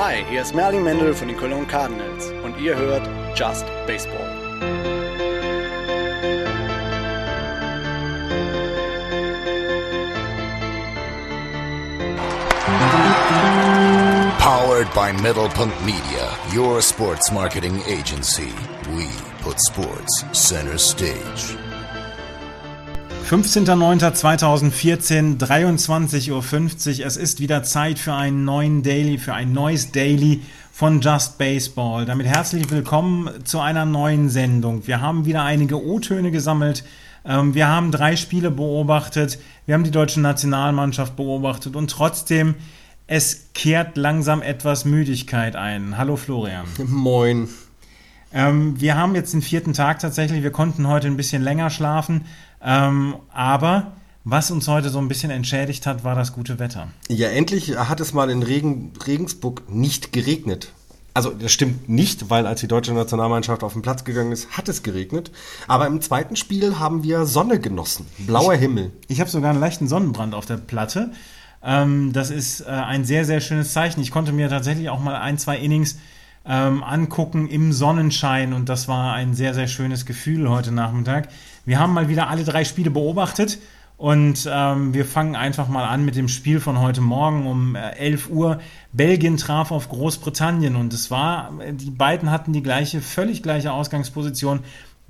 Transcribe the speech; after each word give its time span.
Hi, 0.00 0.24
hier 0.30 0.42
ist 0.42 0.54
Merlin 0.54 0.84
Mendel 0.84 1.12
von 1.12 1.26
den 1.26 1.36
Cologne 1.36 1.66
Cardinals 1.66 2.30
und 2.44 2.56
ihr 2.60 2.76
hört 2.76 3.02
Just 3.36 3.66
Baseball. 3.84 4.30
Powered 14.38 14.86
by 14.94 15.12
Middlepunkt 15.20 15.74
Media, 15.84 16.30
your 16.54 16.80
sports 16.80 17.32
marketing 17.32 17.82
agency. 17.88 18.52
We 18.94 19.08
put 19.42 19.58
sports 19.60 20.24
center 20.32 20.78
stage. 20.78 21.58
15.09.2014, 23.28 25.38
23.50 25.38 26.32
Uhr. 26.32 26.42
Es 27.06 27.16
ist 27.18 27.40
wieder 27.40 27.62
Zeit 27.62 27.98
für 27.98 28.14
einen 28.14 28.46
neuen 28.46 28.82
Daily, 28.82 29.18
für 29.18 29.34
ein 29.34 29.52
neues 29.52 29.92
Daily 29.92 30.40
von 30.72 31.02
Just 31.02 31.36
Baseball. 31.36 32.06
Damit 32.06 32.26
herzlich 32.26 32.70
willkommen 32.70 33.28
zu 33.44 33.60
einer 33.60 33.84
neuen 33.84 34.30
Sendung. 34.30 34.86
Wir 34.86 35.02
haben 35.02 35.26
wieder 35.26 35.42
einige 35.42 35.84
O-Töne 35.84 36.30
gesammelt. 36.30 36.84
Ähm, 37.26 37.52
wir 37.52 37.68
haben 37.68 37.92
drei 37.92 38.16
Spiele 38.16 38.50
beobachtet. 38.50 39.38
Wir 39.66 39.74
haben 39.74 39.84
die 39.84 39.90
deutsche 39.90 40.22
Nationalmannschaft 40.22 41.14
beobachtet 41.14 41.76
und 41.76 41.90
trotzdem 41.90 42.54
es 43.06 43.48
kehrt 43.52 43.98
langsam 43.98 44.40
etwas 44.40 44.86
Müdigkeit 44.86 45.54
ein. 45.54 45.98
Hallo 45.98 46.16
Florian. 46.16 46.64
Moin. 46.86 47.50
Ähm, 48.32 48.80
wir 48.80 48.96
haben 48.96 49.14
jetzt 49.14 49.34
den 49.34 49.42
vierten 49.42 49.74
Tag 49.74 49.98
tatsächlich. 49.98 50.42
Wir 50.42 50.50
konnten 50.50 50.88
heute 50.88 51.08
ein 51.08 51.18
bisschen 51.18 51.42
länger 51.42 51.68
schlafen. 51.68 52.24
Ähm, 52.62 53.16
aber 53.32 53.92
was 54.24 54.50
uns 54.50 54.68
heute 54.68 54.90
so 54.90 54.98
ein 54.98 55.08
bisschen 55.08 55.30
entschädigt 55.30 55.86
hat, 55.86 56.04
war 56.04 56.14
das 56.14 56.32
gute 56.32 56.58
Wetter. 56.58 56.88
Ja, 57.08 57.28
endlich 57.28 57.76
hat 57.78 58.00
es 58.00 58.12
mal 58.12 58.30
in 58.30 58.42
Regen, 58.42 58.92
Regensburg 59.06 59.70
nicht 59.70 60.12
geregnet. 60.12 60.72
Also 61.14 61.30
das 61.30 61.50
stimmt 61.50 61.88
nicht, 61.88 62.30
weil 62.30 62.46
als 62.46 62.60
die 62.60 62.68
deutsche 62.68 62.92
Nationalmannschaft 62.92 63.64
auf 63.64 63.72
den 63.72 63.82
Platz 63.82 64.04
gegangen 64.04 64.30
ist, 64.30 64.50
hat 64.50 64.68
es 64.68 64.82
geregnet. 64.82 65.32
Aber 65.66 65.86
im 65.86 66.00
zweiten 66.00 66.36
Spiel 66.36 66.78
haben 66.78 67.02
wir 67.02 67.26
Sonne 67.26 67.58
genossen, 67.58 68.06
blauer 68.18 68.54
ich, 68.54 68.60
Himmel. 68.60 68.92
Ich 69.08 69.18
habe 69.20 69.30
sogar 69.30 69.50
einen 69.50 69.60
leichten 69.60 69.88
Sonnenbrand 69.88 70.34
auf 70.34 70.46
der 70.46 70.58
Platte. 70.58 71.10
Ähm, 71.62 72.12
das 72.12 72.30
ist 72.30 72.60
äh, 72.60 72.66
ein 72.66 73.04
sehr, 73.04 73.24
sehr 73.24 73.40
schönes 73.40 73.72
Zeichen. 73.72 74.00
Ich 74.00 74.10
konnte 74.10 74.32
mir 74.32 74.48
tatsächlich 74.48 74.90
auch 74.90 75.00
mal 75.00 75.16
ein, 75.16 75.38
zwei 75.38 75.58
Innings 75.58 75.96
ähm, 76.48 76.82
angucken 76.82 77.46
im 77.48 77.72
Sonnenschein 77.72 78.52
und 78.52 78.68
das 78.68 78.88
war 78.88 79.12
ein 79.12 79.34
sehr, 79.34 79.54
sehr 79.54 79.68
schönes 79.68 80.06
Gefühl 80.06 80.48
heute 80.48 80.72
Nachmittag. 80.72 81.28
Wir 81.66 81.78
haben 81.78 81.92
mal 81.92 82.08
wieder 82.08 82.28
alle 82.28 82.44
drei 82.44 82.64
Spiele 82.64 82.90
beobachtet 82.90 83.58
und 83.98 84.48
ähm, 84.50 84.94
wir 84.94 85.04
fangen 85.04 85.36
einfach 85.36 85.68
mal 85.68 85.84
an 85.84 86.04
mit 86.04 86.16
dem 86.16 86.28
Spiel 86.28 86.60
von 86.60 86.80
heute 86.80 87.00
Morgen 87.00 87.46
um 87.46 87.74
äh, 87.74 87.90
11 87.96 88.30
Uhr. 88.30 88.60
Belgien 88.92 89.36
traf 89.36 89.70
auf 89.70 89.88
Großbritannien 89.88 90.76
und 90.76 90.94
es 90.94 91.10
war, 91.10 91.52
die 91.72 91.90
beiden 91.90 92.30
hatten 92.30 92.52
die 92.52 92.62
gleiche, 92.62 93.00
völlig 93.00 93.42
gleiche 93.42 93.72
Ausgangsposition. 93.72 94.60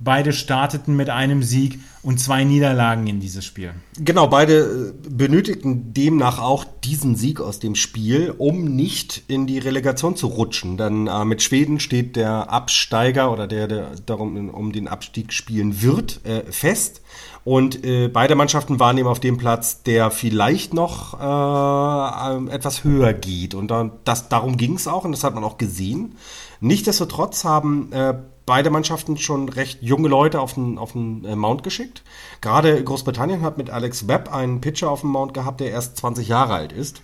Beide 0.01 0.31
starteten 0.31 0.95
mit 0.95 1.09
einem 1.09 1.43
Sieg 1.43 1.79
und 2.03 2.19
zwei 2.19 2.45
Niederlagen 2.45 3.05
in 3.07 3.19
dieses 3.19 3.43
Spiel. 3.43 3.73
Genau, 3.99 4.27
beide 4.27 4.93
äh, 5.03 5.09
benötigten 5.09 5.93
demnach 5.93 6.39
auch 6.39 6.63
diesen 6.85 7.17
Sieg 7.17 7.41
aus 7.41 7.59
dem 7.59 7.75
Spiel, 7.75 8.33
um 8.37 8.63
nicht 8.63 9.23
in 9.27 9.45
die 9.45 9.59
Relegation 9.59 10.15
zu 10.15 10.27
rutschen. 10.27 10.77
Denn 10.77 11.07
äh, 11.07 11.25
mit 11.25 11.41
Schweden 11.41 11.81
steht 11.81 12.15
der 12.15 12.49
Absteiger 12.49 13.31
oder 13.33 13.45
der, 13.45 13.67
der 13.67 13.91
darum 14.05 14.49
um 14.49 14.71
den 14.71 14.87
Abstieg 14.87 15.33
spielen 15.33 15.81
wird, 15.81 16.25
äh, 16.25 16.49
fest. 16.49 17.01
Und 17.43 17.83
äh, 17.83 18.07
beide 18.07 18.35
Mannschaften 18.35 18.79
waren 18.79 18.97
eben 18.97 19.07
auf 19.07 19.19
dem 19.19 19.37
Platz, 19.37 19.83
der 19.83 20.11
vielleicht 20.11 20.73
noch 20.73 21.19
äh, 21.19 22.53
etwas 22.53 22.85
höher 22.85 23.11
geht. 23.13 23.53
Und 23.53 23.73
das, 24.05 24.29
darum 24.29 24.55
ging 24.55 24.75
es 24.75 24.87
auch 24.87 25.03
und 25.03 25.11
das 25.11 25.25
hat 25.25 25.35
man 25.35 25.43
auch 25.43 25.57
gesehen. 25.57 26.15
Nichtsdestotrotz 26.61 27.43
haben 27.45 27.91
äh, 27.91 28.13
beide 28.49 28.71
Mannschaften 28.71 29.15
schon 29.15 29.47
recht 29.47 29.83
junge 29.83 30.07
Leute 30.07 30.41
auf 30.41 30.55
den, 30.55 30.79
auf 30.79 30.93
den 30.93 31.23
äh, 31.23 31.35
Mount 31.35 31.61
geschickt. 31.61 32.01
Gerade 32.41 32.83
Großbritannien 32.83 33.43
hat 33.43 33.59
mit 33.59 33.69
Alex 33.69 34.07
Webb 34.07 34.33
einen 34.33 34.59
Pitcher 34.59 34.89
auf 34.89 35.01
dem 35.01 35.11
Mount 35.11 35.35
gehabt, 35.35 35.59
der 35.59 35.69
erst 35.69 35.97
20 35.97 36.27
Jahre 36.27 36.55
alt 36.55 36.73
ist. 36.73 37.03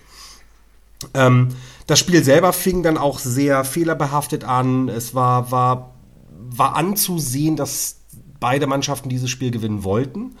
Ähm, 1.14 1.50
das 1.86 2.00
Spiel 2.00 2.24
selber 2.24 2.52
fing 2.52 2.82
dann 2.82 2.98
auch 2.98 3.20
sehr 3.20 3.62
fehlerbehaftet 3.62 4.42
an. 4.42 4.88
Es 4.88 5.14
war, 5.14 5.52
war, 5.52 5.94
war 6.36 6.74
anzusehen, 6.74 7.54
dass 7.54 8.00
beide 8.40 8.66
Mannschaften 8.66 9.08
dieses 9.08 9.30
Spiel 9.30 9.52
gewinnen 9.52 9.84
wollten. 9.84 10.34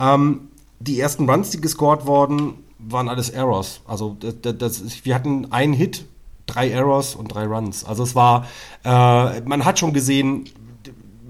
Ähm, 0.00 0.48
die 0.80 0.98
ersten 0.98 1.30
Runs, 1.30 1.50
die 1.50 1.60
gescored 1.60 2.04
wurden, 2.04 2.54
waren 2.80 3.08
alles 3.08 3.30
Errors. 3.30 3.80
Also 3.86 4.16
das, 4.18 4.56
das, 4.58 5.04
wir 5.04 5.14
hatten 5.14 5.52
einen 5.52 5.72
Hit 5.72 6.04
drei 6.48 6.70
Errors 6.70 7.14
und 7.14 7.28
drei 7.28 7.46
Runs. 7.46 7.84
Also 7.84 8.02
es 8.02 8.14
war, 8.14 8.46
äh, 8.84 9.40
man 9.42 9.64
hat 9.64 9.78
schon 9.78 9.92
gesehen, 9.92 10.48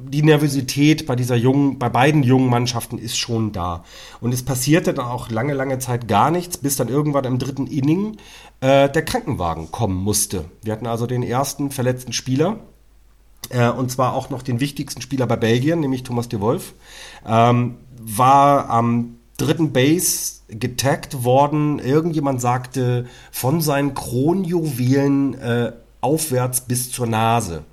die 0.08 0.22
Nervosität 0.22 1.06
bei 1.06 1.16
dieser 1.16 1.36
jungen, 1.36 1.78
bei 1.78 1.88
beiden 1.88 2.22
jungen 2.22 2.48
Mannschaften 2.48 2.98
ist 2.98 3.18
schon 3.18 3.52
da. 3.52 3.84
Und 4.20 4.32
es 4.32 4.42
passierte 4.42 4.94
dann 4.94 5.06
auch 5.06 5.30
lange, 5.30 5.54
lange 5.54 5.78
Zeit 5.78 6.08
gar 6.08 6.30
nichts, 6.30 6.58
bis 6.58 6.76
dann 6.76 6.88
irgendwann 6.88 7.24
im 7.24 7.38
dritten 7.38 7.66
Inning 7.66 8.16
äh, 8.60 8.88
der 8.88 9.04
Krankenwagen 9.04 9.70
kommen 9.70 9.96
musste. 9.96 10.46
Wir 10.62 10.72
hatten 10.72 10.86
also 10.86 11.06
den 11.06 11.22
ersten 11.22 11.70
verletzten 11.70 12.12
Spieler. 12.12 12.58
Äh, 13.50 13.70
und 13.70 13.90
zwar 13.90 14.14
auch 14.14 14.30
noch 14.30 14.42
den 14.42 14.60
wichtigsten 14.60 15.02
Spieler 15.02 15.26
bei 15.26 15.36
Belgien, 15.36 15.80
nämlich 15.80 16.02
Thomas 16.02 16.28
de 16.28 16.40
Wolf. 16.40 16.74
Ähm, 17.26 17.76
war 18.00 18.70
am 18.70 19.17
dritten 19.38 19.72
Base 19.72 20.42
getaggt 20.48 21.24
worden. 21.24 21.78
Irgendjemand 21.78 22.40
sagte, 22.42 23.06
von 23.32 23.62
seinen 23.62 23.94
Kronjuwelen 23.94 25.34
äh, 25.34 25.72
aufwärts 26.02 26.60
bis 26.60 26.92
zur 26.92 27.06
Nase. 27.06 27.64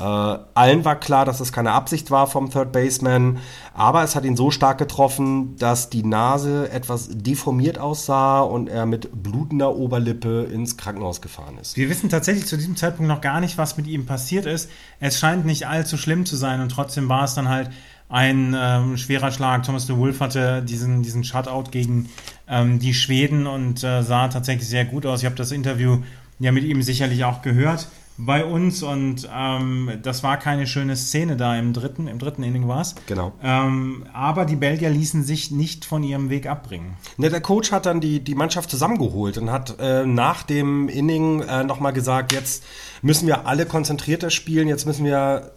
Äh, 0.00 0.02
allen 0.02 0.84
war 0.86 0.98
klar, 0.98 1.26
dass 1.26 1.40
es 1.40 1.52
keine 1.52 1.72
Absicht 1.72 2.10
war 2.10 2.26
vom 2.26 2.50
Third 2.50 2.72
Baseman, 2.72 3.38
aber 3.74 4.02
es 4.02 4.16
hat 4.16 4.24
ihn 4.24 4.34
so 4.34 4.50
stark 4.50 4.78
getroffen, 4.78 5.56
dass 5.56 5.90
die 5.90 6.02
Nase 6.02 6.70
etwas 6.70 7.08
deformiert 7.10 7.78
aussah 7.78 8.40
und 8.40 8.68
er 8.68 8.86
mit 8.86 9.22
blutender 9.22 9.76
Oberlippe 9.76 10.44
ins 10.44 10.78
Krankenhaus 10.78 11.20
gefahren 11.20 11.58
ist. 11.60 11.76
Wir 11.76 11.90
wissen 11.90 12.08
tatsächlich 12.08 12.46
zu 12.46 12.56
diesem 12.56 12.76
Zeitpunkt 12.76 13.08
noch 13.08 13.20
gar 13.20 13.40
nicht, 13.40 13.58
was 13.58 13.76
mit 13.76 13.86
ihm 13.86 14.06
passiert 14.06 14.46
ist. 14.46 14.70
Es 15.00 15.18
scheint 15.18 15.44
nicht 15.44 15.66
allzu 15.66 15.98
schlimm 15.98 16.24
zu 16.24 16.36
sein 16.36 16.62
und 16.62 16.70
trotzdem 16.70 17.10
war 17.10 17.24
es 17.24 17.34
dann 17.34 17.50
halt 17.50 17.68
ein 18.10 18.54
ähm, 18.58 18.96
schwerer 18.96 19.30
Schlag. 19.30 19.62
Thomas 19.62 19.86
de 19.86 19.96
Wolf 19.96 20.20
hatte 20.20 20.62
diesen, 20.62 21.02
diesen 21.02 21.24
Shutout 21.24 21.70
gegen 21.70 22.08
ähm, 22.48 22.78
die 22.78 22.92
Schweden 22.92 23.46
und 23.46 23.82
äh, 23.84 24.02
sah 24.02 24.28
tatsächlich 24.28 24.68
sehr 24.68 24.84
gut 24.84 25.06
aus. 25.06 25.20
Ich 25.20 25.26
habe 25.26 25.36
das 25.36 25.52
Interview 25.52 25.98
ja 26.38 26.52
mit 26.52 26.64
ihm 26.64 26.82
sicherlich 26.82 27.24
auch 27.24 27.42
gehört 27.42 27.88
bei 28.26 28.44
uns 28.44 28.82
und 28.82 29.28
ähm, 29.34 29.92
das 30.02 30.22
war 30.22 30.36
keine 30.38 30.66
schöne 30.66 30.96
Szene 30.96 31.36
da 31.36 31.56
im 31.56 31.72
dritten, 31.72 32.06
im 32.06 32.18
dritten 32.18 32.42
Inning 32.42 32.68
war 32.68 32.82
es. 32.82 32.94
Genau. 33.06 33.32
Ähm, 33.42 34.04
aber 34.12 34.44
die 34.44 34.56
Belgier 34.56 34.90
ließen 34.90 35.24
sich 35.24 35.50
nicht 35.50 35.84
von 35.84 36.02
ihrem 36.02 36.28
Weg 36.28 36.46
abbringen. 36.46 36.96
Ne, 37.16 37.30
der 37.30 37.40
Coach 37.40 37.72
hat 37.72 37.86
dann 37.86 38.00
die, 38.00 38.20
die 38.20 38.34
Mannschaft 38.34 38.70
zusammengeholt 38.70 39.38
und 39.38 39.50
hat 39.50 39.76
äh, 39.80 40.04
nach 40.04 40.42
dem 40.42 40.88
Inning 40.88 41.42
äh, 41.42 41.64
nochmal 41.64 41.92
gesagt, 41.92 42.32
jetzt 42.32 42.64
müssen 43.00 43.26
wir 43.26 43.46
alle 43.46 43.64
konzentrierter 43.64 44.30
spielen, 44.30 44.68
jetzt 44.68 44.86
müssen 44.86 45.04
wir 45.04 45.52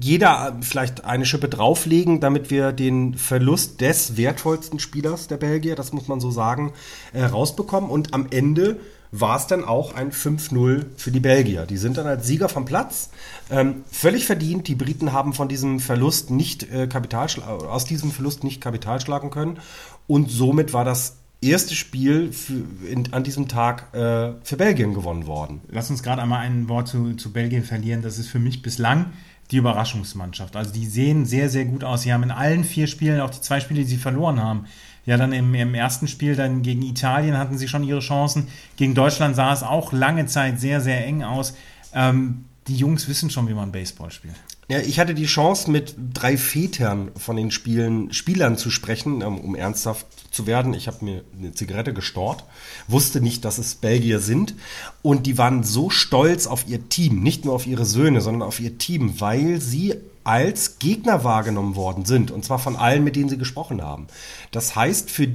jeder 0.00 0.56
vielleicht 0.60 1.04
eine 1.04 1.26
Schippe 1.26 1.48
drauflegen, 1.48 2.20
damit 2.20 2.50
wir 2.50 2.72
den 2.72 3.14
Verlust 3.14 3.80
des 3.80 4.16
wertvollsten 4.16 4.78
Spielers 4.78 5.28
der 5.28 5.36
Belgier, 5.36 5.76
das 5.76 5.92
muss 5.92 6.08
man 6.08 6.20
so 6.20 6.30
sagen, 6.30 6.72
äh, 7.12 7.24
rausbekommen. 7.24 7.90
Und 7.90 8.14
am 8.14 8.26
Ende 8.30 8.78
war 9.10 9.36
es 9.36 9.46
dann 9.46 9.64
auch 9.64 9.94
ein 9.94 10.12
5-0 10.12 10.86
für 10.96 11.10
die 11.10 11.20
Belgier. 11.20 11.66
Die 11.66 11.78
sind 11.78 11.96
dann 11.96 12.06
als 12.06 12.26
Sieger 12.26 12.48
vom 12.48 12.64
Platz. 12.64 13.10
Ähm, 13.50 13.84
völlig 13.90 14.26
verdient. 14.26 14.68
Die 14.68 14.74
Briten 14.74 15.12
haben 15.12 15.32
von 15.32 15.48
diesem 15.48 15.80
Verlust 15.80 16.30
nicht 16.30 16.70
äh, 16.70 16.86
Kapital 16.86 17.28
aus 17.42 17.84
diesem 17.84 18.12
Verlust 18.12 18.44
nicht 18.44 18.60
Kapital 18.60 19.00
schlagen 19.00 19.30
können. 19.30 19.58
Und 20.06 20.30
somit 20.30 20.72
war 20.72 20.84
das 20.84 21.16
erste 21.40 21.74
Spiel 21.74 22.32
für, 22.32 22.64
in, 22.88 23.12
an 23.12 23.24
diesem 23.24 23.48
Tag 23.48 23.94
äh, 23.94 24.32
für 24.42 24.56
Belgien 24.56 24.94
gewonnen 24.94 25.26
worden. 25.26 25.60
Lass 25.68 25.90
uns 25.90 26.02
gerade 26.02 26.22
einmal 26.22 26.40
ein 26.40 26.68
Wort 26.68 26.88
zu, 26.88 27.14
zu 27.14 27.32
Belgien 27.32 27.64
verlieren. 27.64 28.02
Das 28.02 28.18
ist 28.18 28.28
für 28.28 28.38
mich 28.38 28.62
bislang 28.62 29.12
die 29.50 29.56
Überraschungsmannschaft. 29.56 30.56
Also 30.56 30.72
die 30.72 30.86
sehen 30.86 31.24
sehr, 31.24 31.48
sehr 31.48 31.64
gut 31.64 31.84
aus. 31.84 32.02
Sie 32.02 32.12
haben 32.12 32.22
in 32.22 32.30
allen 32.30 32.64
vier 32.64 32.86
Spielen, 32.86 33.20
auch 33.20 33.30
die 33.30 33.40
zwei 33.40 33.60
Spiele, 33.60 33.80
die 33.80 33.86
sie 33.88 33.96
verloren 33.96 34.42
haben, 34.42 34.66
ja 35.06 35.16
dann 35.16 35.32
im, 35.32 35.54
im 35.54 35.74
ersten 35.74 36.06
Spiel 36.06 36.36
dann 36.36 36.62
gegen 36.62 36.82
Italien 36.82 37.38
hatten 37.38 37.56
sie 37.56 37.68
schon 37.68 37.82
ihre 37.82 38.00
Chancen. 38.00 38.48
Gegen 38.76 38.94
Deutschland 38.94 39.36
sah 39.36 39.52
es 39.52 39.62
auch 39.62 39.92
lange 39.92 40.26
Zeit 40.26 40.60
sehr, 40.60 40.80
sehr 40.80 41.06
eng 41.06 41.22
aus. 41.22 41.54
Ähm, 41.94 42.44
die 42.66 42.76
Jungs 42.76 43.08
wissen 43.08 43.30
schon, 43.30 43.48
wie 43.48 43.54
man 43.54 43.72
Baseball 43.72 44.10
spielt. 44.10 44.34
Ja, 44.70 44.80
ich 44.80 45.00
hatte 45.00 45.14
die 45.14 45.24
Chance, 45.24 45.70
mit 45.70 45.94
drei 46.12 46.36
Vätern 46.36 47.10
von 47.16 47.36
den 47.36 47.50
Spielen, 47.50 48.12
Spielern 48.12 48.58
zu 48.58 48.70
sprechen, 48.70 49.22
ähm, 49.22 49.38
um 49.38 49.54
ernsthaft 49.54 50.06
zu 50.30 50.46
werden. 50.46 50.74
Ich 50.74 50.88
habe 50.88 51.02
mir 51.06 51.24
eine 51.38 51.54
Zigarette 51.54 51.94
gestort, 51.94 52.44
wusste 52.86 53.22
nicht, 53.22 53.46
dass 53.46 53.56
es 53.56 53.76
Belgier 53.76 54.20
sind. 54.20 54.54
Und 55.00 55.24
die 55.26 55.38
waren 55.38 55.64
so 55.64 55.88
stolz 55.88 56.46
auf 56.46 56.68
ihr 56.68 56.86
Team, 56.90 57.22
nicht 57.22 57.46
nur 57.46 57.54
auf 57.54 57.66
ihre 57.66 57.86
Söhne, 57.86 58.20
sondern 58.20 58.46
auf 58.46 58.60
ihr 58.60 58.76
Team, 58.76 59.22
weil 59.22 59.58
sie 59.58 59.94
als 60.22 60.78
Gegner 60.78 61.24
wahrgenommen 61.24 61.74
worden 61.74 62.04
sind. 62.04 62.30
Und 62.30 62.44
zwar 62.44 62.58
von 62.58 62.76
allen, 62.76 63.04
mit 63.04 63.16
denen 63.16 63.30
sie 63.30 63.38
gesprochen 63.38 63.80
haben. 63.80 64.06
Das 64.50 64.76
heißt, 64.76 65.10
für 65.10 65.28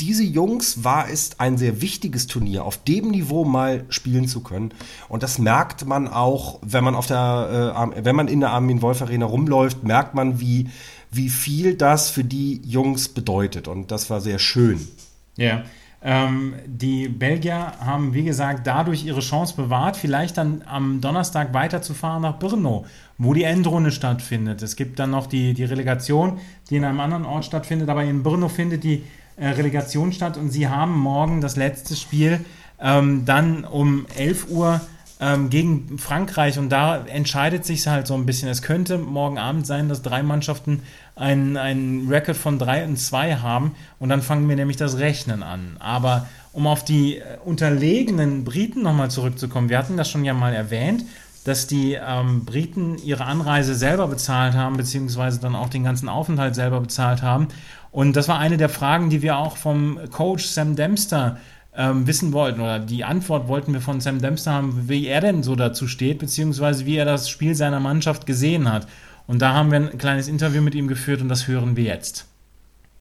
diese 0.00 0.24
Jungs 0.24 0.84
war 0.84 1.08
es 1.10 1.38
ein 1.38 1.58
sehr 1.58 1.80
wichtiges 1.80 2.26
Turnier, 2.26 2.64
auf 2.64 2.82
dem 2.82 3.10
Niveau 3.10 3.44
mal 3.44 3.84
spielen 3.88 4.26
zu 4.26 4.40
können. 4.40 4.72
Und 5.08 5.22
das 5.22 5.38
merkt 5.38 5.86
man 5.86 6.08
auch, 6.08 6.58
wenn 6.62 6.84
man 6.84 6.94
auf 6.94 7.06
der, 7.06 7.94
äh, 7.96 8.04
wenn 8.04 8.16
man 8.16 8.28
in 8.28 8.40
der 8.40 8.50
Armin 8.50 8.82
Wolf 8.82 9.02
Arena 9.02 9.26
rumläuft, 9.26 9.84
merkt 9.84 10.14
man, 10.14 10.40
wie, 10.40 10.68
wie 11.10 11.28
viel 11.28 11.74
das 11.74 12.10
für 12.10 12.24
die 12.24 12.62
Jungs 12.64 13.08
bedeutet. 13.08 13.68
Und 13.68 13.90
das 13.90 14.10
war 14.10 14.20
sehr 14.20 14.38
schön. 14.38 14.88
Ja. 15.36 15.64
Ähm, 16.02 16.54
die 16.64 17.08
Belgier 17.08 17.72
haben, 17.78 18.14
wie 18.14 18.24
gesagt, 18.24 18.66
dadurch 18.66 19.04
ihre 19.04 19.20
Chance 19.20 19.54
bewahrt, 19.54 19.98
vielleicht 19.98 20.38
dann 20.38 20.62
am 20.64 21.02
Donnerstag 21.02 21.52
weiterzufahren 21.52 22.22
nach 22.22 22.38
Brno, 22.38 22.86
wo 23.18 23.34
die 23.34 23.44
Endrunde 23.44 23.92
stattfindet. 23.92 24.62
Es 24.62 24.76
gibt 24.76 24.98
dann 24.98 25.10
noch 25.10 25.26
die, 25.26 25.52
die 25.52 25.64
Relegation, 25.64 26.38
die 26.70 26.76
in 26.76 26.84
einem 26.84 27.00
anderen 27.00 27.26
Ort 27.26 27.44
stattfindet, 27.44 27.90
aber 27.90 28.02
in 28.04 28.22
Brno 28.22 28.48
findet 28.48 28.82
die 28.82 29.02
Relegation 29.48 30.12
statt 30.12 30.36
und 30.36 30.50
sie 30.50 30.68
haben 30.68 30.98
morgen 30.98 31.40
das 31.40 31.56
letzte 31.56 31.96
Spiel 31.96 32.44
ähm, 32.80 33.24
dann 33.24 33.64
um 33.64 34.06
11 34.16 34.48
Uhr 34.50 34.80
ähm, 35.20 35.50
gegen 35.50 35.98
Frankreich 35.98 36.58
und 36.58 36.70
da 36.70 37.04
entscheidet 37.04 37.64
sich 37.64 37.86
halt 37.86 38.06
so 38.06 38.14
ein 38.14 38.26
bisschen. 38.26 38.48
Es 38.48 38.62
könnte 38.62 38.98
morgen 38.98 39.38
Abend 39.38 39.66
sein, 39.66 39.88
dass 39.88 40.02
drei 40.02 40.22
Mannschaften 40.22 40.82
einen, 41.14 41.56
einen 41.56 42.08
Record 42.08 42.36
von 42.36 42.58
3 42.58 42.86
und 42.86 42.96
2 42.96 43.36
haben 43.36 43.74
und 43.98 44.08
dann 44.08 44.22
fangen 44.22 44.48
wir 44.48 44.56
nämlich 44.56 44.78
das 44.78 44.98
Rechnen 44.98 45.42
an. 45.42 45.76
Aber 45.78 46.26
um 46.52 46.66
auf 46.66 46.84
die 46.84 47.18
äh, 47.18 47.22
unterlegenen 47.44 48.44
Briten 48.44 48.82
nochmal 48.82 49.10
zurückzukommen, 49.10 49.68
wir 49.68 49.78
hatten 49.78 49.96
das 49.96 50.08
schon 50.08 50.24
ja 50.24 50.32
mal 50.32 50.54
erwähnt, 50.54 51.04
dass 51.44 51.66
die 51.66 51.94
ähm, 51.94 52.44
Briten 52.44 52.98
ihre 52.98 53.24
Anreise 53.24 53.74
selber 53.74 54.08
bezahlt 54.08 54.54
haben, 54.54 54.76
beziehungsweise 54.76 55.40
dann 55.40 55.54
auch 55.54 55.68
den 55.70 55.84
ganzen 55.84 56.08
Aufenthalt 56.08 56.54
selber 56.54 56.80
bezahlt 56.80 57.22
haben. 57.22 57.48
Und 57.92 58.14
das 58.16 58.28
war 58.28 58.38
eine 58.38 58.56
der 58.56 58.68
Fragen, 58.68 59.10
die 59.10 59.22
wir 59.22 59.36
auch 59.38 59.56
vom 59.56 59.98
Coach 60.10 60.44
Sam 60.44 60.76
Dempster 60.76 61.38
ähm, 61.76 62.06
wissen 62.06 62.32
wollten, 62.32 62.60
oder 62.60 62.78
die 62.78 63.04
Antwort 63.04 63.48
wollten 63.48 63.72
wir 63.72 63.80
von 63.80 64.00
Sam 64.00 64.20
Dempster 64.20 64.52
haben, 64.52 64.88
wie 64.88 65.06
er 65.06 65.20
denn 65.20 65.42
so 65.42 65.56
dazu 65.56 65.88
steht, 65.88 66.18
beziehungsweise 66.18 66.86
wie 66.86 66.96
er 66.96 67.04
das 67.04 67.28
Spiel 67.28 67.54
seiner 67.54 67.80
Mannschaft 67.80 68.26
gesehen 68.26 68.70
hat. 68.70 68.86
Und 69.26 69.42
da 69.42 69.54
haben 69.54 69.70
wir 69.70 69.78
ein 69.78 69.98
kleines 69.98 70.28
Interview 70.28 70.62
mit 70.62 70.74
ihm 70.74 70.88
geführt 70.88 71.20
und 71.20 71.28
das 71.28 71.46
hören 71.46 71.76
wir 71.76 71.84
jetzt. 71.84 72.26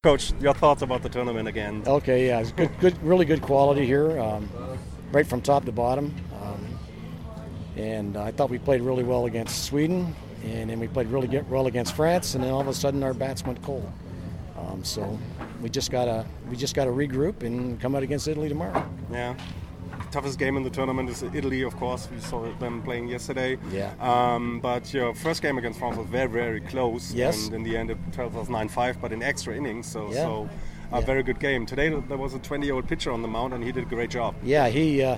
Coach, 0.01 0.31
your 0.41 0.53
thoughts 0.53 0.81
about 0.81 1.01
the 1.03 1.09
tournament 1.09 1.47
again? 1.47 1.81
Okay, 1.85 2.27
yeah, 2.27 2.39
it's 2.39 2.53
good, 2.55 2.69
good, 2.79 2.93
really 3.03 3.25
good 3.25 3.41
quality 3.41 3.85
here, 3.85 4.17
um, 4.17 4.47
right 5.11 5.27
from 5.27 5.41
top 5.41 5.65
to 5.65 5.71
bottom. 5.71 6.13
Um, 6.41 6.79
and 7.75 8.15
I 8.15 8.31
thought 8.31 8.49
we 8.49 8.59
played 8.59 8.81
really 8.81 9.03
well 9.03 9.25
against 9.25 9.65
Sweden, 9.65 10.15
and 10.45 10.69
then 10.69 10.79
we 10.79 10.87
played 10.87 11.07
really 11.07 11.27
well 11.49 11.67
against 11.67 11.95
France, 11.95 12.35
and 12.35 12.43
then 12.43 12.51
all 12.51 12.61
of 12.61 12.69
a 12.69 12.73
sudden 12.73 13.03
our 13.03 13.13
bats 13.13 13.43
went 13.43 13.61
cold. 13.61 13.91
Um, 14.59 14.83
so 14.83 15.17
we 15.61 15.69
just 15.69 15.91
gotta 15.91 16.25
we 16.49 16.55
just 16.55 16.75
gotta 16.75 16.91
regroup 16.91 17.43
and 17.43 17.79
come 17.79 17.95
out 17.95 18.03
against 18.03 18.27
Italy 18.27 18.49
tomorrow. 18.49 18.87
Yeah. 19.11 19.35
Toughest 20.11 20.39
game 20.39 20.57
in 20.57 20.63
the 20.63 20.69
tournament 20.71 21.07
is 21.09 21.21
Italy, 21.21 21.61
of 21.61 21.75
course. 21.75 22.07
We 22.11 22.19
saw 22.19 22.51
them 22.59 22.81
playing 22.81 23.09
yesterday. 23.09 23.57
Yeah. 23.71 23.91
Um, 23.99 24.59
but 24.59 24.91
your 24.93 25.13
first 25.13 25.41
game 25.41 25.57
against 25.59 25.77
France 25.77 25.97
was 25.97 26.07
very, 26.07 26.27
very 26.27 26.61
close. 26.61 27.13
Yes. 27.13 27.45
And 27.45 27.55
in 27.55 27.63
the 27.63 27.77
end, 27.77 27.91
it 27.91 27.97
was 28.17 28.47
9-5, 28.47 28.99
but 29.01 29.11
in 29.11 29.21
extra 29.21 29.55
innings. 29.55 29.85
So, 29.85 30.07
Yeah. 30.07 30.23
so 30.23 30.49
a 30.91 30.99
Yeah. 30.99 31.05
very 31.05 31.21
good 31.21 31.39
game. 31.39 31.65
Today 31.67 31.89
there 31.89 32.17
was 32.17 32.33
a 32.33 32.39
20-year-old 32.39 32.87
pitcher 32.87 33.11
on 33.11 33.21
the 33.21 33.27
mound, 33.27 33.53
and 33.53 33.63
he 33.63 33.71
did 33.71 33.83
a 33.83 33.87
great 33.87 34.09
job. 34.09 34.33
Yeah, 34.43 34.67
he. 34.69 35.03
Uh, 35.03 35.17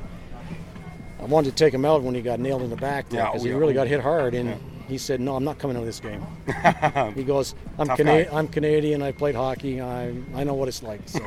I 1.22 1.26
wanted 1.26 1.52
to 1.52 1.56
take 1.56 1.74
him 1.74 1.86
out 1.86 2.02
when 2.02 2.16
he 2.16 2.22
got 2.22 2.40
nailed 2.40 2.64
in 2.64 2.70
the 2.70 2.76
back 2.76 3.06
Yeah, 3.12 3.26
because 3.28 3.42
oh, 3.42 3.46
he 3.46 3.52
yeah. 3.52 3.58
really 3.58 3.74
got 3.74 3.88
hit 3.88 4.02
hard, 4.02 4.34
and 4.34 4.50
Yeah. 4.50 4.56
He 4.92 4.98
said, 4.98 5.22
"No, 5.22 5.36
I'm 5.38 5.46
not 5.46 5.58
coming 5.58 5.78
out 5.78 5.82
of 5.82 5.86
this 5.86 6.02
game." 6.02 6.22
he 7.16 7.24
goes, 7.24 7.56
"I'm 7.80 7.88
Cana- 7.96 8.28
I'm 8.32 8.48
Canadian. 8.48 9.02
I 9.02 9.14
played 9.14 9.36
hockey. 9.36 9.80
I 9.80 10.14
I 10.36 10.44
know 10.44 10.54
what 10.54 10.68
it's 10.68 10.84
like." 10.84 11.02
So, 11.08 11.22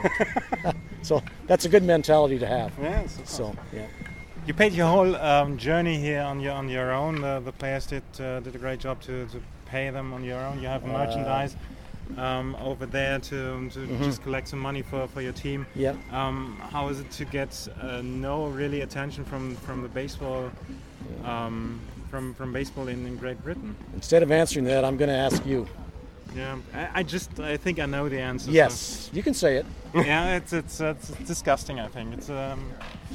so 1.02 1.22
that's 1.46 1.64
a 1.64 1.70
good 1.70 1.82
mentality 1.82 2.38
to 2.38 2.46
have. 2.46 2.72
Yeah. 2.80 3.06
So 3.24 3.54
yeah. 3.72 3.86
You 4.46 4.52
paid 4.52 4.74
your 4.74 4.86
whole 4.86 5.16
um, 5.16 5.56
journey 5.56 5.96
here 5.98 6.20
on 6.20 6.38
your 6.40 6.52
on 6.52 6.68
your 6.68 6.92
own. 6.92 7.22
The, 7.22 7.40
the 7.40 7.52
players 7.52 7.86
did 7.86 8.02
uh, 8.20 8.40
did 8.40 8.54
a 8.54 8.58
great 8.58 8.80
job 8.80 9.00
to, 9.02 9.26
to 9.28 9.40
pay 9.64 9.88
them 9.88 10.12
on 10.12 10.22
your 10.22 10.40
own. 10.46 10.60
You 10.60 10.68
have 10.68 10.84
merchandise 10.84 11.56
um, 12.18 12.54
over 12.56 12.84
there 12.84 13.18
to, 13.18 13.70
to 13.70 13.86
just 14.04 14.22
collect 14.22 14.48
some 14.48 14.58
money 14.58 14.82
for, 14.82 15.08
for 15.08 15.22
your 15.22 15.32
team. 15.32 15.66
Yep. 15.74 15.96
Um, 16.12 16.60
how 16.70 16.88
is 16.88 17.00
it 17.00 17.10
to 17.12 17.24
get 17.24 17.68
uh, 17.80 18.02
no 18.02 18.48
really 18.48 18.82
attention 18.82 19.24
from 19.24 19.56
from 19.56 19.80
the 19.80 19.88
baseball 19.88 20.50
um, 21.24 21.80
from 22.14 22.32
from 22.34 22.52
baseball 22.52 22.86
in, 22.86 23.04
in 23.06 23.16
Great 23.16 23.42
Britain? 23.42 23.74
Instead 23.92 24.22
of 24.22 24.30
answering 24.30 24.64
that, 24.66 24.84
I'm 24.84 24.96
going 24.96 25.08
to 25.08 25.16
ask 25.16 25.44
you. 25.44 25.66
Yeah, 26.36 26.56
I, 26.72 27.00
I 27.00 27.02
just 27.02 27.40
I 27.40 27.56
think 27.56 27.78
I 27.80 27.86
know 27.86 28.08
the 28.08 28.20
answer. 28.20 28.46
so- 28.46 28.52
Yes, 28.52 29.10
you 29.12 29.22
can 29.22 29.34
say 29.34 29.56
it. 29.56 29.66
yeah, 29.94 30.36
it's 30.36 30.52
it's, 30.52 30.80
it's 30.80 31.08
disgusting. 31.26 31.80
I 31.80 31.88
think 31.88 32.14
it's 32.14 32.30
um, 32.30 32.70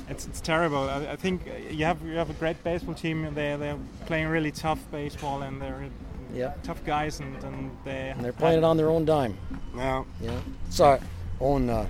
it's, 0.09 0.27
it's 0.27 0.41
terrible. 0.41 0.89
I, 0.89 1.13
I 1.13 1.15
think 1.15 1.41
you 1.71 1.85
have 1.85 2.01
you 2.05 2.17
have 2.17 2.29
a 2.29 2.33
great 2.33 2.61
baseball 2.63 2.93
team. 2.93 3.23
They 3.33 3.55
they're 3.57 3.77
playing 4.05 4.27
really 4.27 4.51
tough 4.51 4.79
baseball 4.91 5.43
and 5.43 5.61
they're 5.61 5.85
Yeah. 6.33 6.53
tough 6.63 6.83
guys 6.85 7.21
and, 7.21 7.41
and 7.43 7.71
they 7.85 8.09
And 8.15 8.23
they're 8.23 8.33
playing 8.33 8.57
it 8.57 8.63
on 8.65 8.75
their 8.77 8.89
own 8.89 9.05
dime. 9.05 9.33
Yeah. 9.75 10.03
Yeah. 10.21 10.39
Sorry, 10.69 10.99
own. 11.39 11.69
Uh, 11.69 11.85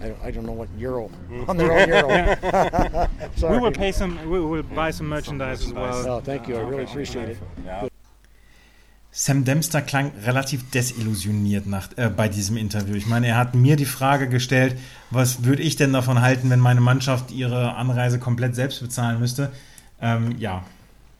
I, 0.00 0.08
don't, 0.08 0.22
I 0.22 0.30
don't 0.30 0.44
know 0.46 0.52
what 0.52 0.68
euro 0.78 1.10
on 1.46 1.56
their 1.56 1.70
own 1.72 1.88
euro. 1.88 2.08
Sorry. 3.36 3.56
We 3.56 3.58
will 3.62 3.72
pay 3.72 3.92
some. 3.92 4.18
We 4.30 4.40
will 4.40 4.62
buy 4.62 4.90
some 4.92 5.08
merchandise 5.08 5.62
as 5.66 5.72
well. 5.72 6.06
Oh, 6.08 6.20
thank 6.20 6.48
you. 6.48 6.56
I 6.56 6.60
really 6.60 6.84
appreciate 6.84 7.28
it. 7.28 7.38
Sam 9.12 9.44
Dempster 9.44 9.82
klang 9.82 10.12
relativ 10.24 10.70
desillusioniert 10.70 11.66
nach, 11.66 11.88
äh, 11.96 12.08
bei 12.10 12.28
diesem 12.28 12.56
Interview. 12.56 12.94
Ich 12.94 13.06
meine, 13.06 13.26
er 13.26 13.36
hat 13.36 13.54
mir 13.56 13.74
die 13.76 13.84
Frage 13.84 14.28
gestellt, 14.28 14.76
was 15.10 15.42
würde 15.44 15.62
ich 15.62 15.74
denn 15.74 15.92
davon 15.92 16.20
halten, 16.20 16.48
wenn 16.48 16.60
meine 16.60 16.80
Mannschaft 16.80 17.32
ihre 17.32 17.74
Anreise 17.74 18.20
komplett 18.20 18.54
selbst 18.54 18.80
bezahlen 18.80 19.18
müsste? 19.18 19.50
Ähm, 20.00 20.36
ja, 20.38 20.62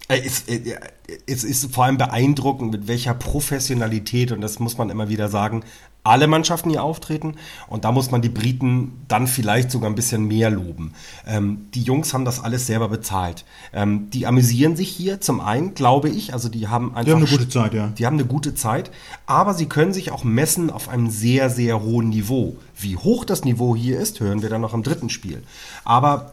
Äh, 0.09 0.21
Es, 0.25 0.43
äh, 0.49 0.79
es 1.27 1.43
ist 1.45 1.75
vor 1.75 1.85
allem 1.85 1.99
beeindruckend, 1.99 2.71
mit 2.73 2.87
welcher 2.89 3.15
Professionalität, 3.15 4.31
und 4.33 4.41
das 4.41 4.61
muss 4.61 4.79
man 4.79 4.89
immer 4.91 5.09
wieder 5.09 5.29
sagen, 5.29 5.65
alle 6.05 6.27
Mannschaften 6.27 6.71
hier 6.71 6.83
auftreten. 6.83 7.35
Und 7.69 7.85
da 7.85 7.93
muss 7.93 8.11
man 8.11 8.23
die 8.23 8.29
Briten 8.29 8.93
dann 9.09 9.27
vielleicht 9.27 9.71
sogar 9.71 9.91
ein 9.91 9.95
bisschen 9.95 10.27
mehr 10.27 10.51
loben. 10.51 10.93
Ähm, 11.27 11.67
die 11.75 11.83
Jungs 11.83 12.15
haben 12.15 12.25
das 12.25 12.43
alles 12.43 12.67
selber 12.67 12.89
bezahlt. 12.89 13.45
Ähm, 13.73 14.09
die 14.11 14.27
amüsieren 14.27 14.77
sich 14.77 14.89
hier 14.89 15.21
zum 15.21 15.41
einen, 15.41 15.75
glaube 15.75 16.09
ich. 16.09 16.33
Also 16.33 16.49
die 16.49 16.69
haben 16.69 16.95
einfach. 16.95 17.07
haben 17.13 17.23
eine 17.23 17.31
gute 17.31 17.49
Zeit, 17.49 17.75
ja. 17.75 17.89
Die 17.89 18.07
haben 18.07 18.15
eine 18.15 18.25
gute 18.25 18.55
Zeit. 18.55 18.91
Aber 19.27 19.55
sie 19.55 19.67
können 19.67 19.93
sich 19.93 20.11
auch 20.13 20.25
messen 20.25 20.71
auf 20.71 20.89
einem 20.89 21.11
sehr, 21.11 21.51
sehr 21.51 21.83
hohen 21.83 22.09
Niveau. 22.09 22.57
Wie 22.77 22.97
hoch 22.97 23.25
das 23.25 23.45
Niveau 23.45 23.77
hier 23.77 24.01
ist, 24.01 24.21
hören 24.21 24.43
wir 24.43 24.49
dann 24.49 24.61
noch 24.63 24.75
im 24.75 24.83
dritten 24.83 25.11
Spiel. 25.11 25.43
Aber 25.85 26.33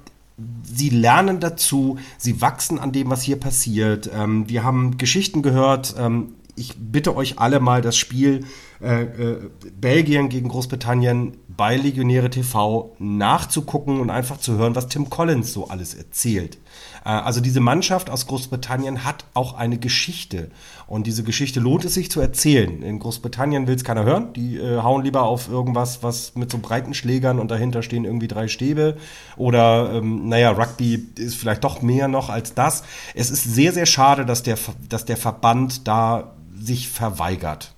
sie 0.64 0.90
lernen 0.90 1.40
dazu, 1.40 1.98
sie 2.18 2.42
wachsen 2.42 2.80
an 2.80 2.92
dem, 2.92 3.10
was 3.10 3.24
hier 3.24 3.38
passiert. 3.38 4.10
Ähm, 4.14 4.48
wir 4.48 4.64
haben 4.64 4.98
Geschichten 4.98 5.42
gehört. 5.42 5.96
Ähm, 5.98 6.34
ich 6.58 6.76
bitte 6.78 7.16
euch 7.16 7.40
alle 7.40 7.60
mal 7.60 7.82
das 7.82 7.96
Spiel 7.96 8.46
äh, 8.82 9.04
äh, 9.04 9.50
Belgien 9.80 10.30
gegen 10.30 10.50
Großbritannien 10.50 11.38
bei 11.48 11.76
Legionäre 11.76 12.30
TV 12.30 12.96
nachzugucken 13.00 14.00
und 14.00 14.10
einfach 14.10 14.38
zu 14.38 14.58
hören, 14.58 14.76
was 14.76 14.88
Tim 14.88 15.10
Collins 15.10 15.54
so 15.54 15.68
alles 15.68 15.94
erzählt. 15.94 16.58
Äh, 17.06 17.10
also 17.10 17.42
diese 17.42 17.60
Mannschaft 17.60 18.10
aus 18.10 18.28
Großbritannien 18.28 19.04
hat 19.04 19.26
auch 19.34 19.54
eine 19.54 19.78
Geschichte 19.78 20.50
und 20.88 21.08
diese 21.08 21.24
Geschichte 21.24 21.60
lohnt 21.60 21.86
es 21.86 21.94
sich 21.94 22.12
zu 22.12 22.22
erzählen. 22.22 22.82
In 22.82 23.00
Großbritannien 23.00 23.68
will 23.68 23.76
es 23.76 23.84
keiner 23.84 24.04
hören. 24.04 24.34
Die 24.34 24.58
äh, 24.58 24.82
hauen 24.82 25.04
lieber 25.04 25.24
auf 25.24 25.50
irgendwas, 25.50 26.04
was 26.04 26.36
mit 26.36 26.52
so 26.52 26.58
breiten 26.58 26.94
Schlägern 26.94 27.40
und 27.40 27.52
dahinter 27.52 27.84
stehen 27.84 28.06
irgendwie 28.06 28.28
drei 28.28 28.48
Stäbe 28.48 28.98
oder 29.38 29.94
ähm, 29.94 30.28
naja, 30.30 30.52
Rugby 30.52 31.08
ist 31.18 31.36
vielleicht 31.36 31.64
doch 31.64 31.82
mehr 31.82 32.08
noch 32.08 32.30
als 32.30 32.54
das. 32.54 32.84
Es 33.14 33.30
ist 33.30 33.44
sehr, 33.44 33.74
sehr 33.74 33.86
schade, 33.86 34.26
dass 34.26 34.44
der, 34.44 34.58
dass 34.90 35.06
der 35.06 35.18
Verband 35.18 35.88
da 35.88 36.34
sich 36.60 36.90
verweigert. 36.90 37.74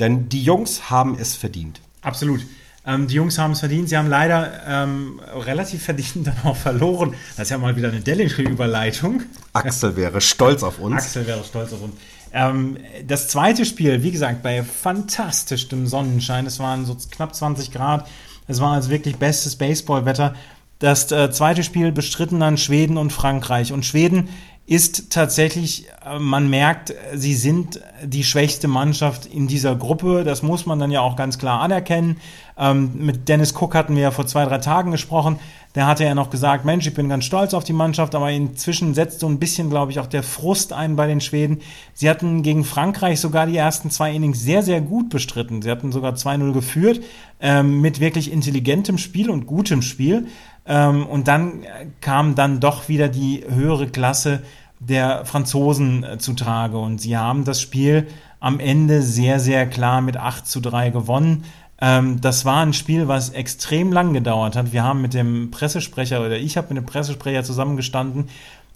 Denn 0.00 0.28
die 0.28 0.42
Jungs 0.42 0.90
haben 0.90 1.16
es 1.18 1.34
verdient. 1.34 1.80
Absolut. 2.02 2.40
Ähm, 2.86 3.06
die 3.06 3.14
Jungs 3.14 3.38
haben 3.38 3.52
es 3.52 3.60
verdient. 3.60 3.88
Sie 3.88 3.96
haben 3.96 4.08
leider 4.08 4.60
ähm, 4.66 5.20
relativ 5.34 5.82
verdient 5.84 6.14
dann 6.26 6.36
auch 6.44 6.56
verloren. 6.56 7.14
Das 7.36 7.46
ist 7.46 7.50
ja 7.50 7.58
mal 7.58 7.76
wieder 7.76 7.88
eine 7.88 8.00
dänische 8.00 8.42
Überleitung. 8.42 9.22
Axel 9.52 9.96
wäre 9.96 10.20
stolz 10.20 10.62
auf 10.62 10.78
uns. 10.78 10.96
Axel 10.96 11.26
wäre 11.26 11.42
stolz 11.44 11.72
auf 11.72 11.82
uns. 11.82 11.94
Ähm, 12.32 12.76
das 13.06 13.28
zweite 13.28 13.64
Spiel, 13.64 14.02
wie 14.02 14.10
gesagt, 14.10 14.42
bei 14.42 14.62
fantastischem 14.62 15.86
Sonnenschein. 15.86 16.46
Es 16.46 16.58
waren 16.58 16.84
so 16.84 16.96
knapp 17.10 17.34
20 17.34 17.72
Grad. 17.72 18.06
Es 18.46 18.60
war 18.60 18.72
also 18.72 18.90
wirklich 18.90 19.16
bestes 19.16 19.56
Baseballwetter. 19.56 20.34
Das 20.78 21.10
äh, 21.12 21.30
zweite 21.30 21.62
Spiel 21.62 21.92
bestritten 21.92 22.40
dann 22.40 22.58
Schweden 22.58 22.98
und 22.98 23.12
Frankreich. 23.12 23.72
Und 23.72 23.86
Schweden 23.86 24.28
ist 24.66 25.10
tatsächlich, 25.10 25.86
äh, 26.04 26.18
man 26.18 26.48
merkt, 26.48 26.94
sie 27.14 27.34
sind 27.34 27.80
die 28.02 28.24
schwächste 28.24 28.66
Mannschaft 28.66 29.26
in 29.26 29.46
dieser 29.46 29.76
Gruppe. 29.76 30.24
Das 30.24 30.42
muss 30.42 30.64
man 30.64 30.78
dann 30.78 30.90
ja 30.90 31.00
auch 31.00 31.16
ganz 31.16 31.38
klar 31.38 31.60
anerkennen. 31.60 32.16
Ähm, 32.56 32.92
mit 32.94 33.28
Dennis 33.28 33.54
Cook 33.54 33.74
hatten 33.74 33.94
wir 33.94 34.04
ja 34.04 34.10
vor 34.10 34.26
zwei, 34.26 34.44
drei 34.44 34.58
Tagen 34.58 34.90
gesprochen. 34.90 35.38
Der 35.74 35.88
hatte 35.88 36.04
ja 36.04 36.14
noch 36.14 36.30
gesagt, 36.30 36.64
Mensch, 36.64 36.86
ich 36.86 36.94
bin 36.94 37.08
ganz 37.08 37.24
stolz 37.24 37.52
auf 37.52 37.64
die 37.64 37.72
Mannschaft, 37.72 38.14
aber 38.14 38.30
inzwischen 38.30 38.94
setzt 38.94 39.20
so 39.20 39.26
ein 39.26 39.40
bisschen, 39.40 39.70
glaube 39.70 39.90
ich, 39.90 39.98
auch 39.98 40.06
der 40.06 40.22
Frust 40.22 40.72
ein 40.72 40.94
bei 40.94 41.08
den 41.08 41.20
Schweden. 41.20 41.60
Sie 41.94 42.08
hatten 42.08 42.42
gegen 42.42 42.64
Frankreich 42.64 43.20
sogar 43.20 43.46
die 43.46 43.56
ersten 43.56 43.90
zwei 43.90 44.12
Innings 44.14 44.40
sehr, 44.40 44.62
sehr 44.62 44.80
gut 44.80 45.10
bestritten. 45.10 45.62
Sie 45.62 45.70
hatten 45.70 45.90
sogar 45.90 46.14
2-0 46.14 46.52
geführt, 46.52 47.02
ähm, 47.40 47.80
mit 47.80 47.98
wirklich 47.98 48.30
intelligentem 48.30 48.98
Spiel 48.98 49.28
und 49.30 49.46
gutem 49.46 49.82
Spiel. 49.82 50.28
Ähm, 50.66 51.06
und 51.06 51.28
dann 51.28 51.62
kam 52.00 52.34
dann 52.34 52.60
doch 52.60 52.88
wieder 52.88 53.08
die 53.08 53.44
höhere 53.48 53.88
Klasse 53.88 54.42
der 54.78 55.24
Franzosen 55.24 56.04
äh, 56.04 56.18
zutage. 56.18 56.78
Und 56.78 57.00
sie 57.00 57.16
haben 57.16 57.44
das 57.44 57.60
Spiel 57.60 58.06
am 58.40 58.60
Ende 58.60 59.02
sehr, 59.02 59.40
sehr 59.40 59.66
klar 59.66 60.00
mit 60.00 60.16
8 60.16 60.46
zu 60.46 60.60
3 60.60 60.90
gewonnen. 60.90 61.44
Ähm, 61.80 62.20
das 62.20 62.44
war 62.44 62.64
ein 62.64 62.72
Spiel, 62.72 63.08
was 63.08 63.30
extrem 63.30 63.92
lang 63.92 64.12
gedauert 64.12 64.56
hat. 64.56 64.72
Wir 64.72 64.84
haben 64.84 65.02
mit 65.02 65.14
dem 65.14 65.50
Pressesprecher 65.50 66.20
oder 66.20 66.36
ich 66.36 66.56
habe 66.56 66.68
mit 66.68 66.78
dem 66.78 66.86
Pressesprecher 66.86 67.42
zusammengestanden, 67.42 68.28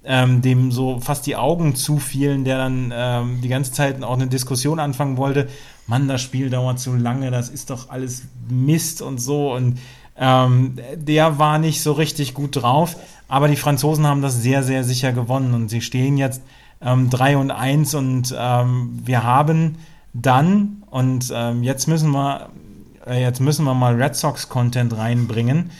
ähm, 0.05 0.43
dem 0.43 0.73
so 0.73 1.01
fast 1.01 1.27
die 1.27 1.37
Augen 1.37 1.75
zufielen, 1.75 2.45
der 2.45 2.59
dann 2.59 2.93
ähm, 2.95 3.41
die 3.43 3.49
ganze 3.49 3.73
Zeit 3.73 4.03
auch 4.03 4.15
eine 4.15 4.27
Diskussion 4.27 4.81
anfangen 4.81 5.17
wollte. 5.17 5.49
Mann, 5.87 6.09
das 6.09 6.23
Spiel 6.23 6.51
dauert 6.51 6.79
zu 6.81 6.95
lange, 6.95 7.31
das 7.31 7.49
ist 7.49 7.71
doch 7.71 7.91
alles 7.91 8.25
Mist 8.49 9.01
und 9.01 9.19
so. 9.19 9.55
Und 9.55 9.79
ähm, 10.19 10.77
der 10.95 11.39
war 11.39 11.59
nicht 11.59 11.83
so 11.83 11.93
richtig 11.93 12.35
gut 12.35 12.57
drauf, 12.57 12.97
aber 13.29 13.49
die 13.49 13.57
Franzosen 13.57 14.07
haben 14.07 14.23
das 14.23 14.43
sehr, 14.43 14.63
sehr 14.63 14.85
sicher 14.85 15.13
gewonnen 15.13 15.55
und 15.55 15.69
sie 15.69 15.81
stehen 15.81 16.17
jetzt 16.17 16.43
ähm, 16.81 17.11
3 17.11 17.37
und 17.37 17.51
1 17.51 17.95
und 17.95 18.35
ähm, 18.37 18.99
wir 19.05 19.23
haben 19.23 19.77
dann, 20.15 20.83
und 20.91 21.33
ähm, 21.35 21.63
jetzt 21.63 21.87
müssen 21.87 22.11
wir, 22.11 22.49
äh, 23.07 23.21
jetzt 23.21 23.41
müssen 23.41 23.65
wir 23.65 23.75
mal 23.75 24.01
Red 24.01 24.17
Sox-Content 24.17 24.97
reinbringen. 24.97 25.71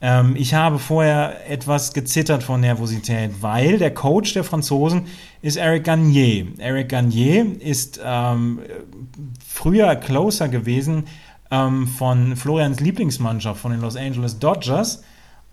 Ähm, 0.00 0.36
ich 0.36 0.54
habe 0.54 0.78
vorher 0.78 1.50
etwas 1.50 1.92
gezittert 1.92 2.44
vor 2.44 2.58
Nervosität, 2.58 3.42
weil 3.42 3.78
der 3.78 3.92
Coach 3.92 4.34
der 4.34 4.44
Franzosen 4.44 5.06
ist 5.42 5.56
Eric 5.56 5.84
Garnier. 5.84 6.46
Eric 6.58 6.90
Garnier 6.90 7.60
ist 7.60 8.00
ähm, 8.04 8.60
früher 9.44 9.96
Closer 9.96 10.48
gewesen 10.48 11.04
ähm, 11.50 11.86
von 11.86 12.36
Florians 12.36 12.80
Lieblingsmannschaft, 12.80 13.60
von 13.60 13.72
den 13.72 13.80
Los 13.80 13.96
Angeles 13.96 14.38
Dodgers 14.38 15.02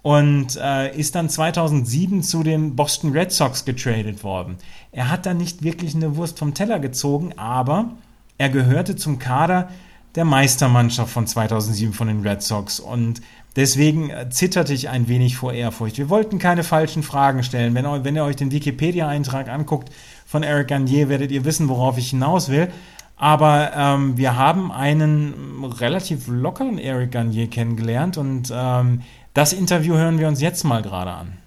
und 0.01 0.55
äh, 0.61 0.95
ist 0.95 1.15
dann 1.15 1.29
2007 1.29 2.21
zu 2.21 2.43
den 2.43 2.75
Boston 2.75 3.11
Red 3.11 3.31
Sox 3.31 3.65
getradet 3.65 4.23
worden. 4.23 4.57
Er 4.91 5.09
hat 5.09 5.25
dann 5.25 5.37
nicht 5.37 5.63
wirklich 5.63 5.95
eine 5.95 6.15
Wurst 6.15 6.37
vom 6.37 6.53
Teller 6.53 6.79
gezogen, 6.79 7.33
aber 7.37 7.89
er 8.37 8.49
gehörte 8.49 8.95
zum 8.95 9.17
Kader 9.17 9.69
der 10.13 10.25
Meistermannschaft 10.25 11.11
von 11.11 11.25
2007 11.25 11.93
von 11.93 12.07
den 12.07 12.21
Red 12.21 12.43
Sox 12.43 12.79
und 12.79 13.21
deswegen 13.55 14.09
äh, 14.09 14.29
zitterte 14.29 14.73
ich 14.73 14.89
ein 14.89 15.07
wenig 15.07 15.37
vor 15.37 15.53
Ehrfurcht. 15.53 15.97
Wir 15.97 16.09
wollten 16.09 16.37
keine 16.37 16.63
falschen 16.63 17.01
Fragen 17.01 17.41
stellen. 17.43 17.73
Wenn, 17.73 17.85
wenn 18.03 18.15
ihr 18.15 18.23
euch 18.23 18.35
den 18.35 18.51
Wikipedia-Eintrag 18.51 19.49
anguckt 19.49 19.89
von 20.25 20.43
Eric 20.43 20.67
Garnier, 20.67 21.09
werdet 21.09 21.31
ihr 21.31 21.45
wissen, 21.45 21.67
worauf 21.67 21.97
ich 21.97 22.11
hinaus 22.11 22.49
will. 22.49 22.69
Aber 23.17 23.71
ähm, 23.75 24.17
wir 24.17 24.35
haben 24.35 24.71
einen 24.71 25.63
relativ 25.63 26.27
lockeren 26.27 26.77
Eric 26.77 27.11
Garnier 27.11 27.49
kennengelernt 27.49 28.17
und 28.17 28.51
ähm, 28.53 29.01
das 29.33 29.53
Interview 29.53 29.95
hören 29.95 30.19
wir 30.19 30.27
uns 30.27 30.41
jetzt 30.41 30.63
mal 30.63 30.81
gerade 30.81 31.11
an. 31.11 31.37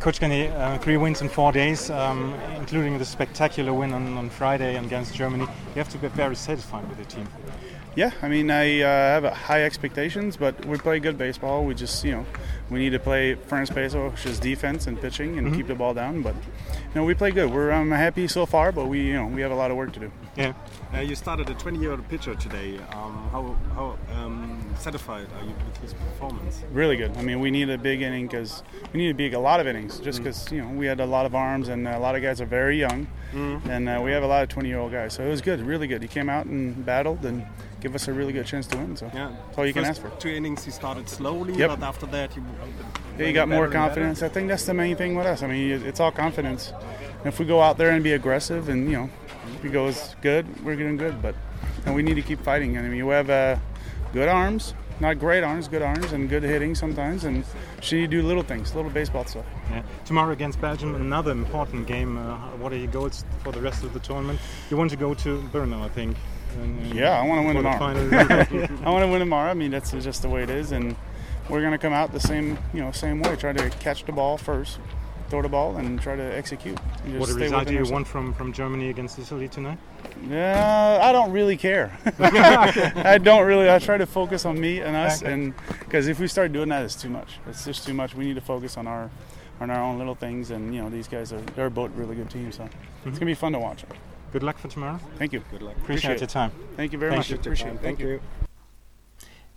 Coach 0.00 0.18
Garnier, 0.18 0.50
uh, 0.56 0.78
three 0.78 0.96
wins 0.96 1.20
in 1.20 1.28
four 1.28 1.52
days, 1.52 1.90
um, 1.90 2.32
including 2.58 2.98
the 2.98 3.04
spectacular 3.04 3.70
win 3.70 3.92
on, 3.92 4.16
on 4.16 4.30
Friday 4.30 4.78
against 4.78 5.14
Germany. 5.14 5.44
You 5.74 5.82
have 5.82 5.90
to 5.90 5.98
be 5.98 6.08
very 6.08 6.34
satisfied 6.34 6.88
with 6.88 6.96
the 6.96 7.04
team. 7.04 7.28
Yeah, 7.96 8.12
I 8.22 8.28
mean, 8.28 8.50
I 8.50 8.82
uh, 8.82 9.20
have 9.20 9.24
high 9.32 9.64
expectations, 9.64 10.36
but 10.36 10.64
we 10.64 10.78
play 10.78 11.00
good 11.00 11.18
baseball. 11.18 11.64
We 11.64 11.74
just, 11.74 12.04
you 12.04 12.12
know, 12.12 12.26
we 12.70 12.78
need 12.78 12.90
to 12.90 13.00
play 13.00 13.34
first 13.34 13.74
base, 13.74 13.94
which 13.94 14.26
is 14.26 14.38
defense 14.38 14.86
and 14.86 15.00
pitching, 15.00 15.38
and 15.38 15.48
mm-hmm. 15.48 15.56
keep 15.56 15.66
the 15.66 15.74
ball 15.74 15.92
down. 15.92 16.22
But 16.22 16.36
you 16.36 16.94
know, 16.94 17.04
we 17.04 17.14
play 17.14 17.32
good. 17.32 17.52
We're 17.52 17.72
um, 17.72 17.90
happy 17.90 18.28
so 18.28 18.46
far, 18.46 18.70
but 18.70 18.86
we, 18.86 19.00
you 19.00 19.14
know, 19.14 19.26
we 19.26 19.40
have 19.40 19.50
a 19.50 19.56
lot 19.56 19.72
of 19.72 19.76
work 19.76 19.92
to 19.94 20.00
do. 20.00 20.12
Yeah. 20.36 20.52
Uh, 20.94 21.00
you 21.00 21.16
started 21.16 21.50
a 21.50 21.54
20-year-old 21.54 22.08
pitcher 22.08 22.36
today. 22.36 22.78
Um, 22.92 23.28
how 23.32 23.56
how 23.74 23.98
um, 24.12 24.74
satisfied 24.78 25.26
are 25.36 25.44
you 25.44 25.54
with 25.66 25.76
his 25.78 25.94
performance? 25.94 26.62
Really 26.72 26.96
good. 26.96 27.16
I 27.16 27.22
mean, 27.22 27.40
we 27.40 27.50
need 27.50 27.70
a 27.70 27.78
big 27.78 28.02
inning 28.02 28.28
because 28.28 28.62
we 28.92 29.00
need 29.00 29.08
to 29.08 29.14
big 29.14 29.34
a 29.34 29.38
lot 29.40 29.58
of 29.58 29.66
innings, 29.66 29.98
just 29.98 30.18
because 30.18 30.46
mm. 30.46 30.52
you 30.52 30.62
know 30.62 30.68
we 30.68 30.86
had 30.86 31.00
a 31.00 31.06
lot 31.06 31.26
of 31.26 31.34
arms 31.34 31.68
and 31.68 31.88
a 31.88 31.98
lot 31.98 32.14
of 32.14 32.22
guys 32.22 32.40
are 32.40 32.46
very 32.46 32.78
young, 32.78 33.08
mm. 33.32 33.64
and 33.66 33.88
uh, 33.88 34.00
we 34.02 34.12
have 34.12 34.22
a 34.22 34.28
lot 34.28 34.44
of 34.44 34.48
20-year-old 34.48 34.92
guys. 34.92 35.14
So 35.14 35.24
it 35.24 35.28
was 35.28 35.40
good, 35.40 35.60
really 35.60 35.88
good. 35.88 36.02
He 36.02 36.08
came 36.08 36.28
out 36.28 36.46
and 36.46 36.86
battled 36.86 37.24
and 37.24 37.44
give 37.80 37.94
us 37.94 38.08
a 38.08 38.12
really 38.12 38.32
good 38.32 38.46
chance 38.46 38.66
to 38.68 38.76
win. 38.76 38.96
So 38.96 39.10
yeah. 39.14 39.32
that's 39.46 39.58
all 39.58 39.66
you 39.66 39.72
First 39.72 39.84
can 39.84 39.90
ask 39.90 40.02
for. 40.02 40.10
Two 40.20 40.28
innings, 40.28 40.64
he 40.64 40.70
started 40.70 41.08
slowly, 41.08 41.54
yep. 41.54 41.70
but 41.70 41.82
after 41.82 42.06
that, 42.06 42.32
he, 42.32 42.40
yeah, 43.18 43.26
he 43.26 43.32
got 43.32 43.48
more 43.48 43.68
confidence. 43.68 44.22
I 44.22 44.28
think 44.28 44.48
that's 44.48 44.66
the 44.66 44.74
main 44.74 44.96
thing 44.96 45.14
with 45.14 45.26
us. 45.26 45.42
I 45.42 45.46
mean, 45.46 45.82
it's 45.84 46.00
all 46.00 46.12
confidence. 46.12 46.72
if 47.24 47.38
we 47.38 47.46
go 47.46 47.60
out 47.60 47.78
there 47.78 47.90
and 47.90 48.04
be 48.04 48.12
aggressive, 48.12 48.68
and 48.68 48.90
you 48.90 48.96
know, 48.96 49.10
if 49.56 49.64
it 49.64 49.72
goes 49.72 50.14
good, 50.20 50.64
we're 50.64 50.76
doing 50.76 50.96
good. 50.96 51.20
But 51.22 51.34
and 51.86 51.94
we 51.94 52.02
need 52.02 52.14
to 52.14 52.22
keep 52.22 52.40
fighting. 52.40 52.76
I 52.78 52.82
mean, 52.82 53.06
we 53.06 53.12
have 53.12 53.30
uh, 53.30 53.56
good 54.12 54.28
arms, 54.28 54.74
not 55.00 55.18
great 55.18 55.42
arms, 55.42 55.68
good 55.68 55.82
arms, 55.82 56.12
and 56.12 56.28
good 56.28 56.42
hitting 56.42 56.74
sometimes, 56.74 57.24
and 57.24 57.44
she 57.80 58.06
do 58.06 58.22
little 58.22 58.42
things, 58.42 58.74
little 58.74 58.90
baseball 58.90 59.24
stuff. 59.24 59.46
Yeah. 59.70 59.82
Tomorrow 60.04 60.32
against 60.32 60.60
Belgium, 60.60 60.94
another 60.94 61.32
important 61.32 61.86
game. 61.86 62.18
Uh, 62.18 62.36
what 62.58 62.72
are 62.72 62.76
your 62.76 62.90
goals 62.90 63.24
for 63.42 63.52
the 63.52 63.60
rest 63.60 63.82
of 63.82 63.92
the 63.92 64.00
tournament? 64.00 64.38
You 64.70 64.76
want 64.76 64.90
to 64.90 64.96
go 64.96 65.14
to 65.14 65.38
Brno, 65.52 65.82
I 65.82 65.88
think. 65.88 66.16
And, 66.56 66.94
yeah, 66.94 67.18
I 67.18 67.26
want 67.26 67.40
to 67.40 67.46
win 67.46 67.56
tomorrow. 67.56 68.78
I 68.84 68.90
want 68.90 69.02
to 69.02 69.08
win 69.08 69.20
tomorrow. 69.20 69.50
I 69.50 69.54
mean, 69.54 69.70
that's 69.70 69.92
just 69.92 70.22
the 70.22 70.28
way 70.28 70.42
it 70.42 70.50
is, 70.50 70.72
and 70.72 70.96
we're 71.48 71.60
going 71.60 71.72
to 71.72 71.78
come 71.78 71.92
out 71.92 72.12
the 72.12 72.20
same, 72.20 72.58
you 72.72 72.80
know, 72.80 72.92
same 72.92 73.20
way. 73.20 73.36
Try 73.36 73.52
to 73.52 73.70
catch 73.70 74.04
the 74.04 74.12
ball 74.12 74.38
first, 74.38 74.78
throw 75.28 75.42
the 75.42 75.48
ball, 75.48 75.76
and 75.76 76.00
try 76.00 76.16
to 76.16 76.22
execute. 76.22 76.78
What 76.78 77.30
a 77.30 77.34
result 77.34 77.66
do 77.66 77.74
you 77.74 77.84
want 77.84 78.06
from 78.06 78.32
from 78.34 78.52
Germany 78.52 78.90
against 78.90 79.18
Italy 79.18 79.48
tonight? 79.48 79.78
Yeah, 80.28 80.98
I 81.02 81.12
don't 81.12 81.32
really 81.32 81.56
care. 81.56 81.96
I 82.18 83.18
don't 83.18 83.46
really. 83.46 83.70
I 83.70 83.78
try 83.78 83.96
to 83.96 84.06
focus 84.06 84.44
on 84.44 84.60
me 84.60 84.80
and 84.80 84.96
us, 84.96 85.22
okay. 85.22 85.32
and 85.32 85.54
because 85.80 86.08
if 86.08 86.20
we 86.20 86.26
start 86.28 86.52
doing 86.52 86.68
that, 86.68 86.84
it's 86.84 86.96
too 86.96 87.10
much. 87.10 87.38
It's 87.48 87.64
just 87.64 87.86
too 87.86 87.94
much. 87.94 88.14
We 88.14 88.26
need 88.26 88.34
to 88.34 88.40
focus 88.40 88.76
on 88.76 88.86
our 88.86 89.10
on 89.60 89.70
our 89.70 89.82
own 89.82 89.98
little 89.98 90.14
things, 90.14 90.50
and 90.50 90.74
you 90.74 90.82
know, 90.82 90.88
these 90.88 91.08
guys 91.08 91.32
are 91.32 91.40
they're 91.54 91.70
both 91.70 91.90
really 91.94 92.16
good 92.16 92.30
teams, 92.30 92.56
so 92.56 92.64
mm-hmm. 92.64 93.08
it's 93.08 93.18
gonna 93.18 93.30
be 93.30 93.34
fun 93.34 93.52
to 93.52 93.58
watch. 93.58 93.84
Good 94.32 94.42
luck 94.42 94.58
for 94.58 94.68
tomorrow. 94.68 94.98
Thank 95.18 95.32
you. 95.32 95.40
Good 95.50 95.62
luck. 95.62 95.76
Appreciate, 95.76 96.16
Appreciate 96.16 96.20
your 96.20 96.28
time. 96.28 96.52
Thank 96.76 96.92
you 96.92 96.98
very 96.98 97.10
Thank 97.10 97.20
much. 97.20 97.30
You. 97.30 97.36
Appreciate 97.36 97.74
it. 97.74 97.80
Thank, 97.82 97.98
Thank 97.98 98.00
you. 98.00 98.20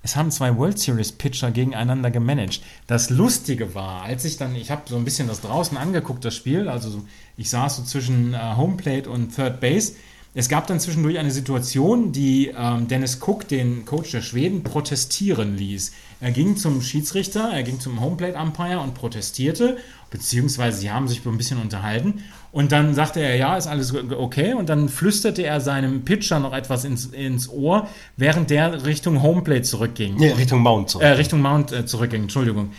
Es 0.05 0.17
haben 0.17 0.31
zwei 0.31 0.57
World 0.57 0.77
Series 0.77 1.13
Pitcher 1.13 1.51
gegeneinander 1.51 2.11
gemanagt. 2.11 2.61
Das 2.87 3.09
Lustige 3.09 3.73
war, 3.73 4.01
als 4.01 4.25
ich 4.25 4.35
dann, 4.35 4.53
ich 4.53 4.69
habe 4.69 4.81
so 4.85 4.97
ein 4.97 5.05
bisschen 5.05 5.29
das 5.29 5.39
draußen 5.39 5.77
angeguckt, 5.77 6.25
das 6.25 6.35
Spiel, 6.35 6.67
also 6.67 7.01
ich 7.37 7.49
saß 7.49 7.77
so 7.77 7.83
zwischen 7.83 8.33
äh, 8.33 8.37
Homeplate 8.57 9.09
und 9.09 9.33
Third 9.33 9.61
Base. 9.61 9.93
Es 10.35 10.49
gab 10.49 10.65
dann 10.65 10.79
zwischendurch 10.79 11.19
eine 11.19 11.29
Situation, 11.29 12.11
die 12.11 12.51
ähm, 12.57 12.87
Dennis 12.87 13.19
Cook, 13.21 13.47
den 13.47 13.85
Coach 13.85 14.11
der 14.11 14.21
Schweden, 14.21 14.63
protestieren 14.63 15.57
ließ. 15.57 15.91
Er 16.21 16.31
ging 16.31 16.57
zum 16.57 16.81
Schiedsrichter, 16.81 17.51
er 17.53 17.61
ging 17.61 17.79
zum 17.79 18.01
Homeplate 18.01 18.35
Umpire 18.37 18.79
und 18.79 18.95
protestierte, 18.95 19.77
beziehungsweise 20.09 20.79
sie 20.79 20.89
haben 20.89 21.07
sich 21.07 21.23
ein 21.23 21.37
bisschen 21.37 21.61
unterhalten. 21.61 22.23
Und 22.51 22.71
dann 22.71 22.95
sagte 22.95 23.19
er, 23.19 23.35
ja, 23.35 23.57
ist 23.57 23.67
alles 23.67 23.93
okay. 23.93 24.53
Und 24.53 24.69
dann 24.69 24.89
flüsterte 24.89 25.43
er 25.43 25.61
seinem 25.61 26.03
Pitcher 26.03 26.39
noch 26.39 26.53
etwas 26.53 26.83
ins, 26.83 27.07
ins 27.07 27.47
Ohr, 27.47 27.87
während 28.17 28.49
der 28.49 28.85
Richtung 28.85 29.21
Homeplate 29.21 29.63
zurückging. 29.63 30.15
Nee, 30.15 30.31
Richtung 30.31 30.61
Mount 30.61 30.89
zurück. 30.89 31.05
Äh, 31.05 31.09
Richtung 31.09 31.41
Mount 31.41 31.71
äh, 31.71 31.85
zurückging, 31.85 32.23
Entschuldigung. 32.23 32.71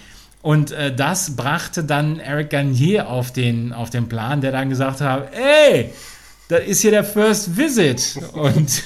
Und 0.43 0.73
äh, 0.73 0.95
das 0.95 1.37
brachte 1.37 1.85
dann 1.85 2.19
Eric 2.19 2.51
Garnier 2.51 3.09
auf 3.09 3.33
den, 3.33 3.73
auf 3.73 3.91
den 3.91 4.09
Plan, 4.09 4.41
der 4.41 4.53
dann 4.53 4.69
gesagt 4.69 5.01
hat, 5.01 5.31
ey, 5.33 5.91
das 6.49 6.65
ist 6.67 6.81
hier 6.83 6.91
der 6.91 7.05
First 7.05 7.57
Visit. 7.57 8.19
Und 8.33 8.85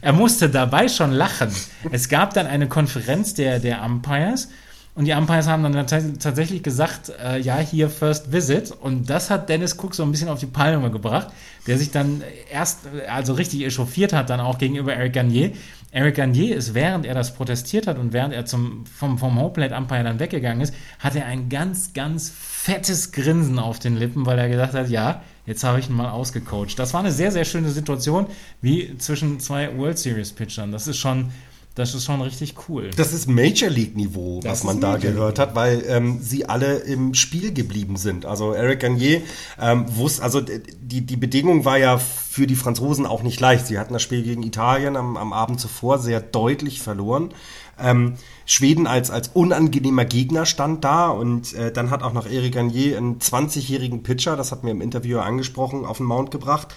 er 0.00 0.12
musste 0.12 0.48
dabei 0.48 0.88
schon 0.88 1.12
lachen. 1.12 1.54
Es 1.90 2.08
gab 2.08 2.34
dann 2.34 2.46
eine 2.46 2.68
Konferenz 2.68 3.34
der, 3.34 3.58
der 3.58 3.82
Umpires 3.84 4.48
und 4.94 5.06
die 5.06 5.12
Umpires 5.12 5.46
haben 5.46 5.62
dann 5.62 5.86
tatsächlich 5.86 6.62
gesagt, 6.62 7.12
äh, 7.24 7.38
ja, 7.38 7.56
hier 7.56 7.88
First 7.88 8.30
Visit. 8.30 8.72
Und 8.72 9.08
das 9.08 9.30
hat 9.30 9.48
Dennis 9.48 9.78
Cook 9.78 9.94
so 9.94 10.02
ein 10.02 10.10
bisschen 10.10 10.28
auf 10.28 10.38
die 10.38 10.46
Palme 10.46 10.90
gebracht, 10.90 11.28
der 11.66 11.78
sich 11.78 11.90
dann 11.90 12.22
erst, 12.50 12.80
also 13.08 13.32
richtig 13.32 13.64
echauffiert 13.64 14.12
hat, 14.12 14.28
dann 14.28 14.40
auch 14.40 14.58
gegenüber 14.58 14.92
Eric 14.92 15.14
Garnier. 15.14 15.52
Eric 15.92 16.16
Garnier 16.16 16.54
ist, 16.54 16.74
während 16.74 17.06
er 17.06 17.14
das 17.14 17.32
protestiert 17.32 17.86
hat 17.86 17.98
und 17.98 18.12
während 18.12 18.34
er 18.34 18.44
zum, 18.44 18.84
vom, 18.84 19.16
vom 19.16 19.40
Homeplate 19.40 19.74
Umpire 19.74 20.04
dann 20.04 20.20
weggegangen 20.20 20.60
ist, 20.60 20.74
hat 20.98 21.16
er 21.16 21.24
ein 21.24 21.48
ganz, 21.48 21.94
ganz 21.94 22.30
fettes 22.30 23.12
Grinsen 23.12 23.58
auf 23.58 23.78
den 23.78 23.96
Lippen, 23.96 24.26
weil 24.26 24.38
er 24.38 24.50
gesagt 24.50 24.74
hat, 24.74 24.90
ja, 24.90 25.22
jetzt 25.46 25.64
habe 25.64 25.80
ich 25.80 25.88
ihn 25.88 25.96
mal 25.96 26.10
ausgecoacht. 26.10 26.78
Das 26.78 26.94
war 26.94 27.00
eine 27.00 27.12
sehr, 27.12 27.32
sehr 27.32 27.44
schöne 27.44 27.70
Situation, 27.70 28.26
wie 28.60 28.96
zwischen 28.98 29.40
zwei 29.40 29.76
World 29.76 29.98
Series 29.98 30.32
Pitchern. 30.32 30.72
Das 30.72 30.86
ist 30.86 30.98
schon 30.98 31.30
Das 31.74 31.94
ist 31.94 32.04
schon 32.04 32.20
richtig 32.20 32.54
cool. 32.68 32.90
Das 32.96 33.14
ist 33.14 33.28
Major 33.28 33.70
League 33.70 33.96
Niveau, 33.96 34.40
Das 34.42 34.52
was 34.52 34.64
man 34.64 34.80
da 34.80 34.92
Major 34.92 35.12
gehört 35.12 35.38
hat, 35.38 35.54
weil 35.54 35.82
ähm, 35.88 36.18
sie 36.20 36.44
alle 36.44 36.76
im 36.80 37.14
Spiel 37.14 37.54
geblieben 37.54 37.96
sind. 37.96 38.26
Also 38.26 38.52
Eric 38.52 38.80
Garnier 38.80 39.22
ähm, 39.58 39.86
wusste, 39.96 40.22
also 40.22 40.42
die, 40.42 41.00
die 41.00 41.16
Bedingung 41.16 41.64
war 41.64 41.78
ja 41.78 41.96
für 41.96 42.46
die 42.46 42.56
Franzosen 42.56 43.06
auch 43.06 43.22
nicht 43.22 43.40
leicht. 43.40 43.66
Sie 43.66 43.78
hatten 43.78 43.94
das 43.94 44.02
Spiel 44.02 44.22
gegen 44.22 44.42
Italien 44.42 44.96
am, 44.96 45.16
am 45.16 45.32
Abend 45.32 45.60
zuvor 45.60 45.98
sehr 45.98 46.20
deutlich 46.20 46.82
verloren. 46.82 47.32
Ähm, 47.80 48.14
Schweden 48.44 48.86
als, 48.86 49.10
als 49.10 49.28
unangenehmer 49.28 50.04
Gegner 50.04 50.46
stand 50.46 50.84
da 50.84 51.08
und 51.08 51.54
äh, 51.54 51.72
dann 51.72 51.90
hat 51.90 52.02
auch 52.02 52.12
noch 52.12 52.26
Eric 52.26 52.54
Garnier 52.54 52.96
einen 52.96 53.18
20-jährigen 53.18 54.02
Pitcher, 54.02 54.36
das 54.36 54.52
hat 54.52 54.64
mir 54.64 54.70
im 54.70 54.80
Interview 54.80 55.18
angesprochen, 55.18 55.84
auf 55.84 55.98
den 55.98 56.06
Mount 56.06 56.30
gebracht, 56.30 56.74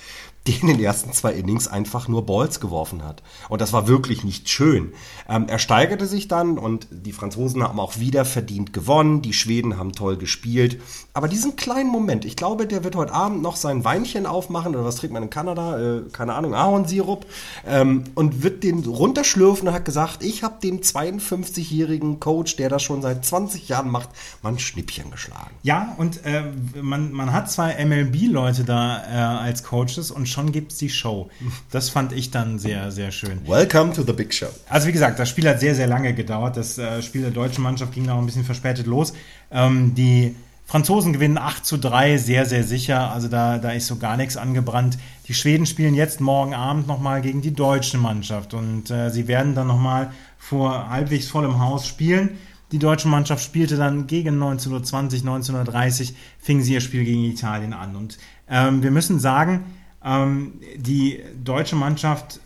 der 0.48 0.62
in 0.62 0.68
den 0.68 0.80
ersten 0.80 1.12
zwei 1.12 1.34
Innings 1.34 1.68
einfach 1.68 2.08
nur 2.08 2.26
Balls 2.26 2.60
geworfen 2.60 3.04
hat. 3.04 3.24
Und 3.50 3.62
das 3.62 3.74
war 3.74 3.88
wirklich 3.88 4.24
nicht 4.24 4.50
schön. 4.50 4.94
Ähm, 5.28 5.46
er 5.48 5.58
steigerte 5.58 6.06
sich 6.06 6.28
dann 6.28 6.60
und 6.60 6.88
die 6.92 7.14
Franzosen 7.14 7.64
haben 7.64 7.80
auch 7.80 7.98
wieder 7.98 8.26
verdient 8.26 8.72
gewonnen. 8.72 9.22
Die 9.22 9.34
Schweden 9.34 9.78
haben 9.78 9.94
toll 9.94 10.18
gespielt. 10.18 10.80
Aber 11.14 11.28
diesen 11.28 11.56
kleinen 11.56 11.90
Moment, 11.90 12.26
ich 12.26 12.36
glaube, 12.36 12.68
der 12.68 12.84
wird 12.84 12.96
heute 12.96 13.14
Abend 13.14 13.42
noch 13.42 13.56
sein 13.56 13.84
Weinchen 13.84 14.28
aufmachen 14.28 14.76
oder 14.76 14.86
was 14.86 14.98
trinkt 14.98 15.14
man 15.14 15.24
in 15.24 15.30
Kanada? 15.32 15.80
Äh, 15.80 16.02
keine 16.12 16.34
Ahnung, 16.34 16.54
Ahornsirup. 16.54 17.26
Ähm, 17.66 18.04
und 18.14 18.44
wird 18.44 18.64
den 18.64 18.84
runterschlürfen 18.86 19.68
und 19.68 19.74
hat 19.74 19.86
gesagt, 19.86 20.24
ich 20.24 20.44
habe 20.44 20.56
dem 20.62 20.82
52-jährigen 20.82 22.20
Coach, 22.20 22.56
der 22.58 22.70
das 22.70 22.84
schon 22.84 23.02
seit 23.02 23.26
20 23.26 23.68
Jahren 23.68 23.90
macht, 23.90 24.10
mal 24.44 24.50
ein 24.50 24.60
Schnippchen 24.60 25.10
geschlagen. 25.10 25.56
Ja, 25.64 25.96
und 25.98 26.24
äh, 26.24 26.44
man, 26.80 27.12
man 27.12 27.34
hat 27.34 27.50
zwei 27.50 27.84
MLB-Leute 27.84 28.64
da 28.64 29.04
äh, 29.04 29.44
als 29.44 29.64
Coaches 29.64 30.12
und 30.12 30.28
schon 30.36 30.52
gibt's 30.52 30.78
die 30.78 30.90
Show. 30.90 31.30
Das 31.72 31.90
fand 31.90 32.12
ich 32.12 32.30
dann 32.30 32.60
sehr, 32.60 32.92
sehr 32.92 33.12
schön. 33.12 33.48
Welcome 33.48 33.94
to 33.94 34.04
the 34.04 34.14
big 34.14 34.34
show. 34.34 34.48
Also 34.70 34.88
wie 34.88 34.92
gesagt, 34.92 35.18
das 35.18 35.30
Spiel 35.30 35.48
hat 35.48 35.60
sehr, 35.60 35.76
sehr 35.76 35.88
lange 35.88 36.14
gedauert. 36.14 36.58
Das 36.58 36.78
äh, 36.78 37.02
Spiel 37.02 37.22
der 37.22 37.32
deutschen 37.32 37.64
Mannschaft 37.64 37.94
ging 37.94 38.10
auch 38.10 38.20
ein 38.20 38.26
bisschen 38.26 38.44
verspätet 38.44 38.86
los. 38.86 39.14
Ähm, 39.50 39.96
die 39.96 40.36
Franzosen 40.66 41.14
gewinnen 41.14 41.38
8 41.38 41.66
zu 41.66 41.78
3, 41.78 42.18
sehr, 42.18 42.46
sehr 42.46 42.64
sicher. 42.64 43.12
Also 43.12 43.28
da, 43.28 43.60
da 43.60 43.72
ist 43.72 43.88
so 43.88 43.96
gar 43.96 44.18
nichts 44.18 44.36
angebrannt. 44.36 44.98
Die 45.28 45.34
Schweden 45.34 45.66
spielen 45.66 45.96
jetzt 45.96 46.20
morgen 46.20 46.54
Abend 46.54 46.88
nochmal 46.88 47.22
gegen 47.22 47.42
die 47.42 47.54
deutsche 47.54 47.98
Mannschaft. 47.98 48.54
Und 48.54 48.92
äh, 48.92 49.10
sie 49.10 49.28
werden 49.28 49.56
dann 49.56 49.68
nochmal 49.68 50.12
vor 50.38 50.90
halbwegs 50.90 51.28
vollem 51.28 51.60
Haus 51.60 51.88
spielen. 51.88 52.38
Die 52.72 52.80
deutsche 52.80 53.08
Mannschaft 53.08 53.44
spielte 53.44 53.78
dann 53.78 54.08
gegen 54.08 54.34
1920, 54.34 55.22
1930, 55.22 56.16
fing 56.40 56.62
sie 56.62 56.74
ihr 56.74 56.82
Spiel 56.82 57.06
gegen 57.06 57.24
Italien 57.24 57.74
an. 57.74 57.96
Und 57.96 58.18
ähm, 58.50 58.84
wir 58.84 58.92
müssen 58.92 59.20
sagen, 59.20 59.66
ähm, 60.06 60.54
die 60.78 61.22
deutsche 61.44 61.76
Mannschaft 61.76 62.40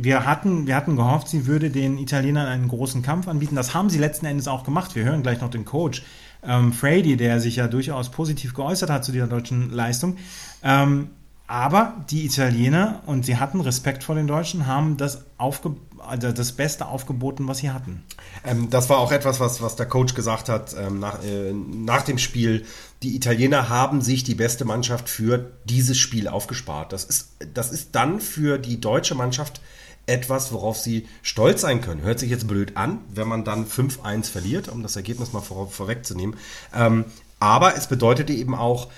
wir 0.00 0.24
hatten, 0.24 0.68
wir 0.68 0.76
hatten 0.76 0.94
gehofft, 0.94 1.28
sie 1.28 1.46
würde 1.46 1.70
den 1.70 1.98
Italienern 1.98 2.46
einen 2.46 2.68
großen 2.68 3.02
Kampf 3.02 3.26
anbieten. 3.26 3.56
Das 3.56 3.74
haben 3.74 3.90
sie 3.90 3.98
letzten 3.98 4.26
Endes 4.26 4.46
auch 4.46 4.62
gemacht. 4.62 4.94
Wir 4.94 5.04
hören 5.04 5.24
gleich 5.24 5.40
noch 5.40 5.50
den 5.50 5.64
Coach 5.64 6.04
ähm, 6.42 6.72
Frady, 6.72 7.16
der 7.16 7.40
sich 7.40 7.56
ja 7.56 7.66
durchaus 7.66 8.10
positiv 8.10 8.54
geäußert 8.54 8.90
hat 8.90 9.04
zu 9.04 9.10
dieser 9.10 9.26
deutschen 9.26 9.70
Leistung. 9.70 10.16
Ähm, 10.62 11.10
aber 11.48 12.04
die 12.10 12.26
Italiener, 12.26 13.00
und 13.06 13.24
sie 13.24 13.38
hatten 13.38 13.60
Respekt 13.60 14.04
vor 14.04 14.14
den 14.14 14.26
Deutschen, 14.26 14.66
haben 14.66 14.96
das, 14.98 15.24
aufge 15.38 15.76
also 16.08 16.32
das 16.32 16.52
Beste 16.52 16.86
aufgeboten, 16.86 17.46
was 17.48 17.58
sie 17.58 17.70
hatten. 17.70 18.02
Ähm, 18.44 18.70
das 18.70 18.88
war 18.88 18.98
auch 18.98 19.12
etwas, 19.12 19.40
was, 19.40 19.62
was 19.62 19.76
der 19.76 19.86
Coach 19.86 20.14
gesagt 20.14 20.48
hat 20.48 20.74
ähm, 20.78 20.98
nach, 20.98 21.22
äh, 21.22 21.52
nach 21.52 22.02
dem 22.02 22.18
Spiel. 22.18 22.64
Die 23.02 23.14
Italiener 23.14 23.68
haben 23.68 24.00
sich 24.00 24.24
die 24.24 24.34
beste 24.34 24.64
Mannschaft 24.64 25.08
für 25.08 25.52
dieses 25.64 25.98
Spiel 25.98 26.28
aufgespart. 26.28 26.92
Das 26.92 27.04
ist, 27.04 27.30
das 27.54 27.70
ist 27.70 27.94
dann 27.94 28.20
für 28.20 28.58
die 28.58 28.80
deutsche 28.80 29.14
Mannschaft 29.14 29.60
etwas, 30.06 30.52
worauf 30.52 30.78
sie 30.78 31.06
stolz 31.22 31.60
sein 31.60 31.80
können. 31.80 32.02
Hört 32.02 32.18
sich 32.18 32.30
jetzt 32.30 32.48
blöd 32.48 32.76
an, 32.76 33.00
wenn 33.12 33.28
man 33.28 33.44
dann 33.44 33.66
5-1 33.66 34.30
verliert, 34.30 34.68
um 34.68 34.82
das 34.82 34.96
Ergebnis 34.96 35.32
mal 35.32 35.42
vor, 35.42 35.70
vorwegzunehmen. 35.70 36.36
Ähm, 36.74 37.04
aber 37.40 37.76
es 37.76 37.86
bedeutete 37.86 38.32
eben 38.32 38.54
auch, 38.54 38.88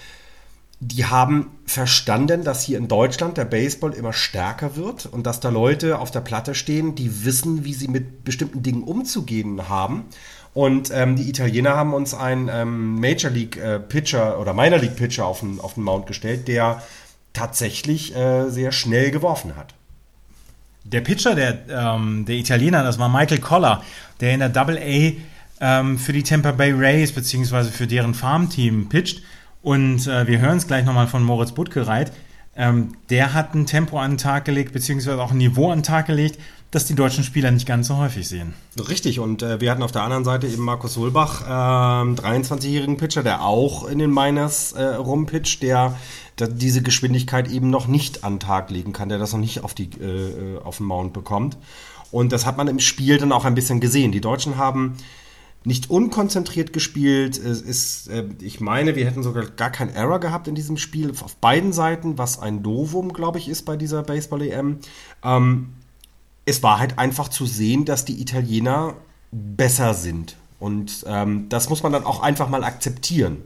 die 0.81 1.05
haben 1.05 1.51
verstanden, 1.67 2.43
dass 2.43 2.65
hier 2.65 2.79
in 2.79 2.89
Deutschland 2.89 3.37
der 3.37 3.45
Baseball 3.45 3.93
immer 3.93 4.15
stärker 4.15 4.77
wird 4.77 5.05
und 5.05 5.27
dass 5.27 5.39
da 5.39 5.51
Leute 5.51 5.99
auf 5.99 6.11
der 6.11 6.21
Platte 6.21 6.55
stehen, 6.55 6.95
die 6.95 7.27
wissen, 7.27 7.65
wie 7.65 7.75
sie 7.75 7.87
mit 7.87 8.25
bestimmten 8.25 8.63
Dingen 8.63 8.83
umzugehen 8.83 9.69
haben. 9.69 10.05
Und 10.55 10.91
ähm, 10.93 11.17
die 11.17 11.29
Italiener 11.29 11.77
haben 11.77 11.93
uns 11.93 12.15
einen 12.15 12.49
ähm, 12.49 12.99
Major 12.99 13.31
League 13.31 13.59
äh, 13.59 13.79
Pitcher 13.79 14.41
oder 14.41 14.55
Minor 14.55 14.79
League 14.79 14.97
Pitcher 14.97 15.27
auf 15.27 15.41
den, 15.41 15.61
auf 15.61 15.75
den 15.75 15.85
Mount 15.85 16.07
gestellt, 16.07 16.49
der 16.49 16.83
tatsächlich 17.35 18.17
äh, 18.17 18.49
sehr 18.49 18.73
schnell 18.73 19.11
geworfen 19.11 19.57
hat. 19.57 19.75
Der 20.85 21.03
Pitcher 21.03 21.35
der, 21.35 21.59
ähm, 21.69 22.25
der 22.25 22.37
Italiener, 22.37 22.83
das 22.83 22.99
war 22.99 23.11
Michael 23.11 23.41
Koller, 23.41 23.85
der 24.21 24.33
in 24.33 24.41
der 24.41 24.49
Double 24.49 24.79
A 24.79 25.13
ähm, 25.61 25.99
für 25.99 26.15
die 26.15 26.23
Tampa 26.23 26.53
Bay 26.53 26.73
Rays 26.73 27.13
beziehungsweise 27.13 27.71
für 27.71 27.87
deren 27.87 28.15
Farmteam 28.15 28.89
pitcht. 28.89 29.23
Und 29.63 30.07
äh, 30.07 30.27
wir 30.27 30.39
hören 30.41 30.57
es 30.57 30.67
gleich 30.67 30.85
nochmal 30.85 31.07
von 31.07 31.23
Moritz 31.23 31.53
Buttgereit. 31.53 32.13
Ähm, 32.57 32.97
der 33.11 33.33
hat 33.33 33.55
ein 33.55 33.67
Tempo 33.67 33.99
an 33.99 34.13
den 34.13 34.19
Tag 34.19 34.45
gelegt, 34.45 34.73
beziehungsweise 34.73 35.23
auch 35.23 35.31
ein 35.31 35.39
Niveau 35.39 35.71
an 35.71 35.79
den 35.79 35.85
Tag 35.85 36.07
gelegt, 36.07 36.39
das 36.71 36.87
die 36.87 36.95
deutschen 36.95 37.25
Spieler 37.25 37.51
nicht 37.51 37.67
ganz 37.67 37.89
so 37.89 37.97
häufig 37.97 38.29
sehen. 38.29 38.55
Richtig, 38.89 39.19
und 39.19 39.43
äh, 39.43 39.61
wir 39.61 39.71
hatten 39.71 39.83
auf 39.83 39.93
der 39.93 40.03
anderen 40.03 40.25
Seite 40.25 40.47
eben 40.47 40.63
Markus 40.63 40.95
Solbach, 40.95 41.43
ähm, 41.43 42.17
23-jährigen 42.17 42.97
Pitcher, 42.97 43.23
der 43.23 43.43
auch 43.43 43.89
in 43.89 43.99
den 43.99 44.13
Miners 44.13 44.73
äh, 44.73 44.83
rumpitcht, 44.83 45.63
der, 45.63 45.97
der 46.39 46.49
diese 46.49 46.83
Geschwindigkeit 46.83 47.49
eben 47.49 47.71
noch 47.71 47.87
nicht 47.87 48.25
an 48.25 48.35
den 48.35 48.41
Tag 48.41 48.71
legen 48.71 48.93
kann, 48.93 49.09
der 49.09 49.19
das 49.19 49.33
noch 49.33 49.41
nicht 49.41 49.65
auf, 49.65 49.75
die, 49.75 49.91
äh, 50.01 50.59
auf 50.63 50.79
den 50.79 50.87
Mount 50.87 51.13
bekommt. 51.13 51.57
Und 52.11 52.33
das 52.33 52.47
hat 52.47 52.57
man 52.57 52.69
im 52.69 52.81
Spiel 52.81 53.19
dann 53.19 53.33
auch 53.33 53.45
ein 53.45 53.55
bisschen 53.55 53.81
gesehen. 53.81 54.11
Die 54.11 54.21
Deutschen 54.21 54.57
haben 54.57 54.97
nicht 55.65 55.91
unkonzentriert 55.91 56.73
gespielt. 56.73 57.39
Es 57.39 57.61
ist, 57.61 58.09
äh, 58.09 58.25
ich 58.41 58.61
meine, 58.61 58.97
wir 58.97 59.05
hätten 59.05 59.23
sogar 59.23 59.45
gar 59.45 59.71
keinen 59.71 59.91
Error 59.91 60.19
gehabt 60.19 60.49
in 60.49 60.55
diesem 60.55 60.77
Spiel 60.77 61.11
auf 61.11 61.37
beiden 61.37 61.73
Seiten, 61.73 62.19
was 62.19 62.39
ein 62.39 62.63
Novum, 62.63 63.13
glaube 63.13 63.39
ich, 63.39 63.49
ist 63.49 63.65
bei 63.65 63.77
dieser 63.77 64.03
Baseball-EM. 64.03 64.79
Ähm, 65.23 65.75
es 66.47 66.63
war 66.63 66.79
halt 66.79 66.99
einfach 66.99 67.29
zu 67.29 67.47
sehen, 67.47 67.85
dass 67.85 68.05
die 68.05 68.21
Italiener 68.21 68.95
besser 69.31 69.95
sind. 69.95 70.37
Und 70.59 71.05
ähm, 71.07 71.49
das 71.49 71.69
muss 71.69 71.83
man 71.83 71.93
dann 71.93 72.05
auch 72.05 72.23
einfach 72.23 72.49
mal 72.49 72.65
akzeptieren. 72.65 73.39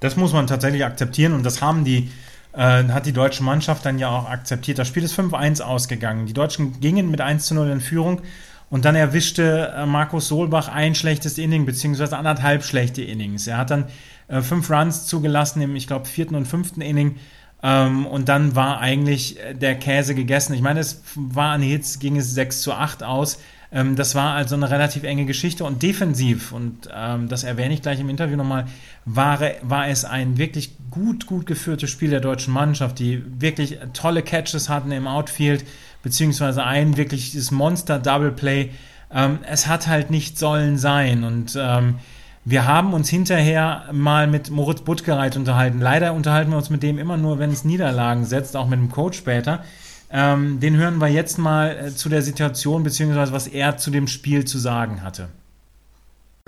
Das 0.00 0.16
muss 0.16 0.32
man 0.32 0.46
tatsächlich 0.46 0.84
akzeptieren 0.84 1.32
und 1.32 1.44
das 1.44 1.62
haben 1.62 1.84
die, 1.84 2.10
äh, 2.52 2.84
hat 2.84 3.06
die 3.06 3.12
deutsche 3.12 3.42
Mannschaft 3.42 3.86
dann 3.86 3.98
ja 3.98 4.10
auch 4.10 4.28
akzeptiert. 4.28 4.78
Das 4.78 4.88
Spiel 4.88 5.02
ist 5.02 5.18
5-1 5.18 5.62
ausgegangen. 5.62 6.26
Die 6.26 6.34
Deutschen 6.34 6.80
gingen 6.80 7.10
mit 7.10 7.20
1 7.20 7.50
0 7.52 7.70
in 7.70 7.80
Führung 7.80 8.20
und 8.68 8.84
dann 8.84 8.96
erwischte 8.96 9.72
äh, 9.76 9.86
Markus 9.86 10.28
Solbach 10.28 10.68
ein 10.68 10.94
schlechtes 10.94 11.38
Inning, 11.38 11.66
beziehungsweise 11.66 12.16
anderthalb 12.16 12.64
schlechte 12.64 13.02
Innings. 13.02 13.46
Er 13.46 13.58
hat 13.58 13.70
dann 13.70 13.84
äh, 14.28 14.42
fünf 14.42 14.70
Runs 14.70 15.06
zugelassen 15.06 15.62
im, 15.62 15.76
ich 15.76 15.86
glaube, 15.86 16.06
vierten 16.06 16.34
und 16.34 16.46
fünften 16.46 16.80
Inning. 16.80 17.16
Ähm, 17.62 18.06
und 18.06 18.28
dann 18.28 18.54
war 18.56 18.80
eigentlich 18.80 19.40
äh, 19.40 19.54
der 19.54 19.76
Käse 19.76 20.14
gegessen. 20.14 20.52
Ich 20.54 20.62
meine, 20.62 20.80
es 20.80 21.02
war 21.14 21.52
an 21.52 21.62
Hits, 21.62 21.98
ging 21.98 22.16
es 22.16 22.34
6 22.34 22.62
zu 22.62 22.72
8 22.72 23.02
aus. 23.02 23.38
Ähm, 23.72 23.96
das 23.96 24.14
war 24.14 24.34
also 24.34 24.54
eine 24.54 24.70
relativ 24.70 25.02
enge 25.04 25.26
Geschichte 25.26 25.64
und 25.64 25.82
defensiv, 25.82 26.52
und 26.52 26.88
ähm, 26.94 27.28
das 27.28 27.44
erwähne 27.44 27.74
ich 27.74 27.82
gleich 27.82 28.00
im 28.00 28.08
Interview 28.08 28.36
nochmal, 28.36 28.66
war, 29.04 29.40
war 29.62 29.88
es 29.88 30.04
ein 30.04 30.38
wirklich 30.38 30.72
gut, 30.90 31.26
gut 31.26 31.46
geführtes 31.46 31.90
Spiel 31.90 32.10
der 32.10 32.20
deutschen 32.20 32.52
Mannschaft, 32.52 32.98
die 32.98 33.22
wirklich 33.40 33.78
tolle 33.92 34.22
Catches 34.22 34.68
hatten 34.68 34.92
im 34.92 35.06
Outfield, 35.06 35.64
beziehungsweise 36.06 36.62
ein 36.62 36.96
wirkliches 36.96 37.50
Monster-Double-Play. 37.50 38.70
Ähm, 39.12 39.40
es 39.42 39.66
hat 39.66 39.88
halt 39.88 40.08
nicht 40.08 40.38
sollen 40.38 40.78
sein 40.78 41.24
und 41.24 41.58
ähm, 41.60 41.96
wir 42.44 42.64
haben 42.64 42.94
uns 42.94 43.08
hinterher 43.08 43.86
mal 43.90 44.28
mit 44.28 44.50
Moritz 44.50 44.82
Buttgereit 44.82 45.36
unterhalten. 45.36 45.80
Leider 45.80 46.12
unterhalten 46.12 46.52
wir 46.52 46.58
uns 46.58 46.70
mit 46.70 46.84
dem 46.84 47.00
immer 47.00 47.16
nur, 47.16 47.40
wenn 47.40 47.50
es 47.50 47.64
Niederlagen 47.64 48.24
setzt, 48.24 48.56
auch 48.56 48.68
mit 48.68 48.78
dem 48.78 48.88
Coach 48.88 49.18
später. 49.18 49.64
Ähm, 50.08 50.60
den 50.60 50.76
hören 50.76 50.98
wir 50.98 51.08
jetzt 51.08 51.38
mal 51.38 51.76
äh, 51.76 51.90
zu 51.92 52.08
der 52.08 52.22
Situation, 52.22 52.84
beziehungsweise 52.84 53.32
was 53.32 53.48
er 53.48 53.76
zu 53.76 53.90
dem 53.90 54.06
Spiel 54.06 54.44
zu 54.44 54.58
sagen 54.58 55.02
hatte. 55.02 55.26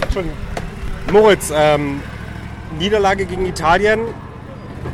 Entschuldigung. 0.01 0.39
Moritz, 1.11 1.53
ähm, 1.53 2.01
Niederlage 2.79 3.27
gegen 3.27 3.45
Italien 3.45 3.99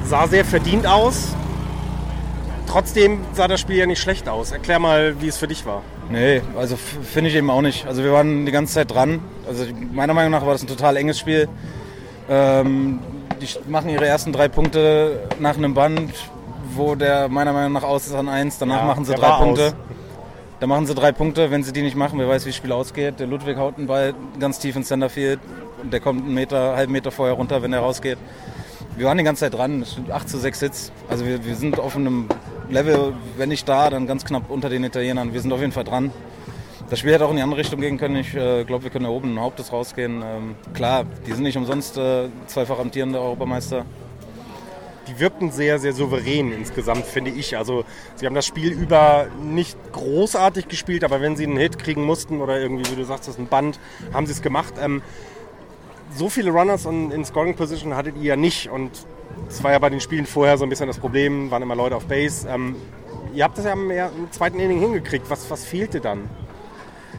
sah 0.06 0.26
sehr 0.26 0.46
verdient 0.46 0.86
aus. 0.86 1.34
Trotzdem 2.66 3.20
sah 3.34 3.46
das 3.48 3.60
Spiel 3.60 3.76
ja 3.76 3.86
nicht 3.86 4.00
schlecht 4.00 4.28
aus. 4.28 4.50
Erklär 4.52 4.78
mal, 4.78 5.20
wie 5.20 5.28
es 5.28 5.36
für 5.36 5.46
dich 5.46 5.64
war. 5.66 5.82
Nee, 6.10 6.42
also 6.58 6.76
finde 6.76 7.30
ich 7.30 7.36
eben 7.36 7.50
auch 7.50 7.62
nicht. 7.62 7.86
Also 7.86 8.02
wir 8.02 8.12
waren 8.12 8.46
die 8.46 8.52
ganze 8.52 8.74
Zeit 8.74 8.90
dran. 8.90 9.20
Also 9.46 9.64
meiner 9.92 10.14
Meinung 10.14 10.32
nach 10.32 10.44
war 10.44 10.52
das 10.52 10.62
ein 10.62 10.66
total 10.68 10.96
enges 10.96 11.18
Spiel. 11.18 11.48
Ähm, 12.28 13.00
die 13.40 13.48
machen 13.70 13.88
ihre 13.90 14.06
ersten 14.06 14.32
drei 14.32 14.48
Punkte 14.48 15.28
nach 15.38 15.56
einem 15.56 15.74
Band, 15.74 16.12
wo 16.74 16.94
der 16.94 17.28
meiner 17.28 17.52
Meinung 17.52 17.72
nach 17.72 17.82
aus 17.82 18.06
ist 18.06 18.14
an 18.14 18.28
eins. 18.28 18.58
Danach 18.58 18.78
Ja, 18.80 18.84
machen 18.86 19.04
sie 19.04 19.14
drei 19.14 19.30
Punkte. 19.42 19.66
aus. 19.68 19.74
Da 20.60 20.66
machen 20.66 20.86
sie 20.86 20.94
drei 20.94 21.12
Punkte. 21.12 21.50
Wenn 21.50 21.62
sie 21.62 21.72
die 21.72 21.82
nicht 21.82 21.96
machen, 21.96 22.18
wer 22.18 22.28
weiß, 22.28 22.44
wie 22.44 22.50
das 22.50 22.56
Spiel 22.56 22.72
ausgeht. 22.72 23.20
Der 23.20 23.26
Ludwig 23.26 23.56
haut 23.56 23.76
einen 23.78 23.86
Ball 23.86 24.14
ganz 24.40 24.58
tief 24.58 24.74
ins 24.76 24.88
Centerfield. 24.88 25.38
Der 25.84 26.00
kommt 26.00 26.24
einen 26.24 26.34
Meter, 26.34 26.76
halben 26.76 26.92
Meter 26.92 27.10
vorher 27.10 27.34
runter, 27.34 27.62
wenn 27.62 27.72
er 27.72 27.80
rausgeht. 27.80 28.18
Wir 28.96 29.06
waren 29.06 29.18
die 29.18 29.24
ganze 29.24 29.40
Zeit 29.40 29.54
dran. 29.54 29.82
Es 29.82 29.92
sind 29.94 30.10
8 30.10 30.28
zu 30.28 30.38
6 30.38 30.60
Hits. 30.60 30.92
Also 31.08 31.26
wir, 31.26 31.44
wir 31.44 31.56
sind 31.56 31.78
auf 31.80 31.96
einem 31.96 32.28
Level, 32.68 33.14
wenn 33.36 33.48
nicht 33.48 33.68
da, 33.68 33.90
dann 33.90 34.06
ganz 34.06 34.24
knapp 34.24 34.50
unter 34.50 34.68
den 34.68 34.84
Italienern. 34.84 35.32
Wir 35.32 35.40
sind 35.40 35.52
auf 35.52 35.60
jeden 35.60 35.72
Fall 35.72 35.84
dran. 35.84 36.10
das 36.90 36.98
Spiel 36.98 37.12
hätte 37.12 37.26
auch 37.26 37.30
in 37.30 37.36
die 37.36 37.42
andere 37.42 37.60
Richtung 37.60 37.80
gehen 37.80 37.98
können. 37.98 38.16
Ich 38.16 38.34
äh, 38.34 38.64
glaube, 38.64 38.84
wir 38.84 38.90
können 38.90 39.04
erhobenen 39.04 39.40
Hauptes 39.40 39.72
rausgehen. 39.72 40.22
Ähm, 40.22 40.54
klar, 40.72 41.04
die 41.26 41.32
sind 41.32 41.42
nicht 41.42 41.56
umsonst 41.56 41.96
äh, 41.98 42.28
zweifach 42.46 42.78
amtierende 42.78 43.20
Europameister. 43.20 43.84
Die 45.08 45.20
wirkten 45.20 45.50
sehr, 45.50 45.78
sehr 45.78 45.92
souverän 45.92 46.52
insgesamt, 46.52 47.04
finde 47.04 47.30
ich. 47.30 47.58
Also 47.58 47.84
sie 48.16 48.26
haben 48.26 48.34
das 48.34 48.46
Spiel 48.46 48.72
über 48.72 49.26
nicht 49.42 49.76
großartig 49.92 50.68
gespielt, 50.68 51.04
aber 51.04 51.20
wenn 51.20 51.36
sie 51.36 51.44
einen 51.44 51.58
Hit 51.58 51.78
kriegen 51.78 52.04
mussten 52.04 52.40
oder 52.40 52.58
irgendwie, 52.58 52.90
wie 52.90 52.96
du 52.96 53.04
sagst, 53.04 53.28
das 53.28 53.34
ist 53.34 53.40
ein 53.40 53.48
Band, 53.48 53.78
haben 54.14 54.26
sie 54.26 54.32
es 54.32 54.40
gemacht. 54.40 54.74
Ähm, 54.80 55.02
so 56.16 56.28
viele 56.28 56.50
Runners 56.50 56.86
in, 56.86 57.10
in 57.10 57.24
Scoring 57.24 57.54
Position 57.54 57.94
hattet 57.94 58.16
ihr 58.16 58.22
ja 58.22 58.36
nicht 58.36 58.70
und 58.70 58.90
es 59.48 59.62
war 59.62 59.72
ja 59.72 59.78
bei 59.78 59.90
den 59.90 60.00
Spielen 60.00 60.26
vorher 60.26 60.58
so 60.58 60.64
ein 60.64 60.68
bisschen 60.68 60.86
das 60.86 60.98
Problem, 60.98 61.50
waren 61.50 61.62
immer 61.62 61.76
Leute 61.76 61.96
auf 61.96 62.06
Base. 62.06 62.48
Ähm, 62.48 62.76
ihr 63.34 63.44
habt 63.44 63.58
das 63.58 63.64
ja 63.64 63.72
im, 63.72 63.90
zweiten 64.30 64.58
Inning 64.58 64.80
hingekriegt. 64.80 65.28
Was, 65.28 65.50
was 65.50 65.64
fehlte 65.64 66.00
dann? 66.00 66.28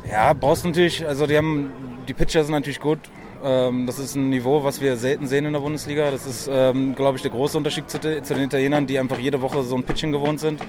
Ja, 0.09 0.33
brauchst 0.33 0.65
natürlich, 0.65 1.05
also 1.05 1.25
die 1.27 1.37
haben, 1.37 1.71
die 2.07 2.13
Pitcher 2.13 2.43
sind 2.43 2.53
natürlich 2.53 2.79
gut. 2.79 2.99
Ähm, 3.43 3.85
das 3.85 3.99
ist 3.99 4.15
ein 4.15 4.29
Niveau, 4.29 4.63
was 4.63 4.81
wir 4.81 4.97
selten 4.97 5.27
sehen 5.27 5.45
in 5.45 5.53
der 5.53 5.59
Bundesliga. 5.59 6.11
Das 6.11 6.25
ist, 6.25 6.49
ähm, 6.51 6.95
glaube 6.95 7.17
ich, 7.17 7.21
der 7.21 7.31
große 7.31 7.57
Unterschied 7.57 7.89
zu, 7.89 7.99
zu, 7.99 8.33
den 8.33 8.43
Italienern, 8.43 8.87
die 8.87 8.97
einfach 8.99 9.19
jede 9.19 9.41
Woche 9.41 9.63
so 9.63 9.75
ein 9.75 9.83
Pitching 9.83 10.11
gewohnt 10.11 10.39
sind. 10.39 10.61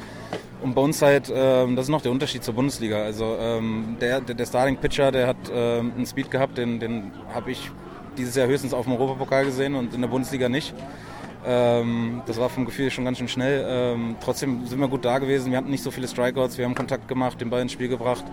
Und 0.63 0.75
bei 0.75 0.81
uns 0.81 1.01
halt, 1.03 1.33
ähm, 1.35 1.77
das 1.77 1.87
ist 1.87 1.91
noch 1.91 2.03
der 2.03 2.13
Unterschied 2.13 2.43
zur 2.43 2.55
Bundesliga. 2.55 3.03
Also 3.03 3.37
ähm, 3.39 3.97
der, 4.01 4.21
der, 4.21 4.35
der 4.35 4.47
Starting 4.47 4.77
Pitcher, 4.77 5.13
der 5.13 5.27
hat 5.29 5.37
ähm, 5.53 5.93
einen 5.97 6.07
Speed 6.07 6.31
gehabt, 6.31 6.59
den, 6.59 6.81
den 6.81 7.13
habe 7.35 7.51
ich 7.51 7.71
dieses 8.17 8.35
Jahr 8.35 8.47
höchstens 8.47 8.73
auf 8.73 8.87
dem 8.87 8.95
Europapokal 8.95 9.45
gesehen 9.45 9.75
und 9.75 9.95
in 9.95 10.01
der 10.01 10.09
Bundesliga 10.09 10.49
nicht. 10.49 10.75
Ähm, 11.47 12.23
das 12.27 12.39
war 12.39 12.49
vom 12.49 12.65
Gefühl 12.65 12.91
schon 12.91 13.05
ganz 13.05 13.19
schön 13.19 13.29
schnell. 13.29 13.65
Ähm, 13.69 14.17
trotzdem 14.21 14.67
sind 14.67 14.81
wir 14.81 14.89
gut 14.89 15.05
da 15.05 15.19
gewesen. 15.19 15.51
Wir 15.53 15.59
hatten 15.59 15.71
nicht 15.71 15.83
so 15.83 15.91
viele 15.91 16.09
Strikeouts. 16.09 16.59
Wir 16.59 16.65
haben 16.65 16.75
Kontakt 16.75 17.07
gemacht, 17.07 17.41
den 17.41 17.51
Ball 17.51 17.63
ins 17.63 17.73
Spiel 17.73 17.89
gebracht. 17.89 18.25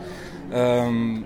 Ähm, 0.51 1.25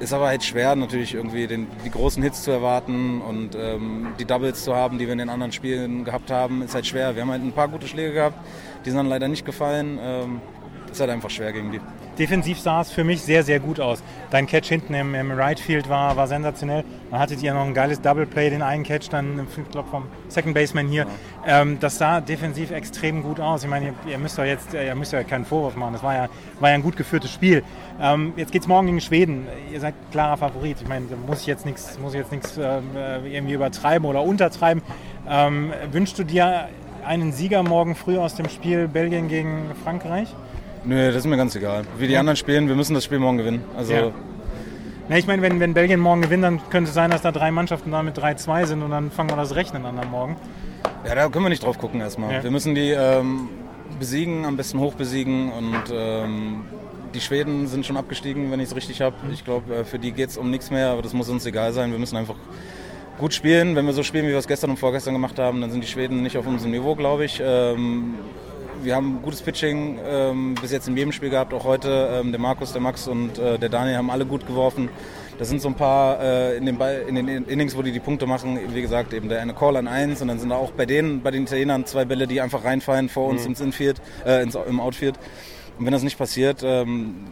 ist 0.00 0.12
aber 0.12 0.26
halt 0.26 0.44
schwer 0.44 0.74
natürlich 0.76 1.14
irgendwie 1.14 1.46
den, 1.46 1.66
die 1.84 1.90
großen 1.90 2.22
Hits 2.22 2.42
zu 2.42 2.50
erwarten 2.50 3.20
und 3.20 3.56
ähm, 3.56 4.08
die 4.18 4.24
Doubles 4.24 4.64
zu 4.64 4.74
haben, 4.74 4.98
die 4.98 5.06
wir 5.06 5.12
in 5.12 5.18
den 5.18 5.28
anderen 5.28 5.52
Spielen 5.52 6.04
gehabt 6.04 6.30
haben, 6.30 6.62
ist 6.62 6.74
halt 6.74 6.86
schwer. 6.86 7.14
Wir 7.14 7.22
haben 7.22 7.30
halt 7.30 7.42
ein 7.42 7.52
paar 7.52 7.68
gute 7.68 7.86
Schläge 7.86 8.12
gehabt, 8.12 8.38
die 8.84 8.90
sind 8.90 8.96
dann 8.96 9.06
leider 9.06 9.28
nicht 9.28 9.44
gefallen. 9.44 9.98
Ähm, 10.00 10.40
ist 10.90 11.00
halt 11.00 11.10
einfach 11.10 11.30
schwer 11.30 11.52
gegen 11.52 11.72
die. 11.72 11.80
Defensiv 12.18 12.60
sah 12.60 12.80
es 12.80 12.90
für 12.90 13.04
mich 13.04 13.22
sehr, 13.22 13.42
sehr 13.42 13.60
gut 13.60 13.80
aus. 13.80 14.02
Dein 14.30 14.46
Catch 14.46 14.68
hinten 14.68 14.94
im, 14.94 15.14
im 15.14 15.30
Right 15.32 15.58
Field 15.58 15.88
war, 15.88 16.16
war 16.16 16.26
sensationell. 16.26 16.84
Dann 17.10 17.20
hattet 17.20 17.42
ihr 17.42 17.52
noch 17.54 17.64
ein 17.64 17.74
geiles 17.74 18.00
Double 18.00 18.26
Play, 18.26 18.50
den 18.50 18.62
einen 18.62 18.84
Catch 18.84 19.08
dann, 19.10 19.46
ich 19.56 19.70
glaube, 19.70 19.88
vom 19.90 20.06
Second 20.28 20.54
Baseman 20.54 20.88
hier. 20.88 21.06
Ja. 21.46 21.62
Ähm, 21.62 21.78
das 21.80 21.98
sah 21.98 22.20
defensiv 22.20 22.70
extrem 22.70 23.22
gut 23.22 23.40
aus. 23.40 23.64
Ich 23.64 23.70
meine, 23.70 23.86
ihr, 23.86 23.94
ihr 24.12 24.18
müsst 24.18 24.38
doch 24.38 24.44
jetzt, 24.44 24.74
ihr 24.74 24.94
müsst 24.94 25.12
ja 25.12 25.22
keinen 25.24 25.44
Vorwurf 25.44 25.76
machen. 25.76 25.94
Das 25.94 26.02
war 26.02 26.14
ja, 26.14 26.28
war 26.60 26.70
ja 26.70 26.74
ein 26.76 26.82
gut 26.82 26.96
geführtes 26.96 27.32
Spiel. 27.32 27.62
Ähm, 28.00 28.32
jetzt 28.36 28.52
geht 28.52 28.62
es 28.62 28.68
morgen 28.68 28.86
gegen 28.86 29.00
Schweden. 29.00 29.46
Ihr 29.72 29.80
seid 29.80 29.94
klarer 30.10 30.36
Favorit. 30.36 30.78
Ich 30.80 30.88
meine, 30.88 31.06
da 31.06 31.16
muss 31.16 31.40
ich 31.40 31.46
jetzt 31.46 31.66
nichts, 31.66 31.98
muss 31.98 32.14
ich 32.14 32.20
jetzt 32.20 32.32
nichts 32.32 32.56
äh, 32.56 32.80
irgendwie 33.24 33.54
übertreiben 33.54 34.06
oder 34.08 34.22
untertreiben. 34.22 34.82
Ähm, 35.28 35.72
wünschst 35.90 36.18
du 36.18 36.24
dir 36.24 36.68
einen 37.04 37.32
Sieger 37.32 37.62
morgen 37.62 37.94
früh 37.94 38.18
aus 38.18 38.34
dem 38.34 38.48
Spiel 38.48 38.88
Belgien 38.88 39.28
gegen 39.28 39.70
Frankreich? 39.82 40.28
Nö, 40.84 41.06
das 41.08 41.16
ist 41.16 41.26
mir 41.26 41.36
ganz 41.36 41.56
egal. 41.56 41.84
Wie 41.98 42.06
die 42.06 42.16
anderen 42.16 42.36
spielen, 42.36 42.68
wir 42.68 42.74
müssen 42.74 42.94
das 42.94 43.04
Spiel 43.04 43.18
morgen 43.18 43.38
gewinnen. 43.38 43.64
Also 43.76 43.92
ja. 43.92 44.12
Ja, 45.08 45.16
ich 45.16 45.26
meine, 45.26 45.42
wenn, 45.42 45.60
wenn 45.60 45.74
Belgien 45.74 46.00
morgen 46.00 46.22
gewinnt, 46.22 46.44
dann 46.44 46.60
könnte 46.70 46.88
es 46.88 46.94
sein, 46.94 47.10
dass 47.10 47.20
da 47.20 47.30
drei 47.30 47.50
Mannschaften 47.50 47.90
da 47.90 48.02
mit 48.02 48.16
3-2 48.16 48.64
sind 48.64 48.82
und 48.82 48.90
dann 48.90 49.10
fangen 49.10 49.28
wir 49.28 49.36
das 49.36 49.54
Rechnen 49.54 49.84
an 49.84 49.98
am 49.98 50.10
Morgen. 50.10 50.36
Ja, 51.06 51.14
da 51.14 51.28
können 51.28 51.44
wir 51.44 51.50
nicht 51.50 51.62
drauf 51.62 51.78
gucken 51.78 52.00
erstmal. 52.00 52.32
Ja. 52.32 52.42
Wir 52.42 52.50
müssen 52.50 52.74
die 52.74 52.90
ähm, 52.90 53.50
besiegen, 53.98 54.46
am 54.46 54.56
besten 54.56 54.78
hoch 54.78 54.94
besiegen 54.94 55.52
und 55.52 55.82
ähm, 55.92 56.64
die 57.12 57.20
Schweden 57.20 57.66
sind 57.66 57.84
schon 57.84 57.98
abgestiegen, 57.98 58.50
wenn 58.50 58.60
ich 58.60 58.68
es 58.68 58.76
richtig 58.76 59.02
habe. 59.02 59.14
Ich 59.30 59.44
glaube, 59.44 59.74
äh, 59.74 59.84
für 59.84 59.98
die 59.98 60.12
geht 60.12 60.30
es 60.30 60.38
um 60.38 60.50
nichts 60.50 60.70
mehr, 60.70 60.88
aber 60.88 61.02
das 61.02 61.12
muss 61.12 61.28
uns 61.28 61.44
egal 61.44 61.74
sein. 61.74 61.90
Wir 61.92 61.98
müssen 61.98 62.16
einfach 62.16 62.36
gut 63.18 63.34
spielen. 63.34 63.76
Wenn 63.76 63.84
wir 63.84 63.92
so 63.92 64.02
spielen, 64.02 64.24
wie 64.26 64.30
wir 64.30 64.38
es 64.38 64.48
gestern 64.48 64.70
und 64.70 64.78
vorgestern 64.78 65.12
gemacht 65.12 65.38
haben, 65.38 65.60
dann 65.60 65.70
sind 65.70 65.84
die 65.84 65.88
Schweden 65.88 66.22
nicht 66.22 66.38
auf 66.38 66.46
unserem 66.46 66.70
Niveau, 66.70 66.94
glaube 66.94 67.26
ich. 67.26 67.42
Ähm, 67.44 68.14
wir 68.82 68.94
haben 68.94 69.22
gutes 69.22 69.42
Pitching 69.42 69.98
ähm, 70.04 70.54
bis 70.60 70.72
jetzt 70.72 70.88
in 70.88 70.96
jedem 70.96 71.12
Spiel 71.12 71.30
gehabt, 71.30 71.52
auch 71.54 71.64
heute. 71.64 72.20
Ähm, 72.20 72.32
der 72.32 72.40
Markus, 72.40 72.72
der 72.72 72.80
Max 72.80 73.08
und 73.08 73.38
äh, 73.38 73.58
der 73.58 73.68
Daniel 73.68 73.96
haben 73.96 74.10
alle 74.10 74.26
gut 74.26 74.46
geworfen. 74.46 74.88
Da 75.38 75.44
sind 75.44 75.60
so 75.60 75.68
ein 75.68 75.74
paar 75.74 76.20
äh, 76.20 76.56
in, 76.56 76.66
den 76.66 76.78
Ball, 76.78 77.04
in 77.08 77.14
den 77.14 77.28
Innings, 77.28 77.76
wo 77.76 77.82
die 77.82 77.92
die 77.92 78.00
Punkte 78.00 78.26
machen. 78.26 78.58
Wie 78.72 78.82
gesagt, 78.82 79.12
eben 79.12 79.28
der 79.28 79.40
eine 79.40 79.54
Call 79.54 79.76
an 79.76 79.88
eins 79.88 80.22
und 80.22 80.28
dann 80.28 80.38
sind 80.38 80.50
da 80.50 80.56
auch 80.56 80.70
bei 80.70 80.86
denen, 80.86 81.22
bei 81.22 81.30
den 81.30 81.44
Italienern 81.44 81.86
zwei 81.86 82.04
Bälle, 82.04 82.26
die 82.26 82.40
einfach 82.40 82.64
reinfallen 82.64 83.08
vor 83.08 83.28
uns 83.28 83.42
mhm. 83.42 83.50
ins 83.50 83.60
Infield, 83.60 84.00
äh, 84.24 84.42
ins, 84.42 84.54
im 84.54 84.80
Outfield. 84.80 85.18
Und 85.78 85.86
wenn 85.86 85.92
das 85.92 86.02
nicht 86.02 86.18
passiert, 86.18 86.62
ähm, 86.62 87.24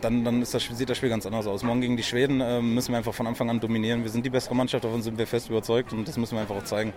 dann, 0.00 0.24
dann 0.24 0.40
das, 0.40 0.52
sieht 0.52 0.88
das 0.88 0.96
Spiel 0.96 1.10
ganz 1.10 1.26
anders 1.26 1.46
aus. 1.46 1.62
Morgen 1.62 1.80
gegen 1.82 1.96
die 1.96 2.02
Schweden 2.02 2.40
äh, 2.40 2.62
müssen 2.62 2.92
wir 2.92 2.98
einfach 2.98 3.14
von 3.14 3.26
Anfang 3.26 3.50
an 3.50 3.60
dominieren. 3.60 4.02
Wir 4.02 4.10
sind 4.10 4.24
die 4.24 4.30
bessere 4.30 4.54
Mannschaft, 4.54 4.84
davon 4.84 5.02
sind 5.02 5.18
wir 5.18 5.26
fest 5.26 5.50
überzeugt 5.50 5.92
und 5.92 6.08
das 6.08 6.16
müssen 6.16 6.36
wir 6.36 6.40
einfach 6.40 6.56
auch 6.56 6.64
zeigen. 6.64 6.92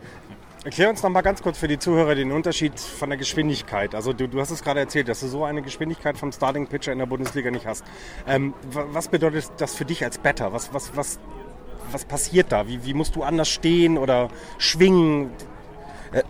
Erklär 0.66 0.90
uns 0.90 1.04
noch 1.04 1.10
mal 1.10 1.22
ganz 1.22 1.42
kurz 1.42 1.58
für 1.58 1.68
die 1.68 1.78
Zuhörer 1.78 2.16
den 2.16 2.32
Unterschied 2.32 2.80
von 2.80 3.10
der 3.10 3.18
Geschwindigkeit. 3.18 3.94
Also 3.94 4.14
du, 4.14 4.30
du 4.30 4.40
hast 4.40 4.50
es 4.50 4.64
gerade 4.64 4.80
erzählt, 4.80 5.10
dass 5.10 5.20
du 5.20 5.28
so 5.28 5.44
eine 5.44 5.62
Geschwindigkeit 5.62 6.18
vom 6.18 6.32
Starting 6.32 6.68
Pitcher 6.68 6.94
in 6.94 7.00
der 7.00 7.06
Bundesliga 7.06 7.52
nicht 7.52 7.66
hast. 7.66 7.84
Ähm, 8.26 8.54
was 8.72 9.10
bedeutet 9.10 9.52
das 9.58 9.76
für 9.76 9.84
dich 9.84 10.06
als 10.06 10.20
Batter? 10.20 10.54
Was, 10.54 10.74
was, 10.74 10.96
was, 10.96 11.20
was 11.92 12.06
passiert 12.06 12.54
da? 12.54 12.66
Wie, 12.66 12.86
wie 12.86 12.94
musst 12.94 13.18
du 13.18 13.24
anders 13.24 13.50
stehen 13.50 13.98
oder 13.98 14.30
schwingen? 14.58 15.32
Äh, 16.14 16.24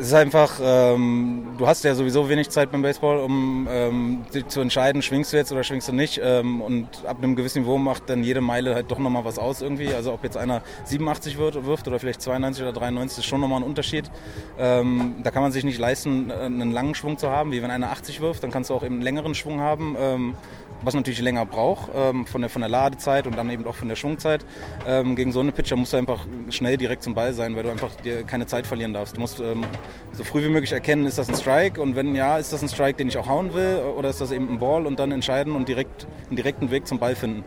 es 0.00 0.08
ist 0.08 0.14
einfach, 0.14 0.60
ähm, 0.62 1.54
du 1.58 1.66
hast 1.66 1.84
ja 1.84 1.94
sowieso 1.94 2.28
wenig 2.28 2.50
Zeit 2.50 2.70
beim 2.70 2.82
Baseball, 2.82 3.18
um 3.18 3.66
ähm, 3.70 4.24
dich 4.34 4.46
zu 4.48 4.60
entscheiden, 4.60 5.02
schwingst 5.02 5.32
du 5.32 5.36
jetzt 5.36 5.52
oder 5.52 5.62
schwingst 5.64 5.88
du 5.88 5.92
nicht. 5.92 6.20
Ähm, 6.22 6.60
und 6.60 6.88
ab 7.06 7.18
einem 7.18 7.36
gewissen 7.36 7.62
Niveau 7.62 7.78
macht 7.78 8.08
dann 8.08 8.22
jede 8.22 8.40
Meile 8.40 8.74
halt 8.74 8.90
doch 8.90 8.98
nochmal 8.98 9.24
was 9.24 9.38
aus 9.38 9.62
irgendwie. 9.62 9.94
Also 9.94 10.12
ob 10.12 10.24
jetzt 10.24 10.36
einer 10.36 10.62
87 10.84 11.38
wird, 11.38 11.64
wirft 11.64 11.86
oder 11.88 11.98
vielleicht 11.98 12.20
92 12.22 12.62
oder 12.62 12.72
93, 12.72 13.18
ist 13.18 13.24
schon 13.24 13.40
nochmal 13.40 13.60
ein 13.60 13.64
Unterschied. 13.64 14.10
Ähm, 14.58 15.16
da 15.22 15.30
kann 15.30 15.42
man 15.42 15.52
sich 15.52 15.64
nicht 15.64 15.78
leisten, 15.78 16.30
einen 16.30 16.72
langen 16.72 16.94
Schwung 16.94 17.18
zu 17.18 17.30
haben, 17.30 17.52
wie 17.52 17.62
wenn 17.62 17.70
einer 17.70 17.90
80 17.90 18.20
wirft, 18.20 18.42
dann 18.42 18.50
kannst 18.50 18.70
du 18.70 18.74
auch 18.74 18.82
eben 18.82 18.94
einen 18.94 19.02
längeren 19.02 19.34
Schwung 19.34 19.60
haben. 19.60 20.34
Was 20.82 20.94
natürlich 20.94 21.20
länger 21.20 21.46
braucht, 21.46 21.90
ähm, 21.94 22.26
von, 22.26 22.40
der, 22.40 22.50
von 22.50 22.62
der 22.62 22.68
Ladezeit 22.68 23.26
und 23.26 23.36
dann 23.36 23.50
eben 23.50 23.66
auch 23.66 23.74
von 23.74 23.88
der 23.88 23.96
Schwungzeit. 23.96 24.44
Ähm, 24.86 25.16
gegen 25.16 25.32
so 25.32 25.40
eine 25.40 25.52
Pitcher 25.52 25.76
musst 25.76 25.92
du 25.92 25.96
einfach 25.96 26.26
schnell 26.50 26.76
direkt 26.76 27.02
zum 27.02 27.14
Ball 27.14 27.32
sein, 27.32 27.54
weil 27.56 27.62
du 27.62 27.70
einfach 27.70 27.94
dir 27.96 28.24
keine 28.24 28.46
Zeit 28.46 28.66
verlieren 28.66 28.92
darfst. 28.92 29.16
Du 29.16 29.20
musst 29.20 29.40
ähm, 29.40 29.64
so 30.12 30.24
früh 30.24 30.42
wie 30.44 30.48
möglich 30.48 30.72
erkennen, 30.72 31.06
ist 31.06 31.18
das 31.18 31.28
ein 31.28 31.36
Strike 31.36 31.80
und 31.80 31.96
wenn 31.96 32.14
ja, 32.14 32.38
ist 32.38 32.52
das 32.52 32.62
ein 32.62 32.68
Strike, 32.68 32.96
den 32.98 33.08
ich 33.08 33.16
auch 33.16 33.28
hauen 33.28 33.54
will 33.54 33.82
oder 33.96 34.08
ist 34.08 34.20
das 34.20 34.32
eben 34.32 34.48
ein 34.48 34.58
Ball 34.58 34.86
und 34.86 34.98
dann 34.98 35.12
entscheiden 35.12 35.54
und 35.54 35.68
direkt 35.68 36.06
einen 36.28 36.36
direkten 36.36 36.70
Weg 36.70 36.86
zum 36.86 36.98
Ball 36.98 37.14
finden. 37.14 37.44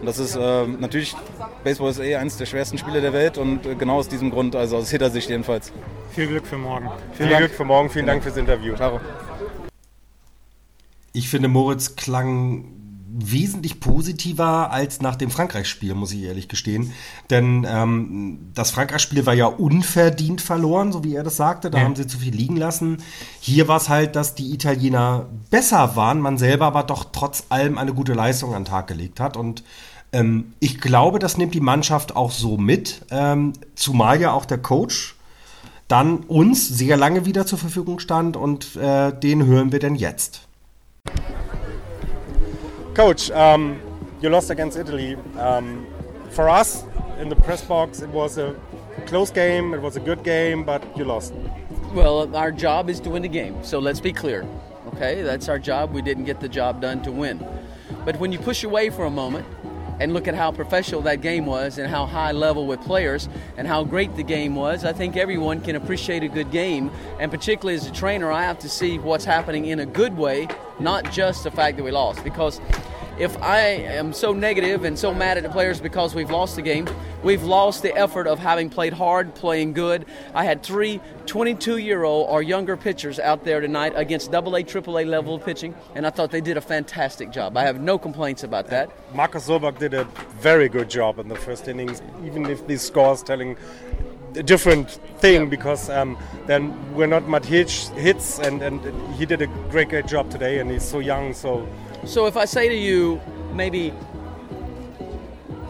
Und 0.00 0.06
das 0.06 0.18
ist 0.18 0.36
äh, 0.36 0.66
natürlich, 0.66 1.14
Baseball 1.64 1.90
ist 1.90 2.00
eh 2.00 2.16
eines 2.16 2.36
der 2.36 2.46
schwersten 2.46 2.78
Spiele 2.78 3.00
der 3.00 3.12
Welt 3.12 3.38
und 3.38 3.66
äh, 3.66 3.74
genau 3.74 3.96
aus 3.96 4.08
diesem 4.08 4.30
Grund, 4.30 4.56
also 4.56 4.76
aus 4.78 4.90
Hittersicht 4.90 5.28
jedenfalls. 5.28 5.72
Viel 6.10 6.28
Glück 6.28 6.46
für 6.46 6.58
morgen. 6.58 6.88
Viel 7.12 7.28
Dank. 7.28 7.38
Glück 7.40 7.52
für 7.52 7.64
morgen, 7.64 7.90
vielen 7.90 8.06
Dank 8.06 8.22
fürs 8.22 8.36
Interview. 8.36 8.74
Ciao. 8.74 9.00
Ich 11.16 11.30
finde, 11.30 11.48
Moritz 11.48 11.96
klang 11.96 12.66
wesentlich 13.08 13.80
positiver 13.80 14.70
als 14.70 15.00
nach 15.00 15.16
dem 15.16 15.30
Frankreich-Spiel, 15.30 15.94
muss 15.94 16.12
ich 16.12 16.24
ehrlich 16.24 16.46
gestehen. 16.46 16.92
Denn 17.30 17.66
ähm, 17.66 18.50
das 18.52 18.70
Frankreich-Spiel 18.72 19.24
war 19.24 19.32
ja 19.32 19.46
unverdient 19.46 20.42
verloren, 20.42 20.92
so 20.92 21.04
wie 21.04 21.14
er 21.14 21.22
das 21.22 21.36
sagte. 21.38 21.70
Da 21.70 21.78
ja. 21.78 21.84
haben 21.84 21.96
sie 21.96 22.06
zu 22.06 22.18
viel 22.18 22.34
liegen 22.34 22.58
lassen. 22.58 22.98
Hier 23.40 23.66
war 23.66 23.78
es 23.78 23.88
halt, 23.88 24.14
dass 24.14 24.34
die 24.34 24.52
Italiener 24.52 25.24
besser 25.48 25.96
waren, 25.96 26.20
man 26.20 26.36
selber 26.36 26.66
aber 26.66 26.82
doch 26.82 27.06
trotz 27.10 27.44
allem 27.48 27.78
eine 27.78 27.94
gute 27.94 28.12
Leistung 28.12 28.52
an 28.52 28.64
den 28.64 28.68
Tag 28.70 28.86
gelegt 28.86 29.18
hat. 29.18 29.38
Und 29.38 29.64
ähm, 30.12 30.52
ich 30.60 30.82
glaube, 30.82 31.18
das 31.18 31.38
nimmt 31.38 31.54
die 31.54 31.60
Mannschaft 31.60 32.14
auch 32.14 32.30
so 32.30 32.58
mit, 32.58 33.06
ähm, 33.10 33.54
zumal 33.74 34.20
ja 34.20 34.32
auch 34.32 34.44
der 34.44 34.58
Coach 34.58 35.16
dann 35.88 36.18
uns 36.18 36.68
sehr 36.68 36.98
lange 36.98 37.24
wieder 37.24 37.46
zur 37.46 37.58
Verfügung 37.58 38.00
stand 38.00 38.36
und 38.36 38.76
äh, 38.76 39.18
den 39.18 39.46
hören 39.46 39.72
wir 39.72 39.78
denn 39.78 39.94
jetzt. 39.94 40.45
Coach, 42.94 43.30
um, 43.30 43.80
you 44.20 44.30
lost 44.30 44.50
against 44.50 44.78
Italy. 44.78 45.16
Um, 45.38 45.86
for 46.30 46.48
us 46.48 46.84
in 47.18 47.28
the 47.28 47.36
press 47.36 47.62
box, 47.62 48.00
it 48.00 48.10
was 48.10 48.38
a 48.38 48.56
close 49.06 49.30
game, 49.30 49.74
it 49.74 49.80
was 49.80 49.96
a 49.96 50.00
good 50.00 50.22
game, 50.22 50.64
but 50.64 50.82
you 50.96 51.04
lost. 51.04 51.34
Well, 51.92 52.34
our 52.36 52.50
job 52.50 52.90
is 52.90 53.00
to 53.00 53.10
win 53.10 53.22
the 53.22 53.28
game, 53.28 53.62
so 53.62 53.78
let's 53.78 54.00
be 54.00 54.12
clear. 54.12 54.46
Okay, 54.88 55.22
that's 55.22 55.48
our 55.48 55.58
job. 55.58 55.92
We 55.92 56.02
didn't 56.02 56.24
get 56.24 56.40
the 56.40 56.48
job 56.48 56.80
done 56.80 57.02
to 57.02 57.12
win. 57.12 57.46
But 58.04 58.18
when 58.18 58.32
you 58.32 58.38
push 58.38 58.64
away 58.64 58.90
for 58.90 59.04
a 59.04 59.10
moment 59.10 59.46
and 60.00 60.12
look 60.12 60.28
at 60.28 60.34
how 60.34 60.52
professional 60.52 61.02
that 61.02 61.20
game 61.20 61.46
was 61.46 61.78
and 61.78 61.88
how 61.88 62.06
high 62.06 62.32
level 62.32 62.66
with 62.66 62.80
players 62.82 63.28
and 63.56 63.66
how 63.66 63.84
great 63.84 64.14
the 64.16 64.22
game 64.22 64.54
was, 64.54 64.84
I 64.84 64.92
think 64.92 65.16
everyone 65.16 65.60
can 65.60 65.76
appreciate 65.76 66.22
a 66.22 66.28
good 66.28 66.50
game. 66.50 66.90
And 67.18 67.30
particularly 67.30 67.76
as 67.76 67.86
a 67.86 67.92
trainer, 67.92 68.30
I 68.30 68.42
have 68.42 68.58
to 68.60 68.68
see 68.68 68.98
what's 68.98 69.24
happening 69.24 69.66
in 69.66 69.80
a 69.80 69.86
good 69.86 70.16
way, 70.16 70.48
not 70.78 71.10
just 71.10 71.44
the 71.44 71.50
fact 71.50 71.76
that 71.76 71.82
we 71.82 71.90
lost. 71.90 72.22
Because 72.24 72.60
if 73.18 73.40
I 73.42 73.60
am 73.60 74.12
so 74.12 74.32
negative 74.32 74.84
and 74.84 74.98
so 74.98 75.14
mad 75.14 75.38
at 75.38 75.42
the 75.42 75.48
players 75.48 75.80
because 75.80 76.14
we've 76.14 76.30
lost 76.30 76.56
the 76.56 76.62
game, 76.62 76.86
we've 77.22 77.42
lost 77.42 77.82
the 77.82 77.96
effort 77.96 78.26
of 78.26 78.38
having 78.38 78.68
played 78.68 78.92
hard, 78.92 79.34
playing 79.34 79.72
good. 79.72 80.04
I 80.34 80.44
had 80.44 80.62
three 80.62 81.00
22 81.24 81.78
year 81.78 82.04
old 82.04 82.28
or 82.28 82.42
younger 82.42 82.76
pitchers 82.76 83.18
out 83.18 83.44
there 83.44 83.60
tonight 83.60 83.94
against 83.96 84.34
AA, 84.34 84.40
AAA 84.40 85.06
level 85.06 85.38
pitching, 85.38 85.74
and 85.94 86.06
I 86.06 86.10
thought 86.10 86.30
they 86.30 86.40
did 86.40 86.56
a 86.56 86.60
fantastic 86.60 87.30
job. 87.30 87.56
I 87.56 87.62
have 87.64 87.80
no 87.80 87.98
complaints 87.98 88.44
about 88.44 88.68
that. 88.68 88.90
Marcus 89.14 89.48
Sobak 89.48 89.78
did 89.78 89.94
a 89.94 90.04
very 90.40 90.68
good 90.68 90.90
job 90.90 91.18
in 91.18 91.28
the 91.28 91.36
first 91.36 91.68
innings, 91.68 92.02
even 92.24 92.46
if 92.46 92.66
the 92.66 92.76
scores 92.76 93.22
telling 93.22 93.56
a 94.34 94.42
different 94.42 94.90
thing 95.18 95.48
because 95.48 95.88
um, 95.88 96.18
then 96.46 96.94
we're 96.94 97.06
not 97.06 97.26
much 97.26 97.46
hits, 97.46 97.88
hits 97.90 98.38
and, 98.38 98.60
and 98.62 98.80
he 99.14 99.24
did 99.24 99.40
a 99.40 99.46
great, 99.70 99.88
great 99.88 100.06
job 100.06 100.30
today 100.30 100.58
and 100.58 100.70
he's 100.70 100.84
so 100.84 100.98
young 100.98 101.32
so 101.32 101.66
So 102.06 102.26
if 102.26 102.36
I 102.36 102.44
say 102.44 102.68
to 102.68 102.74
you, 102.74 103.20
maybe 103.52 103.92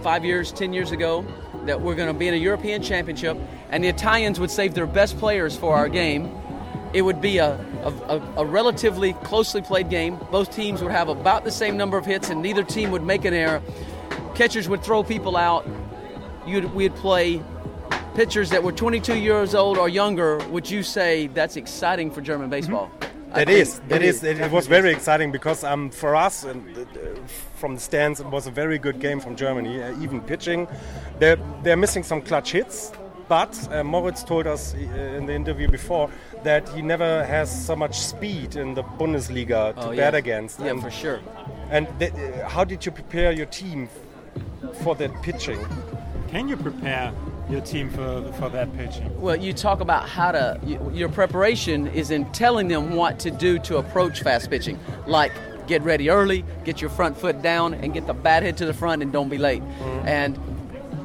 five 0.02 0.22
years, 0.22 0.52
ten 0.52 0.74
years 0.74 0.92
ago, 0.92 1.24
that 1.64 1.80
we're 1.80 1.94
going 1.94 2.12
to 2.12 2.18
be 2.18 2.28
in 2.28 2.34
a 2.34 2.36
European 2.36 2.82
Championship, 2.82 3.38
and 3.70 3.82
the 3.82 3.88
Italians 3.88 4.38
would 4.38 4.50
save 4.50 4.74
their 4.74 4.86
best 4.86 5.18
players 5.18 5.56
for 5.56 5.74
our 5.74 5.88
game, 5.88 6.30
it 6.92 7.00
would 7.00 7.22
be 7.22 7.38
a, 7.38 7.58
a, 7.82 8.22
a 8.36 8.44
relatively 8.44 9.14
closely 9.14 9.62
played 9.62 9.88
game. 9.88 10.18
Both 10.30 10.54
teams 10.54 10.82
would 10.82 10.92
have 10.92 11.08
about 11.08 11.44
the 11.44 11.50
same 11.50 11.78
number 11.78 11.96
of 11.96 12.04
hits, 12.04 12.28
and 12.28 12.42
neither 12.42 12.62
team 12.62 12.90
would 12.90 13.02
make 13.02 13.24
an 13.24 13.32
error. 13.32 13.62
Catchers 14.34 14.68
would 14.68 14.82
throw 14.82 15.02
people 15.02 15.38
out. 15.38 15.66
You'd, 16.46 16.72
we'd 16.74 16.94
play 16.96 17.42
pitchers 18.14 18.50
that 18.50 18.62
were 18.62 18.72
22 18.72 19.16
years 19.16 19.54
old 19.54 19.78
or 19.78 19.88
younger. 19.88 20.38
Would 20.48 20.70
you 20.70 20.82
say 20.82 21.28
that's 21.28 21.56
exciting 21.56 22.10
for 22.10 22.20
German 22.20 22.50
baseball? 22.50 22.90
I 23.00 23.06
It 23.30 23.46
think 23.46 23.50
is. 23.50 23.80
It 23.88 24.02
is. 24.02 24.22
It, 24.24 24.38
it 24.40 24.50
was 24.50 24.66
very 24.66 24.92
exciting 24.92 25.32
because 25.32 25.64
um, 25.64 25.90
for 25.90 26.14
us, 26.16 26.44
and 26.44 26.76
uh, 26.78 26.84
from 27.56 27.74
the 27.74 27.80
stands, 27.80 28.20
it 28.20 28.26
was 28.26 28.46
a 28.46 28.50
very 28.50 28.78
good 28.78 29.00
game 29.00 29.20
from 29.20 29.36
Germany. 29.36 29.82
Uh, 29.82 30.00
even 30.02 30.20
pitching, 30.20 30.68
they're 31.18 31.38
they're 31.62 31.76
missing 31.76 32.04
some 32.04 32.22
clutch 32.22 32.52
hits. 32.52 32.92
But 33.28 33.58
uh, 33.72 33.82
Moritz 33.82 34.22
told 34.22 34.46
us 34.46 34.74
uh, 34.74 34.78
in 35.18 35.26
the 35.26 35.34
interview 35.34 35.68
before 35.68 36.08
that 36.44 36.68
he 36.68 36.80
never 36.80 37.24
has 37.24 37.50
so 37.66 37.74
much 37.74 37.98
speed 37.98 38.54
in 38.54 38.74
the 38.74 38.84
Bundesliga 38.84 39.74
to 39.74 39.80
Oh, 39.88 39.88
bat 39.96 40.12
yeah. 40.12 40.18
against. 40.18 40.60
Yeah, 40.60 40.66
and, 40.70 40.80
for 40.80 40.90
sure. 40.92 41.18
And 41.70 41.88
th- 41.98 42.12
uh, 42.12 42.48
how 42.48 42.62
did 42.62 42.86
you 42.86 42.92
prepare 42.92 43.32
your 43.32 43.46
team 43.46 43.88
for 44.84 44.94
that 44.94 45.10
pitching? 45.22 45.58
Can 46.28 46.46
you 46.48 46.56
prepare 46.56 47.12
your 47.48 47.60
team 47.60 47.90
for 47.90 48.32
for 48.38 48.48
that 48.50 48.74
pitching? 48.76 49.20
Well, 49.20 49.36
you 49.36 49.52
talk 49.52 49.80
about 49.80 50.08
how 50.08 50.32
to, 50.32 50.58
your 50.92 51.08
preparation 51.08 51.86
is 51.88 52.10
in 52.10 52.30
telling 52.32 52.68
them 52.68 52.94
what 52.94 53.18
to 53.20 53.30
do 53.30 53.58
to 53.60 53.78
approach 53.78 54.22
fast 54.22 54.50
pitching. 54.50 54.78
Like, 55.06 55.32
get 55.66 55.82
ready 55.82 56.10
early, 56.10 56.44
get 56.64 56.80
your 56.80 56.90
front 56.90 57.16
foot 57.16 57.42
down, 57.42 57.74
and 57.74 57.92
get 57.92 58.06
the 58.06 58.14
bat 58.14 58.42
head 58.42 58.56
to 58.58 58.66
the 58.66 58.74
front, 58.74 59.02
and 59.02 59.12
don't 59.12 59.28
be 59.28 59.38
late. 59.38 59.62
Mm-hmm. 59.62 60.08
And 60.08 60.38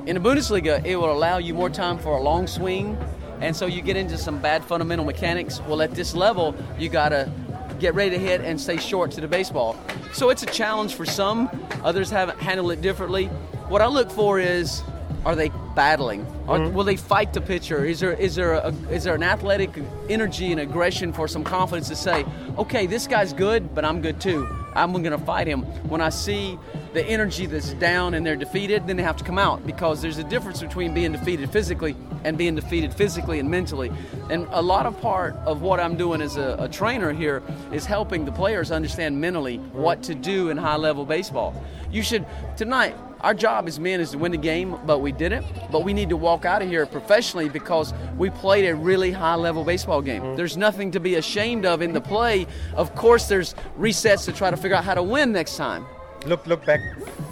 in 0.08 0.16
the 0.16 0.30
Bundesliga, 0.30 0.84
it 0.86 0.96
will 0.96 1.12
allow 1.12 1.38
you 1.38 1.54
more 1.54 1.70
time 1.70 1.98
for 2.00 2.18
a 2.18 2.22
long 2.22 2.48
swing, 2.48 2.98
and 3.40 3.56
so 3.56 3.66
you 3.66 3.82
get 3.82 3.96
into 3.96 4.18
some 4.18 4.40
bad 4.40 4.64
fundamental 4.64 5.06
mechanics. 5.06 5.62
Well, 5.62 5.82
at 5.82 5.92
this 5.92 6.16
level, 6.16 6.56
you 6.78 6.90
got 6.90 7.10
to 7.10 7.32
get 7.80 7.96
ready 7.96 8.12
to 8.12 8.20
hit 8.20 8.42
and 8.42 8.60
stay 8.62 8.78
short 8.78 9.12
to 9.12 9.22
the 9.22 9.28
baseball. 9.28 9.76
So 10.14 10.30
it's 10.30 10.44
a 10.44 10.48
challenge 10.48 10.94
for 10.94 11.06
some. 11.06 11.50
Others 11.84 12.12
haven't 12.12 12.40
handled 12.40 12.72
it 12.72 12.82
differently. 12.82 13.28
What 13.68 13.82
I 13.82 13.88
look 13.88 14.12
for 14.12 14.40
is 14.40 14.84
are 15.26 15.36
they 15.36 15.50
battling? 15.76 16.26
Are, 16.48 16.60
mm-hmm. 16.60 16.76
Will 16.76 16.84
they 16.84 16.96
fight 16.96 17.34
the 17.34 17.42
pitcher? 17.42 17.86
Is 17.86 18.00
there 18.00 18.14
is 18.14 18.36
there 18.36 18.54
a, 18.54 18.70
is 18.90 19.04
there 19.04 19.16
an 19.16 19.24
athletic 19.24 19.72
energy 20.10 20.52
and 20.52 20.60
aggression 20.60 21.14
for 21.14 21.28
some 21.28 21.44
confidence 21.44 21.88
to 21.90 21.96
say, 21.96 22.26
okay, 22.58 22.88
this 22.88 23.08
guy's 23.08 23.34
good, 23.34 23.74
but 23.76 23.86
I'm 23.86 24.02
good 24.02 24.20
too. 24.20 24.48
I'm 24.74 24.92
going 24.94 25.04
to 25.12 25.18
fight 25.18 25.48
him. 25.48 25.64
When 25.90 26.02
I 26.02 26.10
see 26.10 26.58
the 26.94 27.06
energy 27.06 27.46
that's 27.46 27.74
down 27.74 28.14
and 28.14 28.26
they're 28.26 28.36
defeated, 28.36 28.88
then 28.88 28.98
they 28.98 29.04
have 29.04 29.18
to 29.18 29.24
come 29.24 29.38
out 29.38 29.66
because 29.66 30.02
there's 30.02 30.18
a 30.18 30.24
difference 30.24 30.62
between 30.62 30.94
being 30.94 31.12
defeated 31.12 31.50
physically 31.52 31.96
and 32.24 32.38
being 32.38 32.56
defeated 32.56 32.94
physically 32.94 33.40
and 33.40 33.50
mentally. 33.50 33.92
And 34.30 34.48
a 34.52 34.62
lot 34.62 34.86
of 34.86 35.00
part 35.02 35.36
of 35.46 35.62
what 35.62 35.80
I'm 35.80 35.98
doing 35.98 36.22
as 36.22 36.38
a, 36.38 36.56
a 36.60 36.70
trainer 36.70 37.12
here 37.12 37.44
is 37.72 37.86
helping 37.86 38.26
the 38.26 38.32
players 38.32 38.72
understand 38.72 39.20
mentally 39.20 39.58
what 39.58 40.04
to 40.04 40.16
do 40.16 40.50
in 40.50 40.58
high 40.58 40.78
level 40.78 41.06
baseball. 41.06 41.54
You 41.92 42.02
should 42.02 42.26
tonight. 42.56 42.96
Our 43.24 43.36
job 43.36 43.68
as 43.68 43.80
men 43.80 44.00
is 44.00 44.12
to 44.12 44.18
win 44.18 44.32
the 44.32 44.38
game, 44.40 44.76
but 44.88 44.98
we 45.00 45.12
didn't. 45.12 45.46
But 45.72 45.84
we 45.84 45.94
need 45.94 46.10
to 46.10 46.18
walk 46.18 46.44
out 46.44 46.64
of 46.64 46.68
here 46.68 46.88
professionally 46.88 47.50
because 47.50 47.94
we 48.18 48.32
played 48.32 48.68
a 48.68 48.76
really 48.76 49.12
high 49.12 49.36
level 49.36 49.64
baseball 49.64 50.02
game. 50.02 50.36
There's 50.36 50.58
nothing 50.58 50.90
to 50.92 51.00
be 51.00 51.16
ashamed 51.16 51.64
of 51.66 51.84
in 51.84 51.94
the 51.94 52.02
play. 52.02 52.48
Of 52.74 52.96
course, 52.96 53.28
there's 53.28 53.54
resets 53.78 54.26
to 54.26 54.32
try 54.32 54.50
to 54.50 54.58
figure 54.58 54.76
out 54.76 54.86
how 54.86 54.96
to 54.96 55.04
win 55.04 55.32
next 55.32 55.56
time. 55.56 55.86
Look, 56.26 56.48
look 56.48 56.66
back 56.66 56.82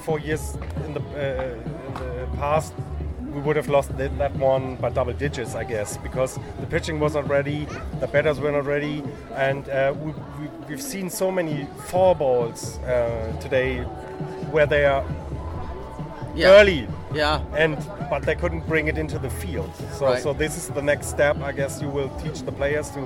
four 0.03 0.19
years 0.19 0.55
in 0.85 0.93
the, 0.93 0.99
uh, 0.99 1.53
in 1.55 1.93
the 1.95 2.37
past. 2.37 2.73
We 3.33 3.41
would 3.41 3.55
have 3.55 3.69
lost 3.69 3.95
that, 3.97 4.15
that 4.19 4.35
one 4.35 4.75
by 4.75 4.89
double 4.89 5.13
digits, 5.13 5.55
I 5.55 5.63
guess, 5.63 5.97
because 5.97 6.37
the 6.59 6.67
pitching 6.67 6.99
was 6.99 7.15
not 7.15 7.27
ready, 7.27 7.67
the 7.99 8.07
batters 8.07 8.39
were 8.39 8.51
not 8.51 8.65
ready, 8.65 9.03
and 9.35 9.69
uh, 9.69 9.93
we, 9.99 10.11
we, 10.11 10.47
we've 10.67 10.81
seen 10.81 11.11
so 11.11 11.31
many 11.31 11.67
four 11.87 12.15
balls 12.15 12.79
uh, 12.79 13.37
today 13.39 13.81
where 14.51 14.65
they 14.65 14.85
are 14.85 15.05
Yeah. 16.39 16.59
early, 16.59 16.87
Yeah. 17.13 17.41
and 17.55 17.77
but 18.09 18.23
they 18.23 18.35
couldn't 18.35 18.65
bring 18.67 18.87
it 18.87 18.97
into 18.97 19.19
the 19.19 19.29
field. 19.29 19.69
So, 19.97 20.05
Right. 20.05 20.21
so 20.23 20.33
this 20.33 20.57
is 20.57 20.67
the 20.69 20.81
next 20.81 21.07
step. 21.07 21.37
I 21.43 21.51
guess 21.51 21.81
you 21.81 21.89
will 21.89 22.09
teach 22.23 22.41
the 22.43 22.51
players 22.51 22.89
to 22.91 23.01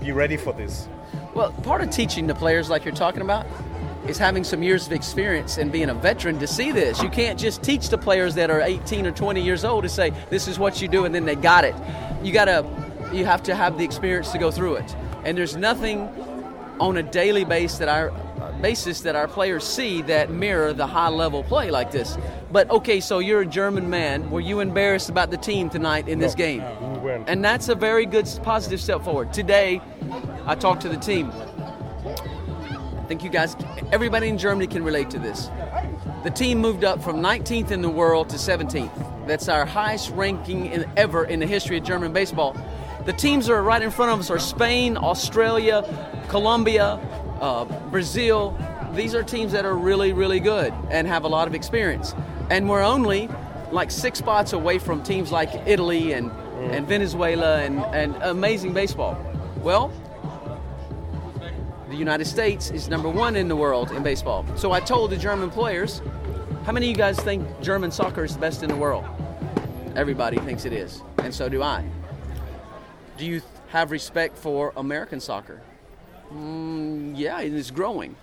be 0.00 0.12
ready 0.12 0.36
for 0.36 0.52
this. 0.52 0.88
Well, 1.34 1.52
part 1.62 1.80
of 1.82 1.90
teaching 1.90 2.26
the 2.26 2.34
players 2.34 2.68
like 2.68 2.84
you're 2.84 2.94
talking 2.94 3.22
about 3.22 3.46
is 4.06 4.18
having 4.18 4.44
some 4.44 4.62
years 4.62 4.86
of 4.86 4.92
experience 4.92 5.58
and 5.58 5.70
being 5.70 5.90
a 5.90 5.94
veteran 5.94 6.38
to 6.38 6.46
see 6.46 6.72
this. 6.72 7.02
You 7.02 7.08
can't 7.10 7.38
just 7.38 7.62
teach 7.62 7.88
the 7.90 7.98
players 7.98 8.34
that 8.36 8.50
are 8.50 8.60
18 8.60 9.06
or 9.06 9.10
20 9.12 9.40
years 9.40 9.64
old 9.64 9.82
to 9.84 9.88
say 9.88 10.12
this 10.30 10.48
is 10.48 10.58
what 10.58 10.80
you 10.82 10.88
do 10.88 11.04
and 11.04 11.14
then 11.14 11.24
they 11.26 11.34
got 11.36 11.64
it. 11.64 11.74
You 12.22 12.32
got 12.32 12.46
to 12.46 12.64
you 13.12 13.24
have 13.24 13.42
to 13.44 13.54
have 13.54 13.78
the 13.78 13.84
experience 13.84 14.32
to 14.32 14.38
go 14.38 14.50
through 14.50 14.74
it. 14.76 14.96
And 15.24 15.36
there's 15.36 15.56
nothing 15.56 16.08
on 16.80 16.96
a 16.98 17.02
daily 17.02 17.44
basis 17.44 17.78
that 17.78 17.88
our 17.88 18.12
basis 18.62 19.00
that 19.02 19.16
our 19.16 19.28
players 19.28 19.64
see 19.64 20.02
that 20.02 20.30
mirror 20.30 20.72
the 20.72 20.86
high 20.86 21.08
level 21.08 21.42
play 21.42 21.70
like 21.70 21.90
this. 21.90 22.16
But 22.50 22.70
okay, 22.70 23.00
so 23.00 23.18
you're 23.18 23.42
a 23.42 23.46
German 23.46 23.88
man. 23.90 24.30
Were 24.30 24.40
you 24.40 24.60
embarrassed 24.60 25.08
about 25.08 25.30
the 25.30 25.36
team 25.36 25.70
tonight 25.70 26.08
in 26.08 26.18
this 26.18 26.32
No, 26.34 26.38
game? 26.38 26.62
we 26.92 26.98
weren't. 26.98 27.28
And 27.28 27.44
that's 27.44 27.68
a 27.68 27.74
very 27.74 28.06
good 28.06 28.28
positive 28.42 28.80
step 28.80 29.02
forward. 29.04 29.32
Today, 29.32 29.80
I 30.46 30.54
talked 30.54 30.82
to 30.82 30.88
the 30.88 30.96
team. 30.96 31.30
I 31.32 33.04
think 33.08 33.22
you 33.24 33.30
guys, 33.30 33.56
everybody 33.92 34.28
in 34.28 34.36
Germany 34.38 34.66
can 34.66 34.84
relate 34.84 35.10
to 35.10 35.18
this. 35.18 35.50
The 36.24 36.30
team 36.30 36.58
moved 36.58 36.84
up 36.84 37.02
from 37.02 37.16
19th 37.22 37.70
in 37.70 37.80
the 37.80 37.88
world 37.88 38.28
to 38.30 38.36
17th. 38.36 39.26
That's 39.26 39.48
our 39.48 39.64
highest 39.64 40.10
ranking 40.10 40.66
in, 40.66 40.90
ever 40.96 41.24
in 41.24 41.40
the 41.40 41.46
history 41.46 41.78
of 41.78 41.84
German 41.84 42.12
baseball. 42.12 42.56
The 43.06 43.12
teams 43.12 43.46
that 43.46 43.54
are 43.54 43.62
right 43.62 43.80
in 43.80 43.90
front 43.90 44.12
of 44.12 44.20
us 44.20 44.30
are 44.30 44.38
Spain, 44.38 44.96
Australia, 44.98 45.82
Colombia, 46.28 46.98
uh, 47.40 47.64
Brazil. 47.90 48.58
These 48.94 49.14
are 49.14 49.22
teams 49.22 49.52
that 49.52 49.64
are 49.64 49.76
really, 49.76 50.12
really 50.12 50.40
good 50.40 50.72
and 50.90 51.06
have 51.06 51.24
a 51.24 51.28
lot 51.28 51.48
of 51.48 51.54
experience. 51.54 52.14
And 52.50 52.68
we're 52.68 52.82
only 52.82 53.28
like 53.70 53.90
six 53.90 54.18
spots 54.18 54.52
away 54.52 54.78
from 54.78 55.02
teams 55.02 55.30
like 55.30 55.50
Italy 55.66 56.12
and, 56.12 56.30
and 56.72 56.86
Venezuela 56.86 57.60
and, 57.60 57.78
and 57.94 58.16
amazing 58.22 58.72
baseball. 58.72 59.16
Well, 59.58 59.92
the 61.88 61.96
United 61.96 62.26
States 62.26 62.70
is 62.70 62.88
number 62.88 63.08
one 63.08 63.36
in 63.36 63.48
the 63.48 63.56
world 63.56 63.90
in 63.92 64.02
baseball. 64.02 64.44
So 64.56 64.72
I 64.72 64.80
told 64.80 65.10
the 65.10 65.16
German 65.16 65.50
players, 65.50 66.02
how 66.64 66.72
many 66.72 66.86
of 66.86 66.90
you 66.90 66.96
guys 66.96 67.18
think 67.20 67.46
German 67.62 67.90
soccer 67.90 68.24
is 68.24 68.34
the 68.34 68.40
best 68.40 68.62
in 68.62 68.68
the 68.68 68.76
world? 68.76 69.04
Everybody 69.96 70.38
thinks 70.38 70.64
it 70.64 70.72
is, 70.72 71.02
and 71.18 71.34
so 71.34 71.48
do 71.48 71.62
I. 71.62 71.84
Do 73.16 73.24
you 73.24 73.42
have 73.68 73.90
respect 73.90 74.36
for 74.36 74.72
American 74.76 75.18
soccer? 75.18 75.62
Mm, 76.32 77.14
yeah, 77.16 77.40
it 77.40 77.52
is 77.52 77.70
growing. 77.70 78.16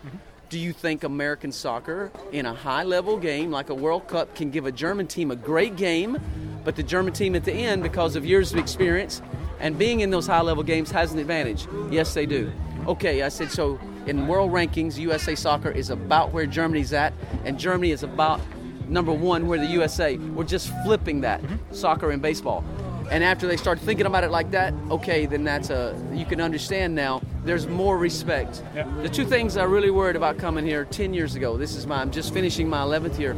Do 0.49 0.59
you 0.59 0.73
think 0.73 1.03
American 1.03 1.51
soccer 1.51 2.11
in 2.31 2.45
a 2.45 2.53
high 2.53 2.83
level 2.83 3.17
game 3.17 3.51
like 3.51 3.69
a 3.69 3.73
World 3.73 4.07
Cup 4.07 4.35
can 4.35 4.51
give 4.51 4.65
a 4.65 4.71
German 4.71 5.07
team 5.07 5.31
a 5.31 5.35
great 5.35 5.75
game, 5.75 6.17
but 6.63 6.75
the 6.75 6.83
German 6.83 7.13
team 7.13 7.35
at 7.35 7.43
the 7.43 7.51
end, 7.51 7.81
because 7.81 8.15
of 8.15 8.25
years 8.25 8.53
of 8.53 8.59
experience 8.59 9.21
and 9.59 9.77
being 9.77 10.01
in 10.01 10.11
those 10.11 10.27
high 10.27 10.41
level 10.41 10.63
games, 10.63 10.91
has 10.91 11.11
an 11.11 11.19
advantage? 11.19 11.67
Yes, 11.89 12.13
they 12.13 12.25
do. 12.25 12.51
Okay, 12.87 13.23
I 13.23 13.29
said 13.29 13.51
so. 13.51 13.79
In 14.05 14.27
world 14.27 14.51
rankings, 14.51 14.99
USA 14.99 15.33
soccer 15.33 15.71
is 15.71 15.89
about 15.89 16.31
where 16.31 16.45
Germany's 16.45 16.93
at, 16.93 17.11
and 17.43 17.57
Germany 17.57 17.89
is 17.89 18.03
about 18.03 18.39
number 18.87 19.11
one 19.11 19.47
where 19.47 19.57
the 19.57 19.65
USA. 19.65 20.17
We're 20.17 20.43
just 20.43 20.71
flipping 20.83 21.21
that 21.21 21.41
soccer 21.71 22.11
and 22.11 22.21
baseball. 22.21 22.63
And 23.09 23.23
after 23.23 23.47
they 23.47 23.57
start 23.57 23.79
thinking 23.79 24.05
about 24.05 24.23
it 24.23 24.29
like 24.29 24.51
that, 24.51 24.73
okay, 24.91 25.25
then 25.25 25.43
that's 25.43 25.71
a 25.71 25.99
you 26.13 26.25
can 26.25 26.39
understand 26.39 26.93
now. 26.93 27.21
There's 27.45 27.67
more 27.67 27.95
respect. 27.95 28.63
The 29.03 29.09
two 29.09 29.23
things 29.23 29.55
I 29.55 29.65
really 29.65 29.91
worried 29.91 30.15
about 30.15 30.39
coming 30.39 30.65
here 30.65 30.83
10 30.85 31.13
years 31.13 31.35
ago. 31.35 31.57
This 31.57 31.75
is 31.75 31.85
my 31.85 32.01
I'm 32.01 32.09
just 32.09 32.33
finishing 32.33 32.67
my 32.67 32.79
11th 32.79 33.19
year. 33.19 33.35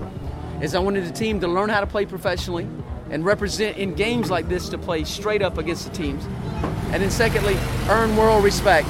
Is 0.62 0.76
I 0.76 0.80
wanted 0.80 1.06
the 1.06 1.12
team 1.12 1.42
to 1.42 1.48
learn 1.48 1.68
how 1.70 1.82
to 1.82 1.88
play 1.88 2.06
professionally 2.06 2.66
and 3.10 3.26
represent 3.26 3.78
in 3.78 3.94
games 3.96 4.32
like 4.32 4.48
this 4.48 4.70
to 4.70 4.78
play 4.78 5.04
straight 5.04 5.42
up 5.42 5.58
against 5.58 5.92
the 5.92 5.92
teams. 5.92 6.26
And 6.94 7.04
then 7.04 7.12
secondly, 7.12 7.58
earn 7.90 8.16
world 8.16 8.46
respect. 8.46 8.88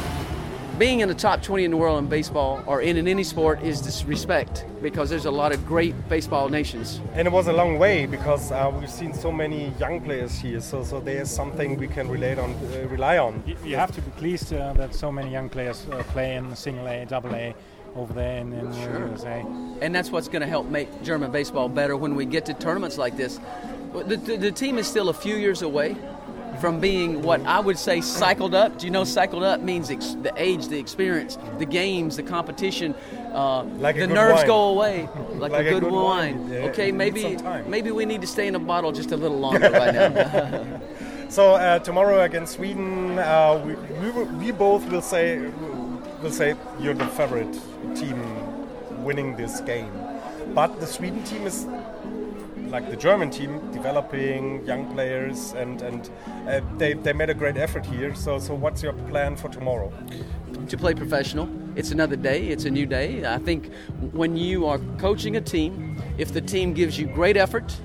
Being 0.77 0.99
in 0.99 1.09
the 1.09 1.15
top 1.15 1.41
20 1.41 1.65
in 1.65 1.71
the 1.71 1.77
world 1.77 1.97
in 1.97 2.07
baseball 2.07 2.63
or 2.67 2.81
in, 2.81 2.97
in 2.97 3.07
any 3.07 3.23
sport 3.23 3.61
is 3.63 3.81
this 3.81 4.05
respect 4.05 4.65
because 4.81 5.09
there's 5.09 5.25
a 5.25 5.31
lot 5.31 5.51
of 5.51 5.65
great 5.65 5.95
baseball 6.07 6.49
nations. 6.49 7.01
And 7.13 7.27
it 7.27 7.31
was 7.31 7.47
a 7.47 7.53
long 7.53 7.79
way 7.79 8.05
because 8.05 8.51
uh, 8.51 8.71
we've 8.79 8.89
seen 8.89 9.13
so 9.13 9.31
many 9.31 9.73
young 9.79 10.01
players 10.01 10.37
here, 10.37 10.59
so 10.61 10.83
so 10.83 10.99
there's 10.99 11.31
something 11.31 11.77
we 11.77 11.87
can 11.87 12.07
relate 12.07 12.37
on, 12.37 12.51
uh, 12.53 12.87
rely 12.89 13.17
on. 13.17 13.41
You, 13.47 13.57
you 13.65 13.75
have 13.75 13.91
to 13.95 14.01
be 14.01 14.11
pleased 14.11 14.53
uh, 14.53 14.73
that 14.73 14.93
so 14.93 15.11
many 15.11 15.31
young 15.31 15.49
players 15.49 15.87
uh, 15.91 16.03
play 16.13 16.35
in 16.35 16.55
single 16.55 16.87
A, 16.87 17.05
double 17.05 17.33
A 17.33 17.55
over 17.95 18.13
there 18.13 18.37
in, 18.37 18.53
in 18.53 18.71
Sure. 18.73 18.93
the 18.93 18.99
USA. 19.07 19.43
And 19.81 19.95
that's 19.95 20.11
what's 20.11 20.27
going 20.27 20.41
to 20.43 20.47
help 20.47 20.67
make 20.67 20.89
German 21.01 21.31
baseball 21.31 21.69
better 21.69 21.97
when 21.97 22.13
we 22.13 22.25
get 22.25 22.45
to 22.45 22.53
tournaments 22.53 22.99
like 22.99 23.17
this. 23.17 23.39
The, 23.93 24.17
the, 24.17 24.37
the 24.37 24.51
team 24.51 24.77
is 24.77 24.85
still 24.85 25.09
a 25.09 25.13
few 25.13 25.35
years 25.37 25.63
away 25.63 25.95
from 26.59 26.79
being 26.79 27.21
what 27.21 27.41
I 27.45 27.59
would 27.59 27.77
say 27.77 28.01
cycled 28.01 28.53
up. 28.55 28.77
Do 28.79 28.85
you 28.85 28.91
know 28.91 29.03
cycled 29.03 29.43
up 29.43 29.61
means 29.61 29.89
ex- 29.89 30.15
the 30.21 30.33
age, 30.37 30.67
the 30.67 30.79
experience, 30.79 31.37
the 31.59 31.65
games, 31.65 32.15
the 32.17 32.23
competition. 32.23 32.95
Uh, 33.33 33.63
Like 33.79 33.97
the 33.97 34.07
nerves 34.07 34.39
wine. 34.39 34.47
go 34.47 34.69
away, 34.69 35.09
like, 35.35 35.51
Like 35.57 35.65
a 35.65 35.67
a 35.67 35.71
good, 35.71 35.83
good 35.83 35.91
wine. 35.93 36.39
wine. 36.49 36.51
Yeah, 36.51 36.69
okay, 36.69 36.91
maybe 36.91 37.37
maybe 37.67 37.91
we 37.91 38.05
need 38.05 38.21
to 38.21 38.27
stay 38.27 38.47
in 38.47 38.55
a 38.55 38.59
bottle 38.59 38.91
just 38.91 39.11
a 39.11 39.17
little 39.17 39.39
longer 39.45 39.69
right 39.69 39.93
now. 39.93 40.65
So 41.29 41.55
uh, 41.55 41.79
tomorrow 41.79 42.21
against 42.21 42.53
Sweden, 42.55 43.19
uh, 43.19 43.61
we, 43.65 43.75
we, 43.99 44.23
we 44.45 44.51
both 44.51 44.87
will 44.89 45.01
say 45.01 45.51
will 46.23 46.31
say 46.31 46.55
you're 46.79 46.93
the 46.93 47.05
favorite 47.19 47.51
team 47.95 48.17
winning 49.03 49.35
this 49.35 49.59
game, 49.59 49.91
but 50.55 50.79
the 50.79 50.87
Sweden 50.87 51.21
team 51.25 51.45
is 51.45 51.67
like 52.69 52.89
the 52.89 52.97
German 52.97 53.29
team, 53.29 53.71
developing 53.71 54.65
young 54.65 54.91
players, 54.93 55.53
and 55.53 55.81
and 55.81 56.09
uh, 56.47 56.61
they, 56.77 56.93
they 56.93 57.13
made 57.13 57.29
a 57.29 57.33
great 57.33 57.57
effort 57.57 57.85
here. 57.85 58.15
So 58.15 58.39
so 58.39 58.53
what's 58.53 58.83
your 58.83 58.93
plan 58.93 59.35
for 59.35 59.49
tomorrow? 59.49 59.91
to 60.69 60.77
play 60.77 60.93
professional. 60.93 61.49
It's 61.75 61.91
another 61.91 62.15
day, 62.15 62.47
it's 62.47 62.65
a 62.65 62.69
new 62.69 62.85
day. 62.85 63.25
I 63.25 63.37
think 63.37 63.71
when 64.11 64.35
you 64.35 64.65
are 64.65 64.79
coaching 64.97 65.37
a 65.37 65.41
team, 65.41 66.01
if 66.17 66.33
the 66.33 66.41
team 66.41 66.73
gives 66.73 66.99
you 66.99 67.07
great 67.07 67.37
effort, 67.37 67.75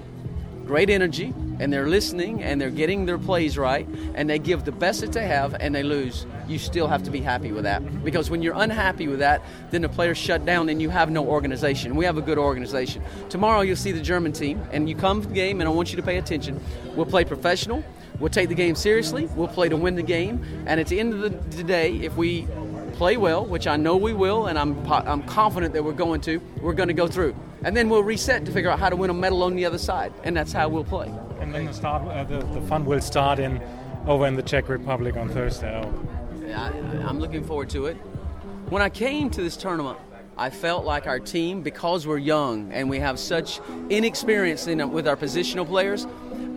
great 0.67 0.91
energy, 0.91 1.35
and 1.59 1.73
they're 1.73 1.89
listening 1.89 2.43
and 2.43 2.61
they're 2.61 2.71
getting 2.71 3.07
their 3.07 3.19
plays 3.19 3.57
right, 3.57 3.87
and 4.15 4.29
they 4.29 4.39
give 4.39 4.65
the 4.65 4.73
best 4.73 5.01
that 5.01 5.13
they 5.13 5.27
have 5.27 5.55
and 5.61 5.75
they 5.75 5.83
lose, 5.83 6.27
you 6.49 6.59
still 6.59 6.89
have 6.89 7.03
to 7.05 7.11
be 7.11 7.21
happy 7.21 7.53
with 7.53 7.65
that. 7.65 8.05
Because 8.05 8.31
when 8.31 8.43
you're 8.43 8.57
unhappy 8.57 9.07
with 9.07 9.21
that, 9.21 9.43
then 9.71 9.83
the 9.83 9.89
players 9.89 10.19
shut 10.19 10.45
down 10.45 10.69
and 10.69 10.83
you 10.83 10.91
have 10.91 11.11
no 11.11 11.27
organization. 11.27 11.95
We 11.97 12.05
have 12.05 12.19
a 12.19 12.23
good 12.23 12.39
organization. 12.39 13.03
Tomorrow 13.29 13.63
you'll 13.63 13.77
see 13.77 13.93
the 13.93 14.01
German 14.01 14.33
team, 14.33 14.61
and 14.73 14.89
you 14.89 14.97
come 14.97 15.23
to 15.23 15.29
the 15.29 15.35
game, 15.35 15.61
and 15.61 15.69
I 15.69 15.73
want 15.73 15.91
you 15.91 15.97
to 15.97 16.03
pay 16.03 16.19
attention. 16.19 16.61
We'll 16.97 17.07
play 17.07 17.25
professional. 17.25 17.85
We'll 18.19 18.31
take 18.31 18.49
the 18.49 18.55
game 18.55 18.75
seriously. 18.75 19.27
We'll 19.35 19.49
play 19.49 19.69
to 19.69 19.77
win 19.77 19.97
the 19.97 20.03
game. 20.03 20.45
And 20.67 20.79
at 20.79 20.87
the 20.87 21.01
end 21.01 21.15
of 21.15 21.57
the, 21.57 21.65
day, 21.65 21.97
if 21.97 22.17
we 22.17 22.47
play 23.03 23.17
well, 23.17 23.45
which 23.45 23.67
I 23.67 23.77
know 23.77 23.97
we 23.97 24.13
will, 24.13 24.47
and 24.47 24.57
I'm, 24.57 24.79
I'm 24.89 25.25
confident 25.25 25.75
that 25.75 25.83
we're 25.83 25.91
going 25.91 26.21
to, 26.21 26.41
we're 26.61 26.73
going 26.73 26.87
to 26.87 26.95
go 26.95 27.09
through. 27.09 27.35
And 27.65 27.77
then 27.77 27.89
we'll 27.89 28.05
reset 28.05 28.45
to 28.45 28.53
figure 28.53 28.71
out 28.71 28.79
how 28.79 28.91
to 28.91 28.95
win 28.95 29.11
a 29.11 29.13
medal 29.13 29.43
on 29.43 29.57
the 29.57 29.65
other 29.65 29.77
side. 29.77 30.13
And 30.23 30.37
that's 30.37 30.53
how 30.53 30.69
we'll 30.69 30.85
play. 30.85 31.13
And 31.41 31.53
then 31.53 31.65
the 31.67 31.73
start, 31.73 32.07
uh, 32.07 32.23
the, 32.23 32.47
the 32.55 32.61
fun 32.61 32.85
will 32.85 33.01
start 33.01 33.41
in 33.41 33.61
over 34.07 34.25
in 34.29 34.37
the 34.37 34.43
Czech 34.43 34.69
Republic 34.69 35.17
on 35.17 35.29
Thursday. 35.29 35.83
I, 36.55 36.69
I'm 37.05 37.19
looking 37.19 37.43
forward 37.43 37.71
to 37.71 37.87
it. 37.87 37.97
When 38.69 38.83
I 38.83 38.89
came 38.89 39.31
to 39.31 39.43
this 39.43 39.57
tournament, 39.57 39.99
I 40.37 40.51
felt 40.51 40.85
like 40.85 41.09
our 41.09 41.19
team, 41.19 41.61
because 41.61 42.07
we're 42.07 42.19
young 42.19 42.71
and 42.71 42.89
we 42.89 43.01
have 43.01 43.19
such 43.19 43.59
inexperience 43.91 44.69
in, 44.69 44.93
with 44.93 45.09
our 45.09 45.17
positional 45.17 45.67
players, 45.67 46.07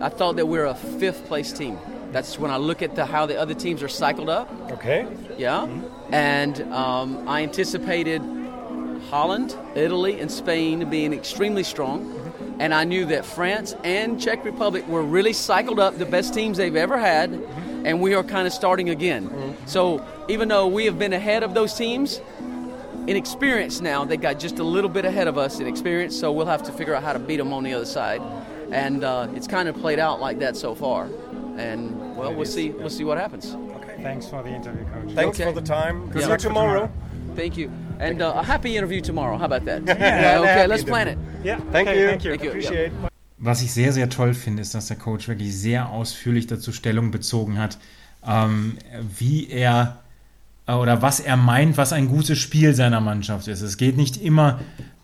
I 0.00 0.10
thought 0.10 0.36
that 0.36 0.46
we're 0.46 0.66
a 0.66 0.76
fifth 0.76 1.26
place 1.26 1.52
team. 1.52 1.76
That's 2.12 2.38
when 2.38 2.50
I 2.50 2.56
look 2.56 2.82
at 2.82 2.94
the, 2.94 3.04
how 3.04 3.26
the 3.26 3.38
other 3.38 3.54
teams 3.54 3.82
are 3.82 3.88
cycled 3.88 4.28
up. 4.28 4.50
Okay. 4.72 5.06
Yeah. 5.36 5.68
And 6.10 6.60
um, 6.72 7.28
I 7.28 7.42
anticipated 7.42 8.22
Holland, 9.10 9.56
Italy, 9.74 10.20
and 10.20 10.30
Spain 10.30 10.88
being 10.88 11.12
extremely 11.12 11.62
strong. 11.62 12.12
And 12.58 12.72
I 12.72 12.84
knew 12.84 13.04
that 13.06 13.24
France 13.24 13.74
and 13.84 14.20
Czech 14.20 14.44
Republic 14.44 14.86
were 14.88 15.02
really 15.02 15.34
cycled 15.34 15.78
up, 15.78 15.98
the 15.98 16.06
best 16.06 16.32
teams 16.32 16.56
they've 16.56 16.74
ever 16.76 16.98
had. 16.98 17.30
And 17.84 18.00
we 18.00 18.14
are 18.14 18.24
kind 18.24 18.46
of 18.46 18.52
starting 18.52 18.88
again. 18.90 19.56
So 19.66 20.04
even 20.28 20.48
though 20.48 20.66
we 20.66 20.86
have 20.86 20.98
been 20.98 21.12
ahead 21.12 21.42
of 21.42 21.54
those 21.54 21.74
teams, 21.74 22.20
in 23.06 23.16
experience 23.16 23.80
now, 23.80 24.04
they 24.04 24.16
got 24.16 24.40
just 24.40 24.58
a 24.58 24.64
little 24.64 24.90
bit 24.90 25.04
ahead 25.04 25.28
of 25.28 25.38
us 25.38 25.60
in 25.60 25.66
experience. 25.66 26.18
So 26.18 26.32
we'll 26.32 26.46
have 26.46 26.64
to 26.64 26.72
figure 26.72 26.94
out 26.94 27.04
how 27.04 27.12
to 27.12 27.20
beat 27.20 27.36
them 27.36 27.52
on 27.52 27.62
the 27.62 27.74
other 27.74 27.84
side. 27.84 28.20
And 28.72 29.04
uh, 29.04 29.28
it's 29.34 29.46
kind 29.46 29.68
of 29.68 29.76
played 29.76 30.00
out 30.00 30.18
like 30.18 30.40
that 30.40 30.56
so 30.56 30.74
far. 30.74 31.08
And 31.58 32.16
well, 32.16 32.34
we'll 32.34 32.44
see. 32.44 32.70
We'll 32.70 32.90
see 32.90 33.04
what 33.04 33.18
happens. 33.18 33.56
Thanks 34.02 34.28
for 34.28 34.42
the 34.42 34.50
interview, 34.50 34.84
coach. 34.84 35.14
Thanks 35.14 35.40
Okay. 35.40 35.52
for 35.52 35.60
the 35.60 35.66
time. 35.66 36.08
Good 36.12 36.22
Yeah. 36.22 36.28
luck 36.28 36.38
tomorrow. 36.40 36.90
Thank 37.34 37.56
you. 37.56 37.70
And 37.98 38.20
uh, 38.22 38.34
a 38.36 38.42
happy 38.42 38.76
interview 38.76 39.00
tomorrow. 39.00 39.38
How 39.38 39.46
about 39.46 39.64
that? 39.64 39.82
Yeah, 39.86 40.40
okay, 40.40 40.66
let's 40.66 40.84
plan 40.84 41.08
it. 41.08 41.18
Yeah. 41.44 41.58
Thank 41.72 41.88
okay, 41.88 42.00
you. 42.00 42.08
Thank 42.08 42.24
you. 42.24 42.30
Thank 42.30 42.42
you. 42.44 42.50
Appreciate. 42.50 42.92
Was 43.38 43.62
ich 43.62 43.72
sehr, 43.72 43.92
sehr 43.92 44.08
toll 44.08 44.32
finde, 44.34 44.62
ist, 44.62 44.74
dass 44.74 44.86
der 44.88 44.96
Coach 44.96 45.28
wirklich 45.28 45.54
sehr 45.56 45.90
ausführlich 45.90 46.46
dazu 46.46 46.72
Stellung 46.72 47.10
bezogen 47.10 47.58
hat, 47.58 47.78
ähm, 48.26 48.78
wie 49.18 49.48
er 49.50 49.98
äh, 50.66 50.72
oder 50.72 51.02
was 51.02 51.20
er 51.20 51.36
meint, 51.36 51.76
was 51.76 51.92
ein 51.92 52.08
gutes 52.08 52.38
Spiel 52.38 52.74
seiner 52.74 53.00
Mannschaft 53.00 53.48
ist. 53.48 53.60
Es 53.60 53.76
geht 53.76 53.96
nicht 53.96 54.16
immer 54.22 54.60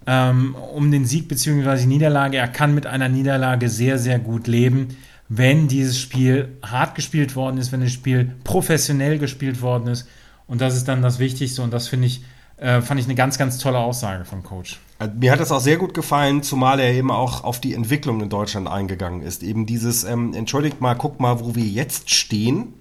ähm, 0.07 0.55
um 0.55 0.91
den 0.91 1.05
Sieg 1.05 1.29
bzw. 1.29 1.77
die 1.83 1.87
Niederlage. 1.87 2.39
Er 2.39 2.49
kann 2.49 2.75
mit 2.75 2.87
einer 2.87 3.09
Niederlage 3.09 3.69
sehr, 3.69 3.99
sehr 3.99 4.19
gut 4.19 4.47
leben, 4.47 4.97
wenn 5.35 5.67
dieses 5.67 5.99
Spiel 5.99 6.59
hart 6.63 6.95
gespielt 6.95 7.37
worden 7.37 7.57
ist, 7.57 7.73
wenn 7.73 7.81
das 7.81 7.93
Spiel 7.93 8.35
professionell 8.45 9.19
gespielt 9.19 9.63
worden 9.63 9.89
ist. 9.89 10.07
Und 10.47 10.61
das 10.61 10.77
ist 10.77 10.89
dann 10.89 11.01
das 11.01 11.19
Wichtigste 11.19 11.63
und 11.63 11.73
das 11.73 11.89
finde 11.89 12.07
ich, 12.07 12.23
äh, 12.59 12.83
fand 12.83 13.01
ich 13.01 13.07
eine 13.07 13.15
ganz, 13.15 13.39
ganz 13.39 13.57
tolle 13.57 13.79
Aussage 13.79 14.27
vom 14.27 14.43
Coach. 14.43 14.79
Also 14.99 15.15
Mir 15.19 15.33
hat 15.33 15.41
das 15.41 15.51
auch 15.51 15.61
sehr 15.61 15.79
gut 15.79 15.95
gefallen, 15.95 16.43
zumal 16.43 16.81
er 16.81 16.93
eben 16.93 17.11
auch 17.11 17.45
auf 17.45 17.61
die 17.61 17.73
Entwicklung 17.73 18.21
in 18.21 18.29
Deutschland 18.29 18.69
eingegangen 18.69 19.23
ist. 19.23 19.43
Eben 19.43 19.65
dieses, 19.65 20.05
ähm, 20.05 20.35
entschuldigt 20.35 20.83
mal, 20.83 20.95
guck 20.95 21.19
mal, 21.19 21.41
wo 21.41 21.55
wir 21.55 21.65
jetzt 21.65 22.11
stehen 22.11 22.75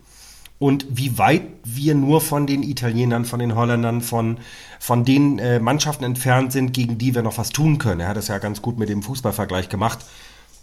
und 0.60 0.86
wie 0.90 1.18
weit 1.18 1.44
wir 1.64 1.96
nur 1.96 2.20
von 2.20 2.48
den 2.48 2.64
Italienern, 2.64 3.24
von 3.24 3.40
den 3.40 3.56
Holländern, 3.56 4.02
von, 4.02 4.40
von 4.78 5.06
den 5.06 5.40
äh, 5.40 5.60
Mannschaften 5.60 6.04
entfernt 6.04 6.52
sind, 6.52 6.74
gegen 6.74 6.98
die 6.98 7.16
wir 7.16 7.22
noch 7.22 7.38
was 7.38 7.52
tun 7.52 7.78
können. 7.78 8.02
Er 8.02 8.10
hat 8.10 8.18
es 8.18 8.28
ja 8.28 8.40
ganz 8.40 8.62
gut 8.62 8.78
mit 8.78 8.90
dem 8.90 9.04
Fußballvergleich 9.04 9.70
gemacht. 9.70 10.00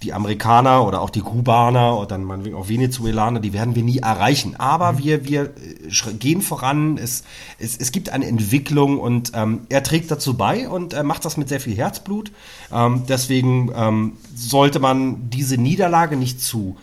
Die 0.02 0.12
Amerikaner 0.12 0.87
oder 0.87 1.00
auch 1.00 1.11
die 1.11 1.20
Kubaner 1.20 1.96
oder 1.96 2.06
dann 2.06 2.24
meinetwegen 2.24 2.56
auch 2.56 2.68
Venezuelaner, 2.68 3.40
die 3.40 3.52
werden 3.52 3.74
wir 3.74 3.82
nie 3.82 3.98
erreichen. 3.98 4.54
Aber 4.56 4.98
wir, 4.98 5.24
wir 5.24 5.44
äh, 5.44 6.12
gehen 6.14 6.40
voran, 6.40 6.98
es, 6.98 7.24
es, 7.58 7.76
es 7.76 7.90
gibt 7.90 8.11
eine 8.11 8.26
Entwicklung 8.26 9.00
und 9.00 9.32
ähm, 9.34 9.62
er 9.68 9.82
trägt 9.82 10.11
dazu 10.11 10.37
bei 10.37 10.68
und 10.68 10.94
äh, 10.94 11.02
macht 11.02 11.24
das 11.24 11.37
mit 11.37 11.48
sehr 11.48 11.61
viel 11.61 11.76
Herzblut. 11.76 12.30
Ähm, 12.72 13.02
deswegen 13.08 13.72
ähm, 13.74 14.12
sollte 14.34 14.78
man 14.78 15.30
diese 15.30 15.56
Niederlage 15.56 16.16
nicht 16.16 16.40
zu, 16.40 16.76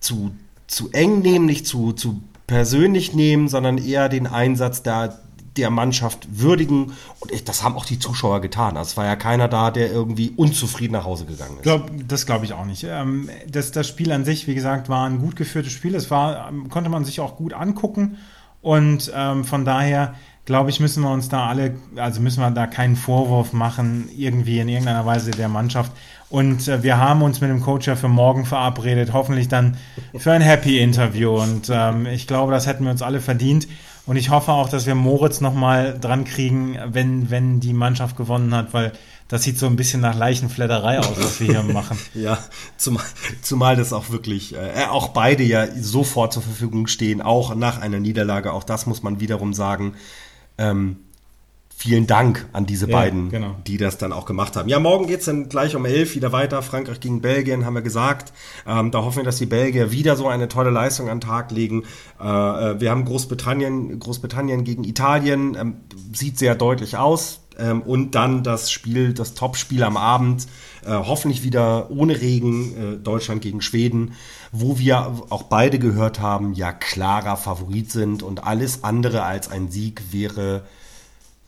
zu, 0.00 0.30
zu 0.66 0.90
eng 0.92 1.20
nehmen, 1.20 1.44
nicht 1.46 1.66
zu, 1.66 1.92
zu 1.92 2.22
persönlich 2.46 3.14
nehmen, 3.14 3.48
sondern 3.48 3.78
eher 3.78 4.08
den 4.08 4.26
Einsatz 4.26 4.82
der, 4.82 5.18
der 5.56 5.70
Mannschaft 5.70 6.26
würdigen. 6.30 6.92
Und 7.20 7.32
ich, 7.32 7.44
das 7.44 7.62
haben 7.62 7.74
auch 7.76 7.84
die 7.84 7.98
Zuschauer 7.98 8.40
getan. 8.40 8.76
Es 8.76 8.96
war 8.96 9.04
ja 9.04 9.16
keiner 9.16 9.48
da, 9.48 9.70
der 9.70 9.90
irgendwie 9.90 10.32
unzufrieden 10.36 10.92
nach 10.92 11.04
Hause 11.04 11.24
gegangen 11.26 11.56
ist. 11.56 11.62
Glaub, 11.62 11.90
das 12.08 12.26
glaube 12.26 12.44
ich 12.44 12.52
auch 12.52 12.64
nicht. 12.64 12.84
Ähm, 12.84 13.28
das, 13.48 13.72
das 13.72 13.88
Spiel 13.88 14.12
an 14.12 14.24
sich, 14.24 14.46
wie 14.46 14.54
gesagt, 14.54 14.88
war 14.88 15.06
ein 15.06 15.18
gut 15.18 15.36
geführtes 15.36 15.72
Spiel. 15.72 15.94
Es 15.94 16.10
war, 16.10 16.48
ähm, 16.48 16.68
konnte 16.68 16.90
man 16.90 17.04
sich 17.04 17.20
auch 17.20 17.36
gut 17.36 17.52
angucken. 17.52 18.18
Und 18.62 19.12
ähm, 19.14 19.44
von 19.44 19.64
daher, 19.64 20.14
glaube 20.44 20.70
ich, 20.70 20.80
müssen 20.80 21.02
wir 21.02 21.10
uns 21.10 21.28
da 21.28 21.48
alle, 21.48 21.74
also 21.96 22.20
müssen 22.20 22.40
wir 22.40 22.50
da 22.50 22.66
keinen 22.66 22.96
Vorwurf 22.96 23.52
machen, 23.52 24.08
irgendwie 24.16 24.60
in 24.60 24.68
irgendeiner 24.68 25.04
Weise 25.04 25.32
der 25.32 25.48
Mannschaft. 25.48 25.92
Und 26.30 26.66
äh, 26.66 26.82
wir 26.82 26.96
haben 26.96 27.22
uns 27.22 27.40
mit 27.40 27.50
dem 27.50 27.60
Coach 27.60 27.88
ja 27.88 27.96
für 27.96 28.08
morgen 28.08 28.46
verabredet, 28.46 29.12
hoffentlich 29.12 29.48
dann 29.48 29.76
für 30.16 30.32
ein 30.32 30.40
Happy-Interview. 30.40 31.42
Und 31.42 31.68
ähm, 31.70 32.06
ich 32.06 32.26
glaube, 32.26 32.52
das 32.52 32.66
hätten 32.66 32.84
wir 32.84 32.90
uns 32.90 33.02
alle 33.02 33.20
verdient. 33.20 33.68
Und 34.04 34.16
ich 34.16 34.30
hoffe 34.30 34.52
auch, 34.52 34.68
dass 34.68 34.86
wir 34.86 34.94
Moritz 34.94 35.40
nochmal 35.40 35.98
dran 35.98 36.24
kriegen, 36.24 36.76
wenn, 36.86 37.30
wenn 37.30 37.60
die 37.60 37.72
Mannschaft 37.72 38.16
gewonnen 38.16 38.54
hat, 38.54 38.74
weil 38.74 38.92
das 39.28 39.44
sieht 39.44 39.58
so 39.58 39.66
ein 39.66 39.76
bisschen 39.76 40.00
nach 40.00 40.16
Leichenfledderei 40.16 40.98
aus, 40.98 41.14
was 41.16 41.40
wir 41.40 41.46
hier 41.46 41.62
machen. 41.72 41.96
Ja, 42.12 42.38
zumal, 42.76 43.04
zumal 43.42 43.76
das 43.76 43.92
auch 43.92 44.10
wirklich, 44.10 44.54
äh, 44.54 44.86
auch 44.90 45.08
beide 45.08 45.44
ja 45.44 45.66
sofort 45.74 46.32
zur 46.32 46.42
Verfügung 46.42 46.88
stehen, 46.88 47.22
auch 47.22 47.54
nach 47.54 47.80
einer 47.80 48.00
Niederlage. 48.00 48.52
Auch 48.52 48.64
das 48.64 48.86
muss 48.86 49.02
man 49.02 49.20
wiederum 49.20 49.54
sagen. 49.54 49.94
Ähm, 50.58 50.98
vielen 51.82 52.06
Dank 52.06 52.46
an 52.52 52.64
diese 52.64 52.88
Ja, 52.88 52.96
beiden, 52.96 53.28
genau. 53.30 53.56
die 53.66 53.76
das 53.76 53.98
dann 53.98 54.12
auch 54.12 54.24
gemacht 54.24 54.54
haben. 54.54 54.68
Ja, 54.68 54.78
morgen 54.78 55.08
geht's 55.08 55.24
dann 55.24 55.48
gleich 55.48 55.74
um 55.74 55.84
elf 55.84 56.14
wieder 56.14 56.30
weiter. 56.30 56.62
Frankreich 56.62 57.00
gegen 57.00 57.20
Belgien, 57.20 57.66
haben 57.66 57.74
wir 57.74 57.82
gesagt. 57.82 58.32
Ähm, 58.68 58.92
da 58.92 59.02
hoffen 59.02 59.16
wir, 59.18 59.24
dass 59.24 59.38
die 59.38 59.46
Belgier 59.46 59.90
wieder 59.90 60.14
so 60.14 60.28
eine 60.28 60.46
tolle 60.46 60.70
Leistung 60.70 61.08
an 61.08 61.18
den 61.18 61.28
Tag 61.28 61.50
legen. 61.50 61.82
Äh, 62.20 62.24
äh, 62.26 62.80
wir 62.80 62.88
haben 62.92 63.04
Großbritannien, 63.04 63.98
Großbritannien 63.98 64.62
gegen 64.62 64.84
Italien. 64.84 65.56
Ähm, 65.58 65.74
sieht 66.12 66.38
sehr 66.38 66.54
deutlich 66.54 66.96
aus. 66.96 67.40
ähm, 67.58 67.82
und 67.82 68.14
dann 68.14 68.42
das 68.42 68.70
Spiel, 68.70 69.12
das 69.12 69.34
Topspiel 69.34 69.82
am 69.82 69.96
Abend, 69.96 70.46
äh, 70.84 70.90
hoffentlich 70.90 71.42
wieder 71.42 71.90
ohne 71.90 72.20
Regen, 72.20 72.74
äh, 72.76 72.96
Deutschland 72.96 73.42
gegen 73.42 73.60
Schweden, 73.60 74.12
wo 74.52 74.78
wir 74.78 75.12
auch 75.30 75.44
beide 75.44 75.78
gehört 75.78 76.20
haben, 76.20 76.54
ja 76.54 76.72
klarer 76.72 77.36
Favorit 77.36 77.90
sind 77.90 78.22
und 78.22 78.44
alles 78.44 78.84
andere 78.84 79.24
als 79.24 79.50
ein 79.50 79.70
Sieg 79.70 80.02
wäre 80.12 80.62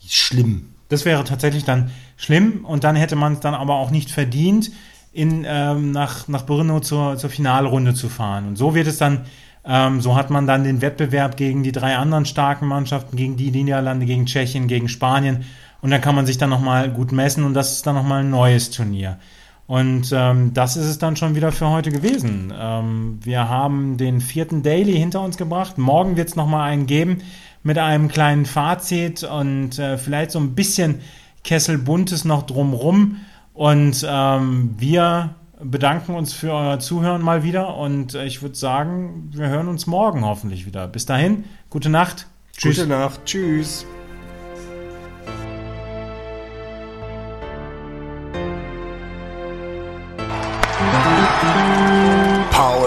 schlimm. 0.09 0.71
Das 0.89 1.05
wäre 1.05 1.25
tatsächlich 1.25 1.65
dann 1.65 1.91
schlimm 2.17 2.65
und 2.65 2.85
dann 2.85 2.97
hätte 2.97 3.17
man 3.17 3.35
es 3.35 3.41
dann 3.41 3.55
aber 3.55 3.75
auch 3.75 3.91
nicht 3.91 4.11
verdient, 4.11 4.71
in, 5.13 5.45
ähm, 5.47 5.93
nach, 5.93 6.29
nach 6.29 6.45
Brno 6.45 6.81
zur, 6.81 7.17
zur 7.17 7.31
Finalrunde 7.31 7.95
zu 7.95 8.09
fahren. 8.09 8.49
Und 8.49 8.57
so 8.57 8.75
wird 8.75 8.87
es 8.87 8.99
dann 8.99 9.25
ähm, 9.67 10.01
so 10.01 10.15
hat 10.15 10.31
man 10.31 10.47
dann 10.47 10.65
den 10.65 10.83
Wettbewerb 10.83 11.37
gegen 11.37 11.63
die 11.63 11.73
drei 11.73 11.97
anderen 11.97 12.27
starken 12.27 12.67
Mannschaften, 12.67 13.17
gegen 13.17 13.37
die 13.37 13.51
Niederlande, 13.51 14.05
gegen 14.07 14.27
Tschechien, 14.27 14.69
gegen 14.69 14.89
Spanien. 14.89 15.45
Und 15.81 15.91
dann 15.91 16.01
kann 16.01 16.15
man 16.15 16.27
sich 16.27 16.39
dann 16.39 16.51
nochmal 16.51 16.91
gut 16.91 17.13
messen 17.13 17.45
und 17.45 17.55
das 17.55 17.73
ist 17.73 17.87
dann 17.87 17.95
nochmal 17.95 18.21
ein 18.21 18.31
neues 18.31 18.71
Turnier. 18.71 19.19
Und 19.67 20.13
ähm, 20.13 20.53
das 20.53 20.77
ist 20.77 20.85
es 20.85 20.99
dann 20.99 21.17
schon 21.17 21.35
wieder 21.35 21.51
für 21.51 21.71
heute 21.71 21.91
gewesen. 21.91 22.53
Ähm, 22.55 23.19
wir 23.23 23.49
haben 23.49 23.97
den 23.97 24.21
vierten 24.21 24.63
Daily 24.63 24.93
hinter 24.93 25.23
uns 25.23 25.39
gebracht. 25.39 25.79
Morgen 25.79 26.17
wird 26.17 26.29
es 26.29 26.37
nochmal 26.37 26.71
einen 26.71 26.87
geben 26.87 27.23
mit 27.65 27.79
einem 27.79 28.09
kleinen 28.09 28.47
Fazit 28.47 29.25
und 29.25 29.79
äh, 29.81 29.99
vielleicht 29.99 30.31
so 30.31 30.39
ein 30.39 30.55
bisschen 30.55 31.01
Kessel 31.43 31.79
Buntes 31.79 32.25
noch 32.25 32.45
drumrum. 32.45 33.17
Und 33.53 34.07
ähm, 34.09 34.75
wir 34.79 35.35
bedanken 35.61 36.15
uns 36.15 36.33
für 36.33 36.53
euer 36.53 36.79
Zuhören 36.79 37.23
mal 37.23 37.43
wieder 37.43 37.77
und 37.77 38.15
ich 38.15 38.43
würde 38.43 38.55
sagen, 38.55 39.31
wir 39.33 39.49
hören 39.49 39.69
uns 39.69 39.87
morgen 39.87 40.25
hoffentlich 40.25 40.67
wieder. 40.67 40.87
Bis 40.87 41.07
dahin, 41.07 41.45
gute 41.71 41.89
Nacht. 41.89 42.27
Tschüss. 42.57 42.77
Gute 42.77 42.89
Nacht. 42.89 43.21
Tschüss. 43.25 43.87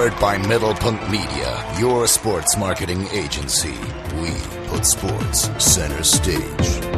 Powered 0.07 0.21
by 0.21 0.37
Middlepunkt 0.37 1.09
Media, 1.11 1.79
your 1.79 2.07
sports 2.07 2.55
marketing 2.55 3.07
agency. 3.11 3.75
We 4.21 4.31
put 4.67 4.85
sports 4.85 5.49
center 5.61 6.01
stage. 6.03 6.96